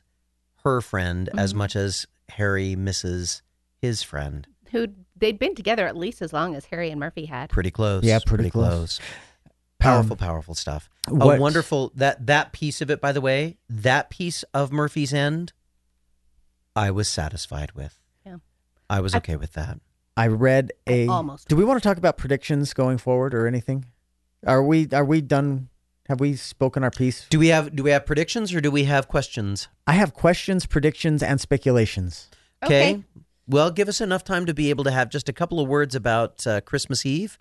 her 0.64 0.80
friend 0.82 1.30
as 1.38 1.54
Mhm. 1.54 1.56
much 1.56 1.74
as 1.76 2.06
harry 2.28 2.76
misses 2.76 3.40
his 3.80 4.02
friend 4.02 4.46
Who 4.72 4.88
they'd 5.16 5.38
been 5.38 5.54
together 5.54 5.86
at 5.86 5.96
least 5.96 6.20
as 6.20 6.32
long 6.34 6.54
as 6.54 6.66
Harry 6.66 6.90
and 6.90 7.00
Murphy 7.00 7.24
had. 7.26 7.48
pretty 7.50 7.70
close 7.70 8.04
Yeah, 8.04 8.18
pretty 8.24 8.50
close. 8.50 9.00
powerful 9.78 10.12
Um, 10.14 10.18
powerful 10.18 10.54
stuff 10.54 10.90
what- 11.08 11.38
a 11.38 11.40
wonderful 11.40 11.90
that 11.94 12.26
that 12.26 12.52
piece 12.52 12.80
of 12.82 12.90
it 12.90 13.00
by 13.00 13.12
the 13.12 13.20
way 13.22 13.56
that 13.70 14.10
piece 14.10 14.42
of 14.54 14.70
murphy's 14.70 15.14
end 15.14 15.52
i 16.76 16.90
was 16.90 17.08
satisfied 17.08 17.72
with. 17.72 17.98
Yeah. 18.26 18.36
i 18.88 19.00
was 19.00 19.14
I- 19.14 19.18
okay 19.18 19.36
with 19.36 19.52
that. 19.54 19.80
I 20.16 20.26
read 20.26 20.72
a 20.86 21.06
almost 21.06 21.48
do 21.48 21.56
we 21.56 21.64
want 21.64 21.82
to 21.82 21.88
talk 21.88 21.96
about 21.96 22.18
predictions 22.18 22.74
going 22.74 22.98
forward 22.98 23.32
or 23.34 23.46
anything? 23.46 23.86
Are 24.46 24.62
we 24.62 24.88
are 24.92 25.04
we 25.04 25.20
done? 25.20 25.68
Have 26.08 26.18
we 26.20 26.34
spoken 26.36 26.82
our 26.82 26.90
piece? 26.90 27.26
Do 27.30 27.38
we 27.38 27.48
have 27.48 27.74
do 27.74 27.82
we 27.82 27.90
have 27.90 28.04
predictions 28.04 28.52
or 28.52 28.60
do 28.60 28.70
we 28.70 28.84
have 28.84 29.06
questions? 29.08 29.68
I 29.86 29.92
have 29.92 30.12
questions 30.12 30.66
predictions 30.66 31.22
and 31.22 31.40
speculations. 31.40 32.28
Okay. 32.64 33.02
Well, 33.46 33.70
give 33.70 33.88
us 33.88 34.00
enough 34.00 34.24
time 34.24 34.44
to 34.46 34.52
be 34.54 34.70
able 34.70 34.84
to 34.84 34.90
have 34.90 35.08
just 35.08 35.28
a 35.28 35.32
couple 35.32 35.58
of 35.60 35.68
words 35.68 35.94
about 35.94 36.46
uh, 36.46 36.60
Christmas 36.60 37.06
Eve, 37.06 37.38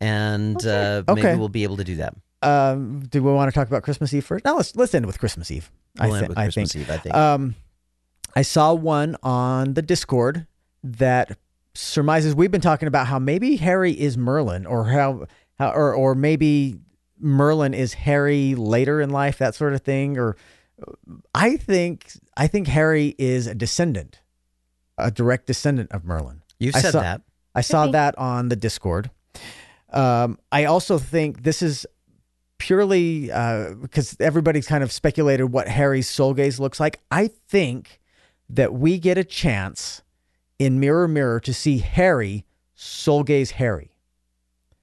and 0.00 0.64
uh, 0.64 1.02
maybe 1.08 1.20
Okay. 1.20 1.36
we'll 1.36 1.48
be 1.48 1.64
able 1.64 1.76
to 1.78 1.84
do 1.84 1.96
that. 1.96 2.14
um 2.42 3.00
do 3.10 3.22
we 3.22 3.30
want 3.32 3.50
to 3.52 3.54
talk 3.58 3.68
about 3.68 3.82
christmas 3.82 4.14
eve 4.14 4.24
first? 4.24 4.44
Now 4.44 4.56
let's 4.56 4.74
let's 4.76 4.94
end 4.94 5.04
with 5.06 5.18
christmas 5.18 5.50
eve 5.50 5.70
We'll 5.98 6.14
I, 6.14 6.18
end 6.18 6.28
with 6.28 6.38
I 6.38 6.44
Christmas 6.44 6.72
think. 6.72 6.82
Eve, 6.88 6.90
I 6.94 6.98
think. 6.98 7.14
Um, 7.14 7.54
I 8.34 8.42
saw 8.42 8.72
one 8.74 9.16
on 9.22 9.74
the 9.74 9.82
Discord 9.82 10.46
that 10.82 11.36
surmises 11.74 12.34
we've 12.34 12.50
been 12.50 12.60
talking 12.60 12.88
about 12.88 13.06
how 13.06 13.18
maybe 13.18 13.56
Harry 13.56 13.92
is 13.92 14.16
Merlin, 14.16 14.66
or 14.66 14.86
how, 14.86 15.26
how 15.58 15.70
or 15.72 15.94
or 15.94 16.14
maybe 16.14 16.78
Merlin 17.18 17.74
is 17.74 17.94
Harry 17.94 18.54
later 18.54 19.00
in 19.00 19.10
life, 19.10 19.38
that 19.38 19.54
sort 19.54 19.74
of 19.74 19.82
thing. 19.82 20.18
Or 20.18 20.36
I 21.34 21.56
think 21.56 22.12
I 22.36 22.46
think 22.46 22.68
Harry 22.68 23.14
is 23.18 23.46
a 23.46 23.54
descendant, 23.54 24.20
a 24.98 25.10
direct 25.10 25.46
descendant 25.46 25.90
of 25.92 26.04
Merlin. 26.04 26.42
you 26.58 26.72
I 26.74 26.80
said 26.80 26.92
saw- 26.92 27.00
that. 27.00 27.22
I 27.54 27.62
saw 27.62 27.88
that 27.88 28.16
on 28.16 28.48
the 28.48 28.56
Discord. 28.56 29.10
Um, 29.92 30.38
I 30.52 30.66
also 30.66 30.98
think 30.98 31.42
this 31.42 31.62
is 31.62 31.84
purely 32.58 33.26
because 33.82 34.16
everybody's 34.20 34.68
kind 34.68 34.84
of 34.84 34.92
speculated 34.92 35.46
what 35.46 35.66
Harry's 35.66 36.08
soul 36.08 36.32
gaze 36.32 36.60
looks 36.60 36.78
like. 36.78 37.00
I 37.10 37.28
think 37.48 37.99
that 38.54 38.74
we 38.74 38.98
get 38.98 39.16
a 39.16 39.24
chance 39.24 40.02
in 40.58 40.80
Mirror 40.80 41.08
Mirror 41.08 41.40
to 41.40 41.54
see 41.54 41.78
Harry 41.78 42.44
soul 42.74 43.22
gaze 43.22 43.52
Harry. 43.52 43.92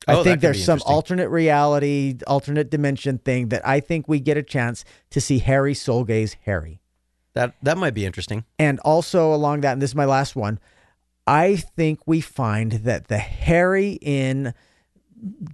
I 0.07 0.13
Oh, 0.13 0.17
that 0.17 0.23
think 0.23 0.41
there's 0.41 0.63
some 0.63 0.81
alternate 0.85 1.29
reality, 1.29 2.17
alternate 2.27 2.69
dimension 2.69 3.17
thing 3.17 3.49
that 3.49 3.67
I 3.67 3.81
think 3.81 4.07
we 4.07 4.19
get 4.19 4.37
a 4.37 4.43
chance 4.43 4.85
to 5.09 5.19
see 5.19 5.39
Harry 5.39 5.73
soul 5.73 6.05
gaze 6.05 6.37
Harry. 6.45 6.79
That 7.33 7.55
that 7.61 7.77
might 7.77 7.93
be 7.93 8.05
interesting. 8.05 8.45
And 8.57 8.79
also 8.79 9.33
along 9.33 9.61
that, 9.61 9.73
and 9.73 9.81
this 9.81 9.91
is 9.91 9.95
my 9.95 10.05
last 10.05 10.35
one, 10.35 10.59
I 11.27 11.57
think 11.57 11.99
we 12.05 12.21
find 12.21 12.71
that 12.71 13.09
the 13.09 13.17
Harry 13.17 13.99
in 14.01 14.53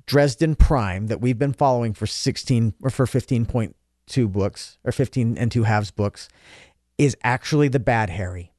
Dresden 0.05 0.55
Prime 0.55 1.07
that 1.07 1.19
we've 1.19 1.39
been 1.39 1.53
following 1.53 1.93
for 1.93 2.05
16 2.05 2.75
or 2.81 2.89
for 2.89 3.05
15.2 3.05 4.31
books 4.31 4.77
or 4.83 4.91
15 4.91 5.37
and 5.37 5.51
two 5.51 5.63
halves 5.63 5.89
books 5.89 6.29
is 6.97 7.15
actually 7.23 7.67
the 7.67 7.79
bad 7.79 8.09
Harry. 8.09 8.51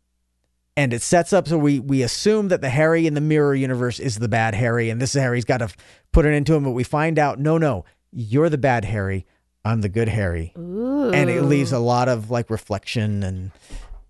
And 0.76 0.92
it 0.92 1.02
sets 1.02 1.32
up 1.32 1.46
so 1.46 1.56
we 1.56 1.78
we 1.78 2.02
assume 2.02 2.48
that 2.48 2.60
the 2.60 2.68
Harry 2.68 3.06
in 3.06 3.14
the 3.14 3.20
mirror 3.20 3.54
universe 3.54 4.00
is 4.00 4.18
the 4.18 4.28
bad 4.28 4.54
Harry, 4.54 4.90
and 4.90 5.00
this 5.00 5.14
is 5.14 5.22
Harry's 5.22 5.44
got 5.44 5.58
to 5.58 5.64
f- 5.64 5.76
put 6.10 6.26
it 6.26 6.32
into 6.34 6.52
him. 6.54 6.64
But 6.64 6.72
we 6.72 6.82
find 6.82 7.16
out, 7.18 7.38
no, 7.38 7.58
no, 7.58 7.84
you're 8.12 8.48
the 8.48 8.58
bad 8.58 8.84
Harry. 8.84 9.24
I'm 9.64 9.80
the 9.80 9.88
good 9.88 10.08
Harry 10.08 10.52
Ooh. 10.58 11.10
and 11.10 11.30
it 11.30 11.42
leaves 11.42 11.72
a 11.72 11.78
lot 11.78 12.08
of 12.08 12.30
like 12.30 12.50
reflection 12.50 13.22
and 13.22 13.50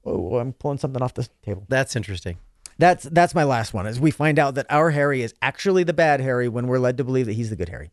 oh 0.05 0.37
i'm 0.39 0.53
pulling 0.53 0.79
something 0.79 1.01
off 1.01 1.15
the 1.15 1.29
table 1.45 1.65
That's 1.69 1.95
interesting. 1.95 2.39
that's 2.77 3.05
that's 3.05 3.37
my 3.37 3.45
last 3.45 3.73
one 3.73 3.87
is 3.87 4.01
we 4.01 4.11
find 4.11 4.41
out 4.41 4.57
that 4.57 4.67
our 4.69 4.91
harry 4.91 5.23
is 5.23 5.33
actually 5.43 5.85
the 5.85 5.93
bad 5.93 6.21
harry 6.21 6.49
when 6.49 6.67
we're 6.67 6.81
led 6.81 6.97
to 6.97 7.05
believe 7.05 7.27
that 7.27 7.35
he's 7.35 7.51
the 7.51 7.57
good 7.57 7.69
harry 7.69 7.93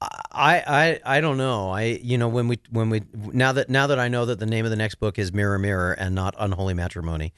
I, 0.00 0.62
I 1.04 1.16
I 1.16 1.20
don't 1.20 1.38
know. 1.38 1.70
I 1.70 1.82
you 2.02 2.18
know 2.18 2.28
when 2.28 2.46
we 2.46 2.60
when 2.70 2.90
we 2.90 3.02
now 3.14 3.52
that 3.52 3.68
now 3.68 3.88
that 3.88 3.98
I 3.98 4.08
know 4.08 4.26
that 4.26 4.38
the 4.38 4.46
name 4.46 4.64
of 4.64 4.70
the 4.70 4.76
next 4.76 4.96
book 4.96 5.18
is 5.18 5.32
Mirror 5.32 5.58
Mirror 5.58 5.94
and 5.94 6.14
not 6.14 6.34
Unholy 6.38 6.74
Matrimony, 6.74 7.32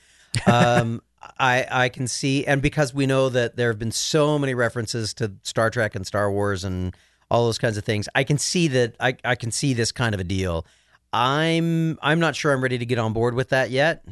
um, 0.47 1.01
I 1.39 1.67
I 1.71 1.89
can 1.89 2.07
see 2.07 2.45
and 2.45 2.61
because 2.61 2.93
we 2.93 3.07
know 3.07 3.31
that 3.31 3.57
there 3.57 3.69
have 3.69 3.79
been 3.79 3.93
so 3.93 4.39
many 4.39 4.55
references 4.55 5.15
to 5.15 5.33
Star 5.43 5.71
Trek 5.71 5.95
and 5.95 6.07
Star 6.07 6.31
Wars 6.31 6.65
and 6.65 6.95
all 7.31 7.47
those 7.47 7.59
kinds 7.59 7.77
of 7.79 7.85
things, 7.85 8.09
I 8.15 8.25
can 8.25 8.37
see 8.37 8.69
that 8.69 8.95
I 9.01 9.17
I 9.25 9.37
can 9.37 9.51
see 9.51 9.73
this 9.73 9.91
kind 9.91 10.15
of 10.15 10.21
a 10.21 10.25
deal. 10.25 10.67
I'm 11.15 11.99
I'm 12.03 12.21
not 12.21 12.37
sure 12.37 12.53
I'm 12.53 12.63
ready 12.63 12.77
to 12.79 12.87
get 12.87 12.99
on 12.99 13.15
board 13.15 13.35
with 13.35 13.49
that 13.51 13.71
yet. 13.71 14.05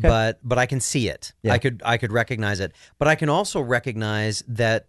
But 0.00 0.38
but 0.44 0.58
I 0.58 0.66
can 0.66 0.78
see 0.80 1.08
it. 1.08 1.32
Yeah. 1.42 1.54
I 1.54 1.58
could 1.58 1.82
I 1.84 1.96
could 1.96 2.12
recognize 2.12 2.60
it. 2.60 2.72
But 2.98 3.08
I 3.08 3.16
can 3.16 3.28
also 3.28 3.60
recognize 3.60 4.44
that 4.46 4.86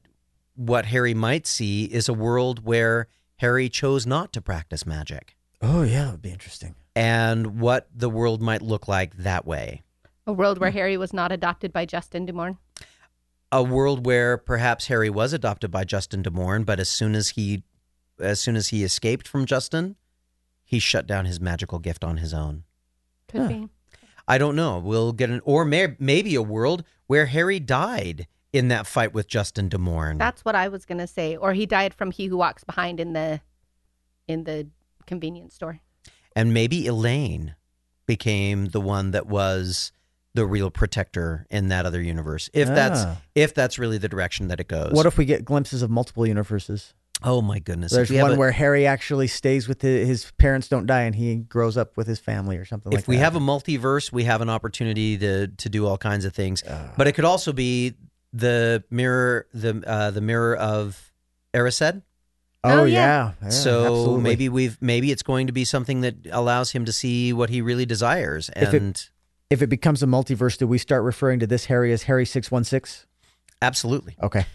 what 0.59 0.85
Harry 0.87 1.13
might 1.13 1.47
see 1.47 1.85
is 1.85 2.09
a 2.09 2.13
world 2.13 2.65
where 2.65 3.07
Harry 3.37 3.69
chose 3.69 4.05
not 4.05 4.33
to 4.33 4.41
practice 4.41 4.85
magic 4.85 5.35
oh 5.61 5.83
yeah 5.83 6.05
that 6.05 6.11
would 6.11 6.21
be 6.21 6.31
interesting 6.31 6.75
and 6.95 7.59
what 7.61 7.87
the 7.95 8.09
world 8.09 8.41
might 8.41 8.61
look 8.61 8.87
like 8.87 9.15
that 9.17 9.45
way. 9.45 9.81
a 10.27 10.33
world 10.33 10.57
where 10.59 10.71
Harry 10.71 10.97
was 10.97 11.13
not 11.13 11.31
adopted 11.31 11.71
by 11.71 11.85
Justin 11.85 12.25
DuMorne. 12.27 12.57
A 13.51 13.63
world 13.63 14.05
where 14.05 14.37
perhaps 14.37 14.87
Harry 14.87 15.09
was 15.09 15.31
adopted 15.31 15.71
by 15.71 15.83
Justin 15.85 16.21
DuMorne, 16.23 16.65
but 16.65 16.79
as 16.79 16.89
soon 16.89 17.15
as 17.15 17.29
he 17.29 17.63
as 18.19 18.39
soon 18.41 18.55
as 18.57 18.67
he 18.67 18.83
escaped 18.83 19.27
from 19.27 19.45
Justin, 19.45 19.95
he 20.65 20.77
shut 20.77 21.07
down 21.07 21.25
his 21.25 21.39
magical 21.39 21.79
gift 21.79 22.03
on 22.03 22.17
his 22.17 22.33
own. 22.33 22.63
Could 23.29 23.41
Huh. 23.41 23.47
be. 23.47 23.69
I 24.27 24.37
don't 24.37 24.55
know. 24.57 24.77
We'll 24.77 25.13
get 25.13 25.29
an 25.29 25.41
or 25.45 25.63
may, 25.65 25.95
maybe 25.99 26.35
a 26.35 26.41
world 26.41 26.83
where 27.07 27.27
Harry 27.27 27.59
died 27.59 28.27
in 28.53 28.67
that 28.69 28.87
fight 28.87 29.13
with 29.13 29.27
Justin 29.27 29.69
DuMorne. 29.69 30.17
That's 30.17 30.43
what 30.43 30.55
I 30.55 30.67
was 30.69 30.85
gonna 30.85 31.07
say. 31.07 31.35
Or 31.35 31.53
he 31.53 31.65
died 31.65 31.93
from 31.93 32.11
He 32.11 32.25
Who 32.27 32.37
Walks 32.37 32.63
Behind 32.63 32.99
in 32.99 33.13
the 33.13 33.41
in 34.27 34.43
the 34.43 34.67
convenience 35.05 35.55
store. 35.55 35.79
and 36.35 36.53
maybe 36.53 36.85
Elaine 36.87 37.55
became 38.05 38.67
the 38.67 38.79
one 38.81 39.11
that 39.11 39.25
was 39.27 39.91
the 40.35 40.45
real 40.45 40.69
protector 40.69 41.45
in 41.49 41.69
that 41.69 41.85
other 41.85 42.01
universe. 42.01 42.49
If 42.53 42.67
that's 42.67 42.99
Ah. 43.01 43.17
if 43.35 43.53
that's 43.53 43.79
really 43.79 43.97
the 43.97 44.07
direction 44.09 44.47
that 44.49 44.59
it 44.59 44.67
goes. 44.67 44.93
what 44.93 45.05
if 45.05 45.17
we 45.17 45.25
get 45.25 45.43
glimpses 45.43 45.81
of 45.81 45.89
multiple 45.89 46.25
universes 46.27 46.93
oh 47.23 47.41
my 47.41 47.59
goodness! 47.59 47.91
there's 47.91 48.09
if 48.09 48.11
we 48.11 48.15
have 48.17 48.27
one 48.29 48.35
a, 48.35 48.39
where 48.39 48.51
harry 48.51 48.85
actually 48.87 49.27
stays 49.27 49.67
with 49.67 49.81
his, 49.81 50.07
his 50.07 50.31
parents 50.37 50.67
don't 50.69 50.85
die 50.85 51.01
and 51.01 51.15
he 51.15 51.35
grows 51.35 51.75
up 51.75 51.97
with 51.97 52.07
his 52.07 52.19
family 52.19 52.55
or 52.55 52.63
something 52.63 52.91
like 52.91 53.01
if 53.01 53.07
we 53.07 53.17
that 53.17 53.23
have 53.23 53.35
a 53.35 53.39
multiverse, 53.39 54.11
we 54.11 54.23
have 54.23 54.39
an 54.41 54.49
opportunity 54.49 55.17
to 55.17 55.47
to 55.47 55.67
do 55.69 55.85
all 55.87 55.97
kinds 55.97 56.23
of 56.25 56.33
things. 56.33 56.63
but 56.95 57.07
it 57.07 57.13
could 57.13 57.25
also 57.25 57.51
be 57.51 57.95
the 58.33 58.83
mirror 58.89 59.47
the 59.53 59.81
uh, 59.87 60.11
the 60.11 60.21
mirror 60.21 60.55
of 60.55 61.11
Erised. 61.53 62.01
oh, 62.63 62.81
Oh, 62.81 62.83
yeah, 62.85 62.93
yeah. 62.93 63.31
Yeah, 63.43 63.49
so 63.49 63.79
absolutely. 63.85 64.21
maybe 64.23 64.49
we've 64.49 64.77
maybe 64.81 65.11
it's 65.11 65.23
going 65.23 65.47
to 65.47 65.53
be 65.53 65.65
something 65.65 66.01
that 66.01 66.15
allows 66.31 66.71
him 66.71 66.85
to 66.85 66.91
see 66.93 67.33
what 67.33 67.49
he 67.49 67.61
really 67.61 67.85
desires 67.85 68.49
If 68.55 68.73
it- 68.73 68.81
and 68.81 69.09
if 69.49 69.61
it 69.63 69.67
becomes 69.67 70.03
a 70.03 70.05
multiverse 70.05 70.57
do 70.59 70.67
we 70.67 70.77
start 70.77 71.03
referring 71.03 71.39
to 71.39 71.47
this 71.47 71.65
harry 71.65 71.91
as 71.91 72.03
harry 72.03 72.25
616 72.25 73.07
absolutely 73.63 74.15
okay 74.21 74.45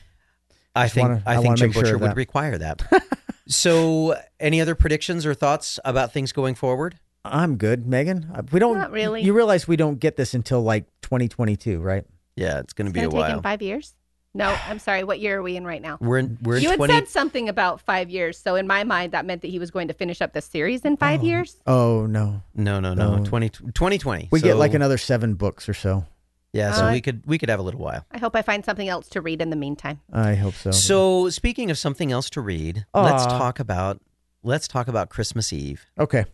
I 0.76 0.84
Just 0.84 0.94
think 0.94 1.08
wanna- 1.08 1.22
I 1.26 1.36
I 1.36 1.42
think 1.42 1.56
Jim 1.56 1.68
make 1.68 1.74
sure 1.74 1.82
Butcher 1.82 1.98
would 1.98 2.16
require 2.16 2.58
that. 2.58 2.82
so, 3.46 4.16
any 4.40 4.60
other 4.60 4.74
predictions 4.74 5.24
or 5.24 5.32
thoughts 5.32 5.78
about 5.84 6.12
things 6.12 6.32
going 6.32 6.56
forward? 6.56 6.98
I'm 7.24 7.56
good, 7.56 7.86
Megan. 7.86 8.28
Uh, 8.34 8.42
We 8.50 8.58
don't 8.58 8.78
Not 8.78 8.90
really. 8.90 9.22
You 9.22 9.34
realize 9.34 9.68
we 9.68 9.76
don't 9.76 10.00
get 10.00 10.16
this 10.16 10.34
until 10.34 10.62
like 10.62 10.86
2022, 11.02 11.78
right? 11.80 12.04
Yeah, 12.36 12.58
it's 12.58 12.72
going 12.72 12.86
to 12.86 12.92
be 12.92 13.00
a 13.00 13.08
gonna 13.08 13.14
while. 13.16 13.42
five 13.42 13.62
years. 13.62 13.94
No, 14.36 14.56
I'm 14.66 14.80
sorry. 14.80 15.04
What 15.04 15.20
year 15.20 15.38
are 15.38 15.42
we 15.42 15.56
in 15.56 15.64
right 15.64 15.80
now? 15.80 15.96
We're 16.00 16.18
in 16.18 16.38
we're 16.42 16.56
in 16.56 16.62
you 16.64 16.70
had 16.70 16.76
twenty. 16.76 16.92
said 16.92 17.08
something 17.08 17.48
about 17.48 17.80
five 17.80 18.10
years, 18.10 18.36
so 18.36 18.56
in 18.56 18.66
my 18.66 18.82
mind 18.82 19.12
that 19.12 19.24
meant 19.24 19.42
that 19.42 19.48
he 19.48 19.60
was 19.60 19.70
going 19.70 19.86
to 19.88 19.94
finish 19.94 20.20
up 20.20 20.32
the 20.32 20.40
series 20.40 20.80
in 20.84 20.96
five 20.96 21.20
Oh. 21.20 21.24
years. 21.24 21.56
Oh 21.68 22.06
no, 22.06 22.42
no, 22.52 22.80
no, 22.80 22.94
no. 22.94 23.18
No. 23.18 23.24
20, 23.24 23.48
2020. 23.50 24.28
we 24.32 24.40
get 24.40 24.56
like 24.56 24.74
another 24.74 24.98
seven 24.98 25.34
books 25.34 25.68
or 25.68 25.74
so. 25.74 26.04
yeah. 26.52 26.72
So 26.72 26.86
Uh, 26.86 26.90
we 26.92 27.00
could 27.00 27.22
we 27.26 27.38
could 27.38 27.48
have 27.48 27.60
a 27.60 27.62
little 27.62 27.78
while. 27.80 28.04
I 28.10 28.18
hope 28.18 28.34
I 28.34 28.42
find 28.42 28.64
something 28.64 28.88
else 28.88 29.06
to 29.10 29.20
read 29.20 29.40
in 29.40 29.50
the 29.50 29.56
meantime. 29.56 30.00
I 30.12 30.34
hope 30.34 30.54
so. 30.54 30.72
So, 30.72 31.30
speaking 31.30 31.70
of 31.70 31.78
something 31.78 32.10
else 32.10 32.28
to 32.30 32.40
read, 32.40 32.86
let's 32.92 33.24
talk 33.26 33.60
about 33.60 34.00
let's 34.42 34.66
talk 34.66 34.88
about 34.88 35.10
Christmas 35.10 35.52
Eve. 35.52 35.86
okay, 35.96 36.24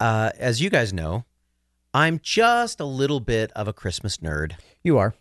Uh, 0.00 0.30
as 0.38 0.60
you 0.60 0.70
guys 0.70 0.92
know, 0.92 1.24
I'm 1.92 2.20
just 2.22 2.78
a 2.80 2.84
little 2.84 3.20
bit 3.20 3.50
of 3.52 3.66
a 3.68 3.72
Christmas 3.72 4.18
nerd. 4.18 4.52
you 4.82 4.98
are. 4.98 5.14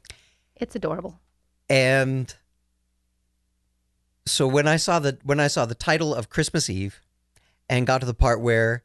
It's 0.56 0.76
adorable. 0.76 1.20
And 1.70 2.34
so 4.26 4.48
when 4.48 4.68
I 4.68 4.76
saw 4.78 5.00
the 5.00 5.18
when 5.24 5.40
I 5.40 5.48
saw 5.48 5.66
the 5.66 5.76
title 5.76 6.14
of 6.14 6.30
Christmas 6.30 6.70
Eve 6.70 7.02
and 7.70 7.88
got 7.88 8.00
to 8.02 8.06
the 8.06 8.14
part 8.14 8.42
where 8.42 8.84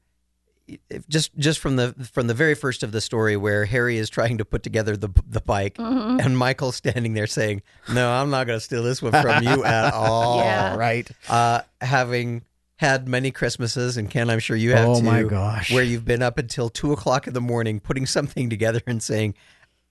just 1.10 1.36
just 1.36 1.58
from 1.58 1.76
the 1.76 1.92
from 2.12 2.26
the 2.26 2.32
very 2.34 2.54
first 2.54 2.82
of 2.82 2.92
the 2.92 3.00
story 3.00 3.36
where 3.36 3.66
Harry 3.66 3.98
is 3.98 4.08
trying 4.08 4.38
to 4.38 4.44
put 4.44 4.62
together 4.62 4.96
the 4.96 5.10
the 5.28 5.40
bike 5.40 5.76
Mhm. 5.76 6.24
and 6.24 6.38
Michael's 6.38 6.76
standing 6.76 7.12
there 7.14 7.26
saying, 7.26 7.60
"No, 7.92 8.10
I'm 8.10 8.30
not 8.30 8.46
going 8.46 8.56
to 8.58 8.64
steal 8.64 8.82
this 8.82 9.02
one 9.02 9.12
from 9.12 9.42
you 9.42 9.64
at 9.64 9.92
all." 9.94 10.38
Yeah. 10.38 10.76
right. 10.76 11.10
Uh, 11.28 11.60
having 11.82 12.42
had 12.76 13.06
many 13.06 13.30
Christmases, 13.30 13.96
and 13.96 14.10
Kenn, 14.10 14.30
I'm 14.30 14.40
sure 14.40 14.56
you 14.56 14.72
have 14.72 14.88
Oh 14.88 14.96
too, 15.00 15.06
my 15.06 15.22
gosh. 15.22 15.72
where 15.72 15.84
you've 15.84 16.04
been 16.04 16.22
up 16.22 16.38
until 16.38 16.68
two 16.68 16.92
o'clock 16.92 17.26
in 17.26 17.34
the 17.34 17.40
morning 17.40 17.80
putting 17.80 18.06
something 18.16 18.50
together 18.50 18.80
and 18.86 19.02
saying, 19.02 19.34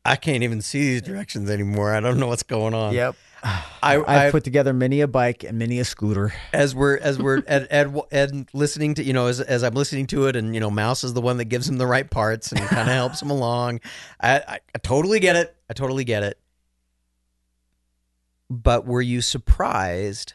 "I 0.04 0.16
can't 0.16 0.44
even 0.44 0.62
see 0.62 0.80
these 0.82 1.02
directions 1.02 1.50
anymore. 1.50 1.94
I 1.94 2.00
don't 2.00 2.20
know 2.20 2.28
what's 2.28 2.44
going 2.44 2.74
on." 2.74 2.94
Yep. 2.94 3.16
I, 3.46 3.98
I've 3.98 4.08
I 4.08 4.32
put 4.32 4.46
together 4.46 4.72
many 4.72 5.02
a 5.02 5.08
bike 5.08 5.44
and 5.44 5.60
many 5.60 5.78
a 5.80 5.84
scooter. 5.86 6.34
as 6.54 6.74
we're 6.74 6.98
as 6.98 7.20
we're 7.20 7.44
and, 7.48 7.68
and, 7.70 8.02
and 8.10 8.50
listening 8.54 8.94
to 8.96 9.04
you 9.04 9.12
know 9.12 9.28
as 9.28 9.42
as 9.42 9.64
I'm 9.64 9.74
listening 9.74 10.08
to 10.08 10.28
it, 10.28 10.36
and 10.36 10.54
you 10.54 10.60
know, 10.62 10.72
Mouse 10.72 11.04
is 11.04 11.14
the 11.14 11.22
one 11.22 11.38
that 11.38 11.46
gives 11.46 11.68
him 11.68 11.78
the 11.78 11.88
right 11.88 12.10
parts 12.10 12.52
and 12.52 12.62
kind 12.62 12.88
of 12.90 12.96
helps 12.96 13.22
him 13.22 13.30
along. 13.30 13.80
I, 14.22 14.38
I, 14.40 14.60
I 14.76 14.78
totally 14.82 15.20
get 15.20 15.36
it. 15.36 15.56
I 15.70 15.74
totally 15.74 16.04
get 16.06 16.24
it. 16.24 16.38
But 18.50 18.86
were 18.86 19.02
you 19.02 19.22
surprised 19.22 20.34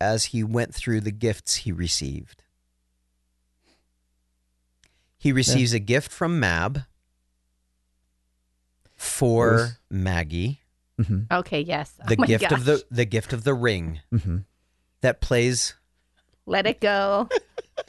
as 0.00 0.26
he 0.26 0.42
went 0.44 0.74
through 0.74 1.00
the 1.00 1.12
gifts 1.12 1.56
he 1.56 1.72
received? 1.72 2.42
He 5.18 5.32
receives 5.32 5.72
a 5.72 5.78
gift 5.78 6.12
from 6.12 6.38
Mab 6.38 6.82
for 8.96 9.52
Was- 9.52 9.78
Maggie, 9.90 10.60
hmm 11.02 11.20
Okay, 11.30 11.60
yes. 11.60 11.94
Oh 12.02 12.06
the 12.08 12.16
my 12.16 12.26
gift 12.26 12.52
of 12.52 12.64
the 12.64 12.84
the 12.90 13.04
gift 13.04 13.32
of 13.32 13.44
the 13.44 13.54
ring 13.54 14.00
hmm 14.10 14.38
that 15.00 15.20
plays 15.20 15.74
Let 16.46 16.66
it 16.66 16.80
go. 16.80 17.28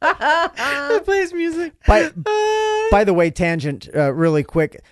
that 0.00 1.02
plays 1.04 1.32
music. 1.32 1.74
By 1.86 2.10
by 2.90 3.04
the 3.04 3.14
way, 3.14 3.30
tangent, 3.30 3.88
uh, 3.94 4.12
really 4.12 4.42
quick, 4.42 4.82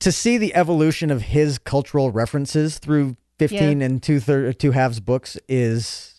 to 0.00 0.12
see 0.12 0.38
the 0.38 0.54
evolution 0.54 1.10
of 1.10 1.22
his 1.22 1.58
cultural 1.58 2.10
references 2.10 2.78
through 2.78 3.16
15 3.38 3.80
and 3.80 4.02
two 4.02 4.16
two 4.16 4.20
third 4.20 4.58
two 4.58 4.72
halves 4.72 5.00
books 5.00 5.38
is 5.48 6.13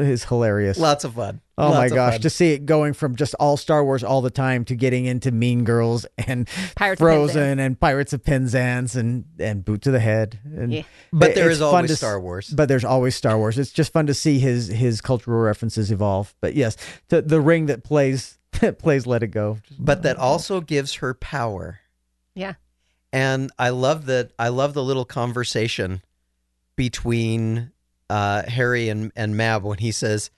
is 0.00 0.24
hilarious. 0.24 0.78
Lots 0.78 1.04
of 1.04 1.14
fun. 1.14 1.40
Oh 1.58 1.68
my 1.70 1.74
Lots 1.80 1.92
of 1.92 1.96
gosh! 1.96 2.12
fun. 2.14 2.20
To 2.22 2.30
see 2.30 2.52
it 2.52 2.64
going 2.64 2.94
from 2.94 3.16
just 3.16 3.34
all 3.34 3.56
Star 3.58 3.84
Wars 3.84 4.02
all 4.02 4.22
the 4.22 4.30
time 4.30 4.64
to 4.66 4.74
getting 4.74 5.04
into 5.04 5.30
Mean 5.30 5.64
Girls 5.64 6.06
and 6.16 6.48
Pirates 6.74 7.00
of 7.00 7.04
Frozen 7.06 7.58
and 7.58 7.78
Pirates 7.78 8.12
of 8.12 8.24
Penzance 8.24 8.94
and 8.94 9.24
and 9.38 9.64
Boot 9.64 9.82
to 9.82 9.90
the 9.90 10.00
Head. 10.00 10.38
And 10.44 10.72
Yeah. 10.72 10.82
but 11.12 11.30
it- 11.30 11.34
there 11.34 11.50
fun 11.54 11.62
always 11.62 11.90
to 11.90 11.96
Star 11.96 12.18
Wars. 12.20 12.48
But 12.48 12.68
there's 12.68 12.84
always 12.84 13.14
Star 13.14 13.36
Wars. 13.36 13.58
It's 13.58 13.72
just 13.72 13.92
fun 13.92 14.06
to 14.06 14.14
see 14.14 14.38
his 14.38 14.68
his 14.68 15.00
cultural 15.00 15.38
references 15.40 15.90
evolve. 15.90 16.34
But 16.40 16.54
yes, 16.54 16.76
the 17.08 17.20
the 17.22 17.40
ring 17.40 17.66
that 17.66 17.84
plays 17.84 18.38
plays 18.78 19.06
Let 19.06 19.22
It 19.22 19.28
Go. 19.28 19.58
But 19.78 20.02
that 20.04 20.16
also 20.16 20.60
gives 20.62 20.94
her 20.94 21.12
power. 21.14 21.80
Yeah. 22.34 22.54
And 23.12 23.50
I 23.58 23.68
love 23.70 24.06
that 24.06 24.30
I 24.38 24.48
love 24.48 24.72
the 24.72 24.82
little 24.84 25.04
conversation 25.04 26.00
between 26.76 27.72
uh, 28.10 28.42
Harry 28.48 28.88
and 28.88 29.12
and 29.16 29.36
Mab 29.36 29.62
when 29.62 29.78
he 29.78 29.92
says, 29.92 30.30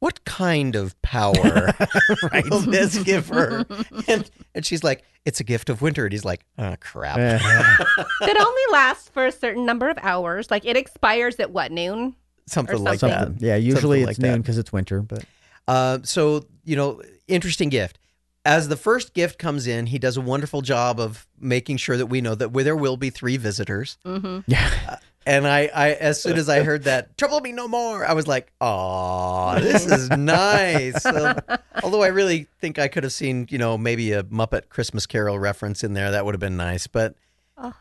"What 0.00 0.24
kind 0.24 0.74
of 0.74 1.00
power 1.02 1.74
will 2.50 2.60
this 2.60 2.98
give 3.02 3.28
her?" 3.28 3.66
And 4.08 4.28
and 4.54 4.64
she's 4.66 4.82
like, 4.82 5.04
"It's 5.24 5.38
a 5.40 5.44
gift 5.44 5.68
of 5.68 5.82
winter." 5.82 6.04
And 6.04 6.12
he's 6.12 6.24
like, 6.24 6.44
"Oh 6.58 6.74
crap." 6.80 7.16
That 8.20 8.36
only 8.40 8.62
lasts 8.72 9.08
for 9.10 9.26
a 9.26 9.32
certain 9.32 9.64
number 9.66 9.88
of 9.88 9.98
hours. 10.02 10.50
Like 10.50 10.64
it 10.64 10.76
expires 10.76 11.38
at 11.38 11.50
what 11.50 11.70
noon? 11.72 12.16
Something 12.46 12.76
Or 12.76 12.78
like 12.78 13.00
that. 13.00 13.40
Yeah, 13.40 13.56
usually 13.56 14.00
Something 14.00 14.08
it's 14.10 14.18
like 14.18 14.30
noon 14.32 14.40
because 14.42 14.58
it's 14.58 14.72
winter, 14.72 15.02
but 15.02 15.24
Uh, 15.68 15.98
so 16.02 16.44
you 16.64 16.76
know, 16.76 17.00
interesting 17.28 17.68
gift. 17.68 17.98
As 18.44 18.68
the 18.68 18.76
first 18.76 19.12
gift 19.12 19.38
comes 19.38 19.66
in, 19.66 19.86
he 19.86 19.98
does 19.98 20.16
a 20.16 20.20
wonderful 20.22 20.62
job 20.62 20.98
of 20.98 21.26
making 21.38 21.76
sure 21.76 21.98
that 21.98 22.06
we 22.06 22.22
know 22.22 22.34
that 22.34 22.50
there 22.54 22.74
will 22.74 22.96
be 22.96 23.10
three 23.10 23.36
visitors. 23.36 23.98
Mm-hmm. 24.06 24.40
yeah. 24.46 24.96
And 25.26 25.46
I, 25.46 25.70
I, 25.74 25.90
as 25.92 26.22
soon 26.22 26.38
as 26.38 26.48
I 26.48 26.62
heard 26.62 26.84
that, 26.84 27.18
trouble 27.18 27.40
me 27.40 27.52
no 27.52 27.68
more, 27.68 28.06
I 28.06 28.14
was 28.14 28.26
like, 28.26 28.52
"Oh, 28.60 29.58
this 29.60 29.84
is 29.84 30.08
nice." 30.10 31.02
So, 31.02 31.34
although 31.82 32.02
I 32.02 32.06
really 32.08 32.46
think 32.60 32.78
I 32.78 32.88
could 32.88 33.04
have 33.04 33.12
seen, 33.12 33.46
you 33.50 33.58
know, 33.58 33.76
maybe 33.76 34.12
a 34.12 34.22
Muppet 34.24 34.70
Christmas 34.70 35.06
Carol 35.06 35.38
reference 35.38 35.84
in 35.84 35.92
there, 35.92 36.10
that 36.10 36.24
would 36.24 36.34
have 36.34 36.40
been 36.40 36.56
nice. 36.56 36.86
But 36.86 37.16
Oh. 37.58 37.74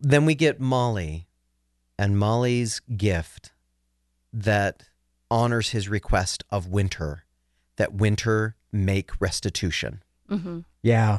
then 0.00 0.24
we 0.24 0.36
get 0.36 0.60
Molly, 0.60 1.26
and 1.98 2.16
Molly's 2.16 2.80
gift 2.96 3.50
that 4.32 4.84
honors 5.30 5.70
his 5.70 5.88
request 5.88 6.44
of 6.50 6.68
Winter, 6.68 7.24
that 7.76 7.92
Winter 7.92 8.54
make 8.70 9.10
restitution. 9.20 10.02
Mm-hmm. 10.30 10.60
Yeah. 10.82 11.18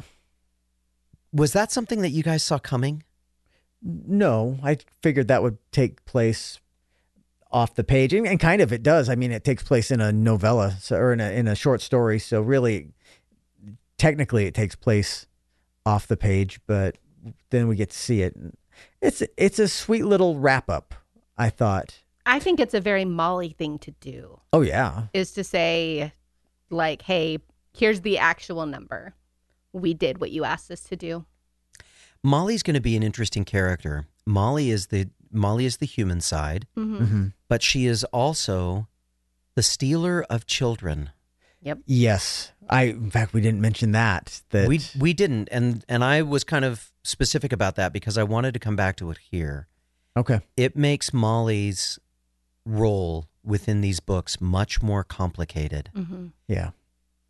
Was 1.32 1.52
that 1.52 1.70
something 1.70 2.00
that 2.00 2.10
you 2.10 2.22
guys 2.22 2.42
saw 2.42 2.58
coming? 2.58 3.02
No, 3.82 4.58
I 4.62 4.78
figured 5.02 5.28
that 5.28 5.42
would 5.42 5.58
take 5.70 6.04
place 6.04 6.60
off 7.50 7.74
the 7.74 7.84
page, 7.84 8.12
and, 8.12 8.26
and 8.26 8.40
kind 8.40 8.60
of 8.60 8.72
it 8.72 8.82
does. 8.82 9.08
I 9.08 9.14
mean, 9.14 9.32
it 9.32 9.44
takes 9.44 9.62
place 9.62 9.90
in 9.90 10.00
a 10.00 10.12
novella 10.12 10.76
so, 10.80 10.96
or 10.96 11.12
in 11.12 11.20
a 11.20 11.30
in 11.30 11.46
a 11.46 11.54
short 11.54 11.80
story, 11.80 12.18
so 12.18 12.40
really, 12.40 12.92
technically, 13.98 14.46
it 14.46 14.54
takes 14.54 14.74
place 14.74 15.26
off 15.84 16.06
the 16.06 16.16
page. 16.16 16.60
But 16.66 16.98
then 17.50 17.68
we 17.68 17.76
get 17.76 17.90
to 17.90 17.98
see 17.98 18.22
it. 18.22 18.36
It's 19.00 19.22
it's 19.36 19.58
a 19.58 19.68
sweet 19.68 20.04
little 20.04 20.38
wrap 20.38 20.68
up. 20.68 20.94
I 21.38 21.50
thought. 21.50 22.00
I 22.24 22.40
think 22.40 22.58
it's 22.58 22.74
a 22.74 22.80
very 22.80 23.04
Molly 23.04 23.50
thing 23.50 23.78
to 23.78 23.92
do 23.92 24.40
Oh 24.52 24.62
yeah, 24.62 25.04
is 25.12 25.32
to 25.32 25.44
say, 25.44 26.12
like, 26.70 27.02
hey, 27.02 27.38
here's 27.72 28.00
the 28.00 28.18
actual 28.18 28.66
number. 28.66 29.14
We 29.72 29.92
did 29.92 30.18
what 30.18 30.30
you 30.30 30.44
asked 30.44 30.70
us 30.70 30.80
to 30.84 30.96
do. 30.96 31.26
Molly's 32.26 32.62
going 32.62 32.74
to 32.74 32.80
be 32.80 32.96
an 32.96 33.02
interesting 33.02 33.44
character. 33.44 34.06
Molly 34.26 34.70
is 34.70 34.88
the 34.88 35.08
Molly 35.32 35.64
is 35.66 35.76
the 35.78 35.86
human 35.86 36.20
side, 36.20 36.66
Mm-hmm. 36.76 37.04
hmm 37.04 37.26
but 37.48 37.62
she 37.62 37.86
is 37.86 38.02
also 38.12 38.88
the 39.54 39.62
stealer 39.62 40.24
of 40.28 40.46
children. 40.46 41.10
Yep. 41.62 41.78
yes. 41.86 42.52
I 42.68 42.82
in 42.84 43.10
fact 43.10 43.32
we 43.32 43.40
didn't 43.40 43.60
mention 43.60 43.92
that. 43.92 44.42
That 44.50 44.68
We 44.68 44.80
we 44.98 45.12
didn't, 45.14 45.48
and 45.52 45.84
and 45.88 46.02
I 46.04 46.22
was 46.22 46.42
kind 46.44 46.64
of 46.64 46.90
specific 47.04 47.52
about 47.52 47.76
that 47.76 47.92
because 47.92 48.18
I 48.18 48.24
wanted 48.24 48.52
to 48.54 48.60
come 48.60 48.76
back 48.76 48.96
to 48.96 49.10
it 49.12 49.18
here. 49.30 49.68
okay. 50.16 50.40
It 50.56 50.76
makes 50.76 51.12
Molly's 51.12 51.98
role 52.64 53.26
within 53.44 53.80
these 53.80 54.00
books 54.00 54.40
much 54.40 54.82
more 54.82 55.04
complicated. 55.04 55.90
Mm-hmm. 55.94 56.26
Yeah. 56.48 56.70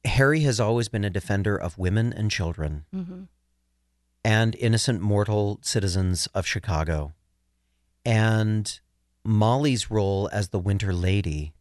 Harry 0.07 0.41
has 0.41 0.59
always 0.61 0.89
been 0.89 1.05
a 1.05 1.11
defender 1.11 1.57
of 1.57 1.77
women 1.79 2.13
and 2.13 2.31
children 2.31 2.85
Mm-hmm. 2.95 3.23
And 4.27 4.57
innocent 4.57 5.01
mortal 5.01 5.61
citizens 5.63 6.27
of 6.35 6.45
Chicago. 6.47 7.15
And 8.05 8.81
Molly's 9.25 9.89
role 9.89 10.29
as 10.33 10.49
the 10.49 10.59
Winter 10.59 10.93
Lady, 10.93 11.53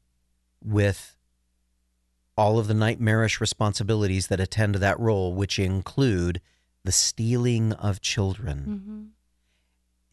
with 0.63 1.16
all 2.36 2.57
of 2.57 2.68
the 2.68 2.74
nightmarish 2.74 3.39
responsibilities 3.39 4.28
that 4.28 4.39
attend 4.39 4.76
that 4.76 4.99
role, 4.99 5.36
which 5.36 5.59
include 5.59 6.41
the 6.84 6.91
stealing 6.91 7.72
of 7.74 8.01
children, 8.01 8.57
Mm-hmm. 8.68 9.03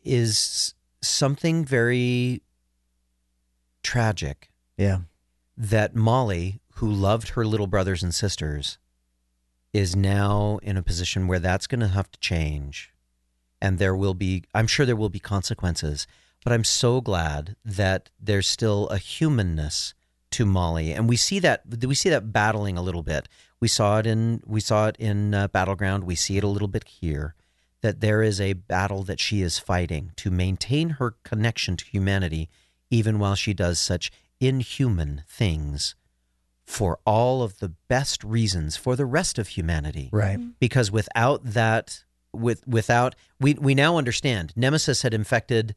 is 0.05 0.75
something 1.01 1.65
very 1.65 2.43
tragic 3.83 4.51
Yeah. 4.77 5.01
that 5.57 5.95
Molly, 5.95 6.61
who 6.75 6.91
loved 6.91 7.31
her 7.31 7.45
little 7.47 7.67
brothers 7.67 8.03
and 8.03 8.15
sisters, 8.15 8.79
is 9.73 9.97
now 9.97 10.59
in 10.63 10.77
a 10.77 10.83
position 10.83 11.27
where 11.27 11.39
that's 11.39 11.67
going 11.67 11.81
to 11.81 11.89
have 11.89 12.11
to 12.11 12.21
change. 12.21 12.93
And 13.61 13.79
there 13.79 13.97
will 13.97 14.15
be, 14.15 14.45
I'm 14.55 14.67
sure 14.67 14.85
there 14.85 14.97
will 14.97 15.09
be 15.09 15.21
consequences, 15.21 16.07
but 16.45 16.53
I'm 16.53 16.65
so 16.65 17.01
glad 17.01 17.57
that 17.65 18.11
there's 18.21 18.49
still 18.49 18.89
a 18.89 18.99
humanness 18.99 19.95
to 20.33 20.45
Molly. 20.45 20.93
And 20.93 21.09
we 21.09 21.17
see 21.17 21.39
that, 21.39 21.63
we 21.87 21.95
see 21.95 22.11
that 22.11 22.33
battling 22.33 22.77
a 22.77 22.83
little 22.83 23.03
bit. 23.03 23.29
We 23.61 23.69
saw 23.69 23.99
it 23.99 24.07
in, 24.07 24.43
we 24.45 24.61
saw 24.61 24.89
it 24.89 24.97
in 24.99 25.35
uh, 25.35 25.49
Battleground. 25.49 26.05
We 26.05 26.17
see 26.17 26.37
it 26.37 26.45
a 26.45 26.49
little 26.49 26.69
bit 26.69 26.85
here 26.85 27.35
that 27.83 28.01
there 28.01 28.23
is 28.23 28.41
a 28.41 28.55
battle 28.55 29.03
that 29.05 29.21
she 29.21 29.43
is 29.43 29.59
fighting 29.59 30.13
to 30.17 30.31
maintain 30.31 30.91
her 30.91 31.17
connection 31.23 31.77
to 31.77 31.85
humanity, 31.85 32.49
even 32.91 33.19
while 33.19 33.35
she 33.35 33.53
does 33.53 33.79
such 33.79 34.11
inhuman 34.41 35.23
things 35.29 35.95
for 36.65 36.99
all 37.05 37.43
of 37.43 37.59
the 37.59 37.69
best 37.89 38.23
reasons 38.25 38.77
for 38.77 38.97
the 38.97 39.07
rest 39.07 39.39
of 39.39 39.49
humanity. 39.49 40.09
Right. 40.13 40.39
Because 40.59 40.91
without 40.91 41.45
that, 41.45 42.05
with 42.33 42.67
without 42.67 43.15
we 43.41 43.55
we 43.55 43.75
now 43.75 43.99
understand 43.99 44.53
Nemesis 44.57 45.03
had 45.03 45.13
infected 45.13 45.75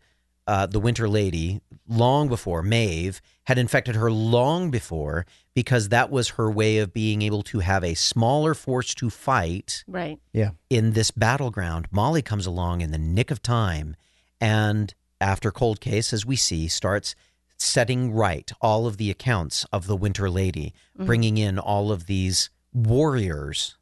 uh, 0.48 0.68
the 0.68 0.80
Winter 0.80 1.10
Lady 1.10 1.60
long 1.88 2.28
before 2.28 2.62
Maeve 2.62 3.20
had 3.46 3.58
infected 3.58 3.96
her 3.96 4.12
long 4.12 4.72
before 4.72 5.26
because 5.54 5.90
that 5.90 6.12
was 6.12 6.30
her 6.30 6.50
way 6.50 6.78
of 6.78 6.94
being 6.94 7.24
able 7.24 7.42
to 7.44 7.60
have 7.60 7.84
a 7.84 7.96
smaller 7.96 8.54
force 8.54 8.94
to 8.96 9.10
fight 9.10 9.84
Right. 9.88 10.20
Yeah. 10.34 10.52
In 10.70 10.94
this 10.94 11.12
battleground, 11.12 11.88
Molly 11.92 12.22
comes 12.22 12.46
along 12.46 12.82
in 12.82 12.92
the 12.92 12.98
nick 12.98 13.32
of 13.32 13.42
time 13.42 13.96
and 14.40 14.94
after 15.20 15.52
Cold 15.52 15.80
Case, 15.82 16.14
as 16.14 16.26
we 16.26 16.36
see, 16.36 16.68
starts 16.68 17.16
setting 17.58 18.12
right 18.14 18.52
all 18.62 18.86
of 18.88 18.98
the 18.98 19.10
accounts 19.10 19.66
of 19.72 19.88
the 19.88 19.96
Winter 19.96 20.30
Lady, 20.30 20.74
Mm-hmm. 20.96 21.06
bringing 21.06 21.38
in 21.38 21.60
all 21.60 21.92
of 21.92 22.06
these 22.06 22.50
warriors 22.74 23.76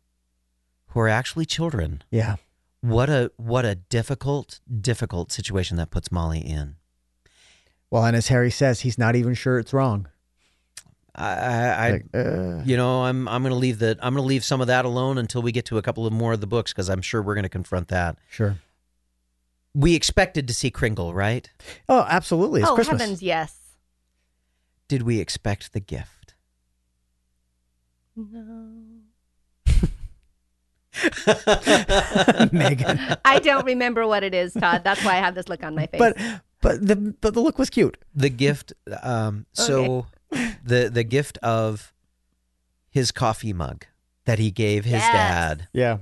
who 0.88 0.99
are 0.99 1.07
actually 1.09 1.45
children. 1.45 2.03
Yeah. 2.09 2.36
What 2.82 3.09
a 3.09 3.32
what 3.38 3.65
a 3.65 3.76
difficult, 3.76 4.59
difficult 4.82 5.32
situation 5.32 5.78
that 5.78 5.89
puts 5.91 6.11
Molly 6.11 6.39
in. 6.39 6.76
Well, 7.89 8.03
and 8.05 8.15
as 8.15 8.28
Harry 8.30 8.49
says, 8.51 8.82
he's 8.82 8.97
not 8.97 9.15
even 9.15 9.36
sure 9.36 9.59
it's 9.59 9.71
wrong. 9.74 10.07
I, 11.15 11.28
I, 11.36 11.88
I 11.88 11.91
Like, 11.91 12.05
uh, 12.15 12.61
you 12.65 12.76
know, 12.76 13.03
I'm 13.03 13.28
I'm 13.28 13.43
going 13.43 13.51
to 13.53 13.57
leave 13.59 13.78
the 13.80 13.97
I'm 14.01 14.13
going 14.15 14.24
to 14.24 14.28
leave 14.28 14.43
some 14.43 14.59
of 14.61 14.67
that 14.67 14.86
alone 14.86 15.17
until 15.19 15.41
we 15.43 15.51
get 15.51 15.65
to 15.65 15.78
a 15.78 15.82
couple 15.84 16.07
of 16.07 16.11
more 16.13 16.34
of 16.34 16.41
the 16.41 16.47
books 16.47 16.74
because 16.74 16.89
I'm 16.89 17.01
sure 17.03 17.21
we're 17.21 17.36
going 17.36 17.43
to 17.43 17.49
confront 17.49 17.88
that. 17.89 18.17
sure. 18.30 18.57
We 19.76 19.95
expected 19.95 20.47
to 20.47 20.53
see 20.53 20.69
Kringle, 20.69 21.13
right? 21.13 21.49
Oh, 21.89 22.05
absolutely. 22.09 22.61
It's 22.61 22.69
oh 22.69 22.76
Christmas. 22.76 23.01
heavens, 23.01 23.24
yes. 23.24 23.55
Did 24.88 25.03
we 25.03 25.19
expect 25.19 25.73
the 25.73 25.79
gift? 25.79 26.36
No. 28.15 28.73
Megan. 32.51 32.99
I 33.25 33.39
don't 33.39 33.65
remember 33.65 34.05
what 34.07 34.23
it 34.23 34.34
is, 34.34 34.53
Todd. 34.53 34.84
That's 34.84 35.03
why 35.03 35.13
I 35.13 35.17
have 35.17 35.36
this 35.36 35.49
look 35.49 35.63
on 35.63 35.75
my 35.75 35.88
face. 35.88 35.99
But 35.99 36.17
but 36.61 36.86
the 36.86 36.95
but 37.19 37.34
the 37.34 37.39
look 37.41 37.57
was 37.57 37.69
cute. 37.69 37.97
the 38.15 38.29
gift 38.29 38.73
um 39.01 39.45
so 39.53 40.05
the 40.63 40.89
the 40.93 41.03
gift 41.03 41.38
of 41.39 41.93
his 42.89 43.11
coffee 43.11 43.53
mug 43.53 43.86
that 44.25 44.38
he 44.39 44.51
gave 44.51 44.86
his 44.86 44.93
Yes. 44.93 45.11
dad 45.13 45.67
Yeah. 45.73 45.97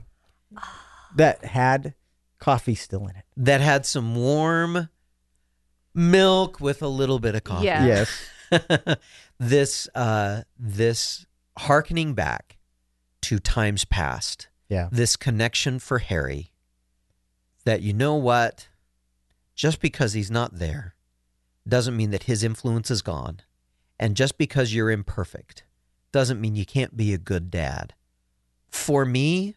That 1.15 1.43
had 1.45 1.93
coffee 2.39 2.75
still 2.75 3.07
in 3.07 3.15
it. 3.15 3.23
that 3.37 3.61
had 3.61 3.85
some 3.85 4.15
warm 4.15 4.89
milk 5.93 6.59
with 6.59 6.81
a 6.81 6.87
little 6.87 7.19
bit 7.19 7.35
of 7.35 7.43
coffee. 7.43 7.65
Yeah. 7.65 7.85
Yes. 7.85 8.09
this 9.39 9.87
uh 9.95 10.43
this 10.59 11.25
harkening 11.57 12.13
back 12.13 12.57
to 13.21 13.39
times 13.39 13.85
past. 13.85 14.47
Yeah. 14.69 14.89
This 14.91 15.15
connection 15.15 15.79
for 15.79 15.99
Harry 15.99 16.51
that 17.65 17.81
you 17.81 17.93
know 17.93 18.15
what 18.15 18.69
just 19.55 19.79
because 19.79 20.13
he's 20.13 20.31
not 20.31 20.57
there 20.57 20.95
doesn't 21.67 21.95
mean 21.95 22.11
that 22.11 22.23
his 22.23 22.43
influence 22.43 22.89
is 22.89 23.01
gone. 23.01 23.41
And 23.99 24.15
just 24.15 24.37
because 24.37 24.73
you're 24.73 24.89
imperfect 24.89 25.63
doesn't 26.11 26.41
mean 26.41 26.55
you 26.55 26.65
can't 26.65 26.97
be 26.97 27.13
a 27.13 27.19
good 27.19 27.51
dad. 27.51 27.93
For 28.69 29.05
me, 29.05 29.55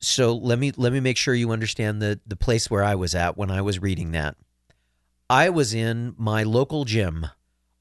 so 0.00 0.34
let 0.34 0.58
me 0.58 0.72
let 0.76 0.92
me 0.92 1.00
make 1.00 1.16
sure 1.16 1.34
you 1.34 1.52
understand 1.52 2.00
the 2.00 2.18
the 2.26 2.36
place 2.36 2.70
where 2.70 2.82
I 2.82 2.94
was 2.94 3.14
at 3.14 3.36
when 3.36 3.50
I 3.50 3.60
was 3.60 3.80
reading 3.80 4.12
that. 4.12 4.36
I 5.30 5.48
was 5.48 5.72
in 5.72 6.14
my 6.18 6.42
local 6.42 6.84
gym 6.84 7.26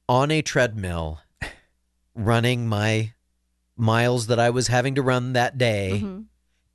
on 0.08 0.30
a 0.30 0.42
treadmill 0.44 1.20
running 2.14 2.68
my 2.68 3.14
miles 3.76 4.28
that 4.28 4.40
I 4.40 4.52
was 4.52 4.68
having 4.68 4.94
to 4.96 5.02
run 5.02 5.34
that 5.34 5.58
day, 5.58 6.02
Mhm. 6.04 6.26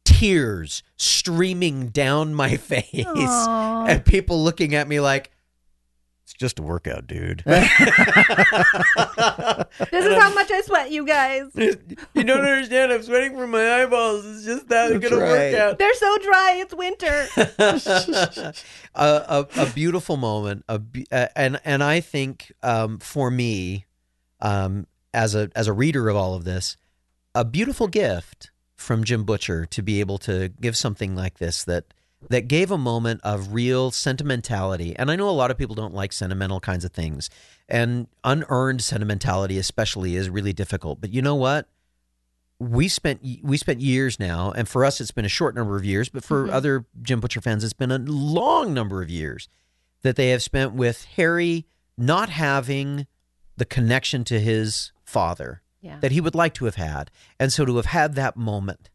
tears 0.04 0.82
streaming 0.96 1.88
down 1.90 2.34
my 2.34 2.56
face 2.72 3.04
Aw. 3.06 3.84
and 3.86 4.04
people 4.04 4.42
looking 4.42 4.74
at 4.74 4.88
me 4.88 4.98
like 5.00 5.30
just 6.38 6.58
a 6.58 6.62
workout, 6.62 7.06
dude. 7.06 7.42
This 9.90 10.04
is 10.04 10.14
how 10.16 10.32
much 10.34 10.50
I 10.50 10.60
sweat, 10.62 10.90
you 10.90 11.06
guys. 11.06 11.50
you 11.54 12.24
don't 12.24 12.40
understand. 12.40 12.92
I'm 12.92 13.02
sweating 13.02 13.36
from 13.36 13.50
my 13.50 13.82
eyeballs. 13.82 14.24
It's 14.24 14.44
just 14.44 14.68
that 14.68 14.90
That's 14.90 15.08
gonna 15.08 15.22
work 15.22 15.54
out. 15.54 15.78
They're 15.78 15.94
so 15.94 16.18
dry. 16.18 16.56
It's 16.58 16.74
winter. 16.74 17.26
a, 18.94 19.02
a, 19.04 19.46
a 19.56 19.66
beautiful 19.74 20.16
moment. 20.16 20.64
A, 20.68 20.80
and 21.36 21.60
and 21.64 21.82
I 21.82 22.00
think 22.00 22.52
um, 22.62 22.98
for 22.98 23.30
me, 23.30 23.86
um, 24.40 24.86
as 25.12 25.34
a 25.34 25.50
as 25.56 25.66
a 25.66 25.72
reader 25.72 26.08
of 26.08 26.16
all 26.16 26.34
of 26.34 26.44
this, 26.44 26.76
a 27.34 27.44
beautiful 27.44 27.88
gift 27.88 28.50
from 28.76 29.02
Jim 29.04 29.24
Butcher 29.24 29.66
to 29.66 29.82
be 29.82 30.00
able 30.00 30.18
to 30.18 30.50
give 30.60 30.76
something 30.76 31.16
like 31.16 31.38
this 31.38 31.64
that 31.64 31.86
that 32.30 32.48
gave 32.48 32.70
a 32.70 32.78
moment 32.78 33.20
of 33.24 33.52
real 33.52 33.90
sentimentality. 33.90 34.94
And 34.96 35.10
I 35.10 35.16
know 35.16 35.28
a 35.28 35.32
lot 35.32 35.50
of 35.50 35.58
people 35.58 35.74
don't 35.74 35.94
like 35.94 36.12
sentimental 36.12 36.60
kinds 36.60 36.84
of 36.84 36.92
things, 36.92 37.30
and 37.68 38.06
unearned 38.24 38.82
sentimentality 38.82 39.58
especially 39.58 40.16
is 40.16 40.28
really 40.30 40.52
difficult. 40.52 41.00
But 41.00 41.10
you 41.12 41.22
know 41.22 41.34
what? 41.34 41.68
we 42.60 42.86
spent 42.86 43.20
we 43.42 43.56
spent 43.56 43.80
years 43.80 44.20
now, 44.20 44.52
and 44.52 44.68
for 44.68 44.84
us 44.84 45.00
it's 45.00 45.10
been 45.10 45.24
a 45.24 45.28
short 45.28 45.56
number 45.56 45.76
of 45.76 45.84
years, 45.84 46.08
but 46.08 46.22
for 46.22 46.46
Mhm. 46.46 46.52
other 46.52 46.86
Jim 47.02 47.18
Butcher 47.18 47.40
fans 47.40 47.64
it's 47.64 47.72
been 47.72 47.90
a 47.90 47.98
long 47.98 48.72
number 48.72 49.02
of 49.02 49.10
years 49.10 49.48
that 50.02 50.14
they 50.14 50.30
have 50.30 50.40
spent 50.42 50.72
with 50.72 51.04
Harry 51.16 51.66
not 51.98 52.28
having 52.30 53.08
the 53.56 53.64
connection 53.64 54.22
to 54.24 54.38
his 54.38 54.92
father 55.04 55.62
Yeah. 55.80 55.98
that 55.98 56.12
he 56.12 56.20
would 56.20 56.36
like 56.36 56.54
to 56.54 56.64
have 56.66 56.76
had, 56.76 57.10
and 57.40 57.52
so 57.52 57.64
to 57.64 57.74
have 57.76 57.86
had 57.86 58.14
that 58.14 58.36
moment, 58.36 58.88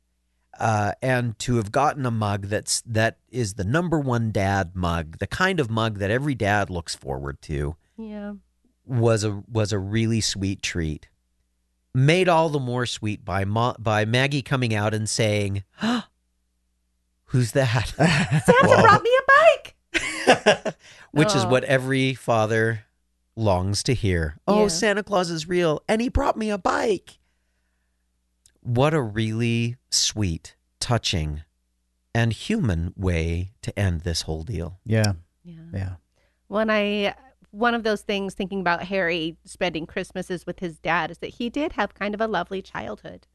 uh, 0.59 0.91
and 1.01 1.37
to 1.39 1.55
have 1.55 1.71
gotten 1.71 2.05
a 2.05 2.11
mug 2.11 2.47
that's 2.47 2.81
that 2.85 3.17
is 3.29 3.55
the 3.55 3.63
number 3.63 3.99
one 3.99 4.31
dad 4.31 4.71
mug, 4.75 5.17
the 5.19 5.27
kind 5.27 5.59
of 5.59 5.69
mug 5.69 5.97
that 5.99 6.11
every 6.11 6.35
dad 6.35 6.69
looks 6.69 6.93
forward 6.95 7.41
to 7.43 7.75
Yeah. 7.97 8.33
was 8.85 9.23
a 9.23 9.43
was 9.51 9.71
a 9.73 9.79
really 9.79 10.21
sweet 10.21 10.61
treat. 10.61 11.07
Made 11.95 12.29
all 12.29 12.49
the 12.49 12.59
more 12.59 12.85
sweet 12.85 13.25
by 13.25 13.45
Ma- 13.45 13.75
by 13.79 14.05
Maggie 14.05 14.41
coming 14.43 14.75
out 14.75 14.93
and 14.93 15.09
saying, 15.09 15.63
"Who's 17.25 17.51
that?" 17.53 17.87
Santa 17.97 18.67
Whoa. 18.67 18.81
brought 18.81 19.03
me 19.03 19.09
a 19.17 19.31
bike. 19.31 20.75
Which 21.11 21.35
is 21.35 21.45
Oh. 21.45 21.49
what 21.49 21.63
every 21.63 22.13
father 22.13 22.85
longs 23.35 23.81
to 23.83 23.93
hear. 23.93 24.37
Oh, 24.47 24.63
Yeah. 24.63 24.67
Santa 24.67 25.03
Claus 25.03 25.29
is 25.31 25.47
real, 25.47 25.81
and 25.87 26.01
he 26.01 26.09
brought 26.09 26.37
me 26.37 26.49
a 26.49 26.57
bike. 26.57 27.17
What 28.61 28.93
a 28.93 29.01
really 29.01 29.77
sweet, 29.89 30.55
touching, 30.79 31.43
and 32.13 32.33
human 32.33 32.93
way 32.95 33.53
to 33.61 33.77
end 33.77 34.01
this 34.01 34.23
whole 34.23 34.43
deal. 34.43 34.79
Yeah, 34.85 35.13
Yeah. 35.43 35.61
yeah. 35.73 35.95
When 36.47 36.69
I 36.69 37.15
one 37.51 37.73
of 37.73 37.83
those 37.83 38.01
things 38.01 38.33
thinking 38.35 38.59
about 38.59 38.83
Harry 38.83 39.37
spending 39.43 39.87
Christmases 39.87 40.45
with 40.45 40.59
his 40.59 40.77
dad 40.79 41.09
is 41.09 41.17
that 41.19 41.35
he 41.35 41.49
did 41.49 41.73
have 41.73 41.95
kind 41.95 42.13
of 42.13 42.21
a 42.21 42.27
lovely 42.27 42.61
childhood. 42.61 43.25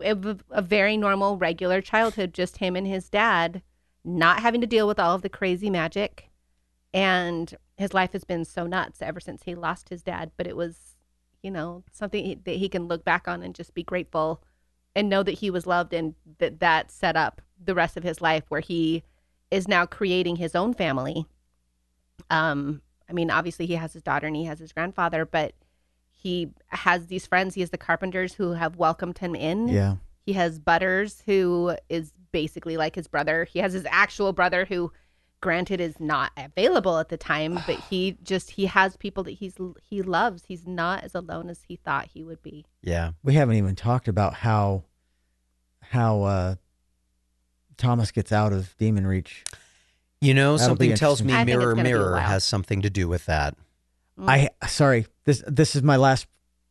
A, 0.00 0.36
a 0.50 0.62
very 0.62 0.96
normal, 0.96 1.36
regular 1.36 1.80
childhood, 1.80 2.32
just 2.32 2.58
him 2.58 2.76
and 2.76 2.86
his 2.86 3.08
dad, 3.08 3.62
not 4.04 4.40
having 4.40 4.60
to 4.60 4.66
deal 4.66 4.86
with 4.86 4.98
all 5.00 5.14
of 5.14 5.22
the 5.22 5.28
crazy 5.28 5.70
magic. 5.70 6.30
And 6.94 7.54
his 7.76 7.92
life 7.94 8.12
has 8.12 8.24
been 8.24 8.44
so 8.44 8.66
nuts 8.66 9.02
ever 9.02 9.18
since 9.18 9.42
he 9.42 9.54
lost 9.54 9.88
his 9.88 10.02
dad. 10.02 10.30
But 10.36 10.46
it 10.46 10.56
was, 10.56 10.91
you 11.42 11.50
know, 11.50 11.82
something 11.92 12.24
he- 12.24 12.34
that 12.36 12.56
he 12.56 12.68
can 12.68 12.86
look 12.88 13.04
back 13.04 13.26
on 13.28 13.42
and 13.42 13.54
just 13.54 13.74
be 13.74 13.82
grateful 13.82 14.42
and 14.94 15.08
know 15.08 15.22
that 15.22 15.38
he 15.38 15.50
was 15.50 15.66
loved 15.66 15.92
and 15.92 16.14
that 16.38 16.60
that 16.60 16.90
set 16.90 17.16
up 17.16 17.40
the 17.62 17.74
rest 17.74 17.96
of 17.96 18.02
his 18.02 18.20
life 18.20 18.44
where 18.48 18.60
he 18.60 19.02
is 19.50 19.66
now 19.68 19.84
creating 19.86 20.36
his 20.36 20.54
own 20.54 20.72
family. 20.74 21.26
Um 22.30 22.82
i 23.10 23.12
mean 23.12 23.30
obviously 23.30 23.66
he 23.66 23.74
has 23.74 23.92
his 23.92 24.02
daughter 24.02 24.26
and 24.26 24.36
he 24.36 24.44
has 24.44 24.58
his 24.60 24.72
grandfather 24.72 25.24
but 25.26 25.54
he 26.10 26.50
has 26.68 27.08
these 27.08 27.26
friends. 27.26 27.54
He 27.56 27.62
has 27.62 27.70
the 27.70 27.76
carpenters 27.78 28.34
who 28.34 28.52
have 28.52 28.76
welcomed 28.76 29.18
him 29.18 29.34
in. 29.34 29.66
Yeah. 29.68 29.96
he 30.24 30.34
has 30.34 30.60
butters 30.60 31.20
who 31.26 31.74
is 31.88 32.12
basically 32.30 32.76
like 32.76 32.94
his 32.94 33.08
brother. 33.08 33.42
He 33.44 33.58
has 33.58 33.72
his 33.72 33.84
actual 33.90 34.32
brother 34.32 34.64
who 34.64 34.92
granted 35.42 35.80
is 35.80 36.00
not 36.00 36.32
available 36.38 36.98
at 36.98 37.10
the 37.10 37.18
time 37.18 37.58
but 37.66 37.78
he 37.90 38.16
just 38.22 38.52
he 38.52 38.64
has 38.66 38.96
people 38.96 39.22
that 39.22 39.32
he's 39.32 39.56
he 39.82 40.00
loves 40.00 40.44
he's 40.48 40.66
not 40.66 41.04
as 41.04 41.14
alone 41.14 41.50
as 41.50 41.64
he 41.68 41.76
thought 41.76 42.08
he 42.14 42.22
would 42.22 42.42
be 42.42 42.64
Yeah. 42.82 43.12
We 43.22 43.34
haven't 43.34 43.56
even 43.56 43.76
talked 43.76 44.08
about 44.08 44.34
how 44.34 44.84
how 45.80 46.22
uh 46.22 46.54
Thomas 47.76 48.12
gets 48.12 48.32
out 48.32 48.52
of 48.52 48.76
Demon 48.78 49.06
Reach. 49.06 49.44
You 50.20 50.34
know, 50.34 50.56
That'll 50.56 50.76
something 50.76 50.94
tells 50.94 51.22
me. 51.22 51.32
I 51.32 51.44
Mirror 51.44 51.74
gonna 51.74 51.74
be 51.74 51.80
a 51.90 51.94
Mirror 51.94 52.16
has 52.18 52.44
something 52.44 52.82
to 52.82 52.90
do 52.90 53.08
with 53.08 53.26
that. 53.26 53.56
Mm. 54.18 54.28
I 54.28 54.66
sorry. 54.68 55.06
This 55.24 55.42
this 55.46 55.74
is 55.74 55.82
my 55.82 55.96
last 55.96 56.26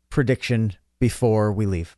prediction 0.09 0.73
before 0.99 1.51
we 1.51 1.65
leave. 1.65 1.97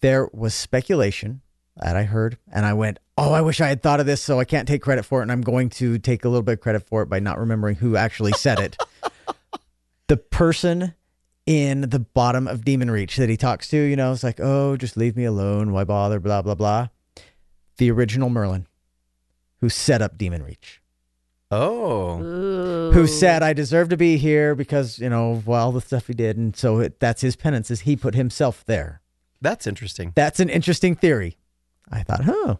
There 0.00 0.28
was 0.32 0.54
speculation 0.54 1.40
that 1.82 1.96
I 1.96 2.04
heard, 2.04 2.38
and 2.52 2.64
I 2.66 2.72
went, 2.74 2.98
"Oh, 3.16 3.32
I 3.32 3.40
wish 3.40 3.60
I 3.60 3.68
had 3.68 3.82
thought 3.82 4.00
of 4.00 4.06
this." 4.06 4.22
So 4.22 4.38
I 4.40 4.44
can't 4.44 4.66
take 4.68 4.82
credit 4.82 5.04
for 5.04 5.20
it, 5.20 5.22
and 5.22 5.32
I'm 5.32 5.42
going 5.42 5.68
to 5.70 5.98
take 5.98 6.24
a 6.24 6.28
little 6.28 6.42
bit 6.42 6.54
of 6.54 6.60
credit 6.60 6.86
for 6.86 7.02
it 7.02 7.08
by 7.08 7.18
not 7.20 7.38
remembering 7.38 7.76
who 7.76 7.96
actually 7.96 8.32
said 8.32 8.58
it. 8.58 8.76
the 10.08 10.16
person 10.16 10.94
in 11.46 11.82
the 11.82 11.98
bottom 11.98 12.46
of 12.46 12.64
Demon 12.64 12.90
Reach 12.90 13.16
that 13.16 13.28
he 13.28 13.36
talks 13.36 13.68
to, 13.68 13.76
you 13.76 13.96
know, 13.96 14.12
it's 14.12 14.24
like, 14.24 14.40
"Oh, 14.40 14.76
just 14.76 14.96
leave 14.96 15.16
me 15.16 15.24
alone. 15.24 15.72
Why 15.72 15.84
bother?" 15.84 16.20
Blah 16.20 16.42
blah 16.42 16.54
blah. 16.54 16.88
The 17.78 17.90
original 17.90 18.28
Merlin, 18.28 18.66
who 19.60 19.68
set 19.68 20.02
up 20.02 20.18
Demon 20.18 20.42
Reach 20.42 20.82
Oh. 21.50 22.20
Ooh. 22.20 22.90
who 22.92 23.06
said 23.06 23.42
I 23.42 23.52
deserve 23.54 23.88
to 23.88 23.96
be 23.96 24.18
here 24.18 24.54
because 24.54 24.98
you 24.98 25.08
know 25.08 25.32
of 25.32 25.48
all 25.48 25.72
the 25.72 25.80
stuff 25.80 26.06
he 26.06 26.12
did, 26.14 26.36
and 26.36 26.54
so 26.54 26.80
it, 26.80 27.00
that's 27.00 27.22
his 27.22 27.36
penance 27.36 27.70
is 27.70 27.80
he 27.80 27.96
put 27.96 28.14
himself 28.14 28.64
there. 28.66 29.00
That's 29.40 29.66
interesting. 29.66 30.12
That's 30.14 30.40
an 30.40 30.48
interesting 30.50 30.94
theory. 30.94 31.38
I 31.90 32.02
thought, 32.02 32.24
huh, 32.24 32.56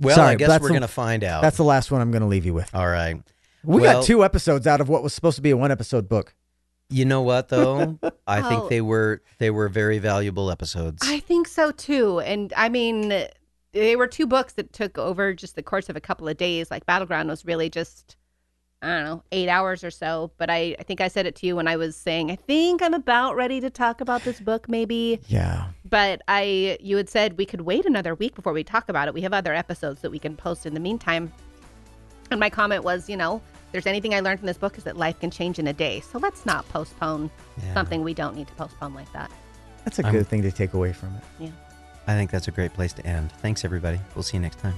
Well, 0.00 0.16
Sorry, 0.16 0.30
I 0.32 0.34
guess 0.34 0.60
we're 0.60 0.68
going 0.68 0.80
to 0.82 0.88
find 0.88 1.22
out. 1.24 1.42
that's 1.42 1.56
the 1.56 1.64
last 1.64 1.90
one 1.90 2.00
I'm 2.00 2.10
going 2.10 2.22
to 2.22 2.28
leave 2.28 2.44
you 2.44 2.54
with. 2.54 2.74
All 2.74 2.88
right. 2.88 3.22
We 3.62 3.80
Well- 3.82 4.00
got 4.00 4.04
two 4.04 4.24
episodes 4.24 4.66
out 4.66 4.80
of 4.80 4.88
what 4.88 5.02
was 5.02 5.14
supposed 5.14 5.36
to 5.36 5.42
be 5.42 5.50
a 5.50 5.56
one 5.56 5.70
episode 5.70 6.08
book. 6.08 6.34
You 6.90 7.04
know 7.06 7.22
what 7.22 7.48
though? 7.48 7.98
I 8.26 8.40
Oh. 8.40 8.48
think 8.48 8.68
they 8.70 8.80
were 8.82 9.22
they 9.38 9.50
were 9.50 9.68
very 9.68 9.98
valuable 9.98 10.50
episodes. 10.50 11.02
I 11.08 11.18
think 11.20 11.48
so 11.48 11.70
too. 11.70 12.20
And 12.20 12.52
I 12.56 12.68
mean, 12.68 13.08
they 13.72 13.96
were 13.96 14.06
two 14.06 14.26
books 14.26 14.52
that 14.54 14.72
took 14.74 14.98
over 14.98 15.32
just 15.32 15.56
the 15.56 15.62
course 15.62 15.88
of 15.88 15.96
a 15.96 16.00
couple 16.00 16.28
of 16.28 16.36
days. 16.36 16.70
Like 16.70 16.84
Battleground 16.84 17.30
was 17.30 17.44
really 17.46 17.70
just, 17.70 18.16
I 18.84 18.94
don't 18.96 19.04
know, 19.04 19.22
eight 19.32 19.48
hours 19.48 19.82
or 19.82 19.90
so. 19.90 20.30
But 20.36 20.50
I, 20.50 20.76
I 20.78 20.82
think 20.82 21.00
I 21.00 21.08
said 21.08 21.26
it 21.26 21.34
to 21.36 21.46
you 21.46 21.56
when 21.56 21.66
I 21.66 21.76
was 21.76 21.96
saying, 21.96 22.30
I 22.30 22.36
think 22.36 22.82
I'm 22.82 22.94
about 22.94 23.34
ready 23.34 23.60
to 23.60 23.70
talk 23.70 24.00
about 24.00 24.22
this 24.24 24.40
book, 24.40 24.68
maybe. 24.68 25.20
Yeah, 25.28 25.68
But 25.88 26.20
I, 26.28 26.76
you 26.80 26.96
had 26.98 27.08
said 27.08 27.38
we 27.38 27.46
could 27.46 27.62
wait 27.62 27.86
another 27.86 28.14
week 28.14 28.34
before 28.34 28.52
we 28.52 28.62
talk 28.62 28.88
about 28.88 29.08
it. 29.08 29.14
We 29.14 29.22
have 29.22 29.32
other 29.32 29.54
episodes 29.54 30.02
that 30.02 30.10
we 30.10 30.18
can 30.18 30.36
post 30.36 30.66
in 30.66 30.74
the 30.74 30.80
meantime. 30.80 31.32
And 32.30 32.38
my 32.38 32.50
comment 32.50 32.84
was, 32.84 33.08
you 33.08 33.16
know, 33.16 33.36
if 33.66 33.72
there's 33.72 33.86
anything 33.86 34.14
I 34.14 34.20
learned 34.20 34.40
from 34.40 34.46
this 34.46 34.58
book 34.58 34.76
is 34.78 34.84
that 34.84 34.96
life 34.96 35.18
can 35.18 35.30
change 35.30 35.58
in 35.58 35.66
a 35.66 35.72
day. 35.72 36.00
So 36.00 36.18
let's 36.18 36.44
not 36.46 36.68
postpone 36.68 37.30
Yeah. 37.62 37.74
something 37.74 38.02
we 38.04 38.14
don't 38.14 38.36
need 38.36 38.48
to 38.48 38.54
postpone 38.54 38.94
like 38.94 39.12
that. 39.14 39.30
that's 39.84 39.98
a 39.98 40.04
I'm- 40.04 40.12
good 40.14 40.26
thing 40.28 40.42
to 40.42 40.52
take 40.52 40.74
away 40.74 40.92
from 40.92 41.14
it. 41.16 41.22
Yeah. 41.44 41.50
I 42.06 42.14
think 42.14 42.30
that's 42.30 42.48
a 42.48 42.50
great 42.50 42.74
place 42.74 42.92
to 42.94 43.06
end. 43.06 43.32
Thanks 43.40 43.64
everybody. 43.64 43.98
We'll 44.14 44.22
see 44.22 44.36
you 44.36 44.42
next 44.42 44.58
time. 44.58 44.74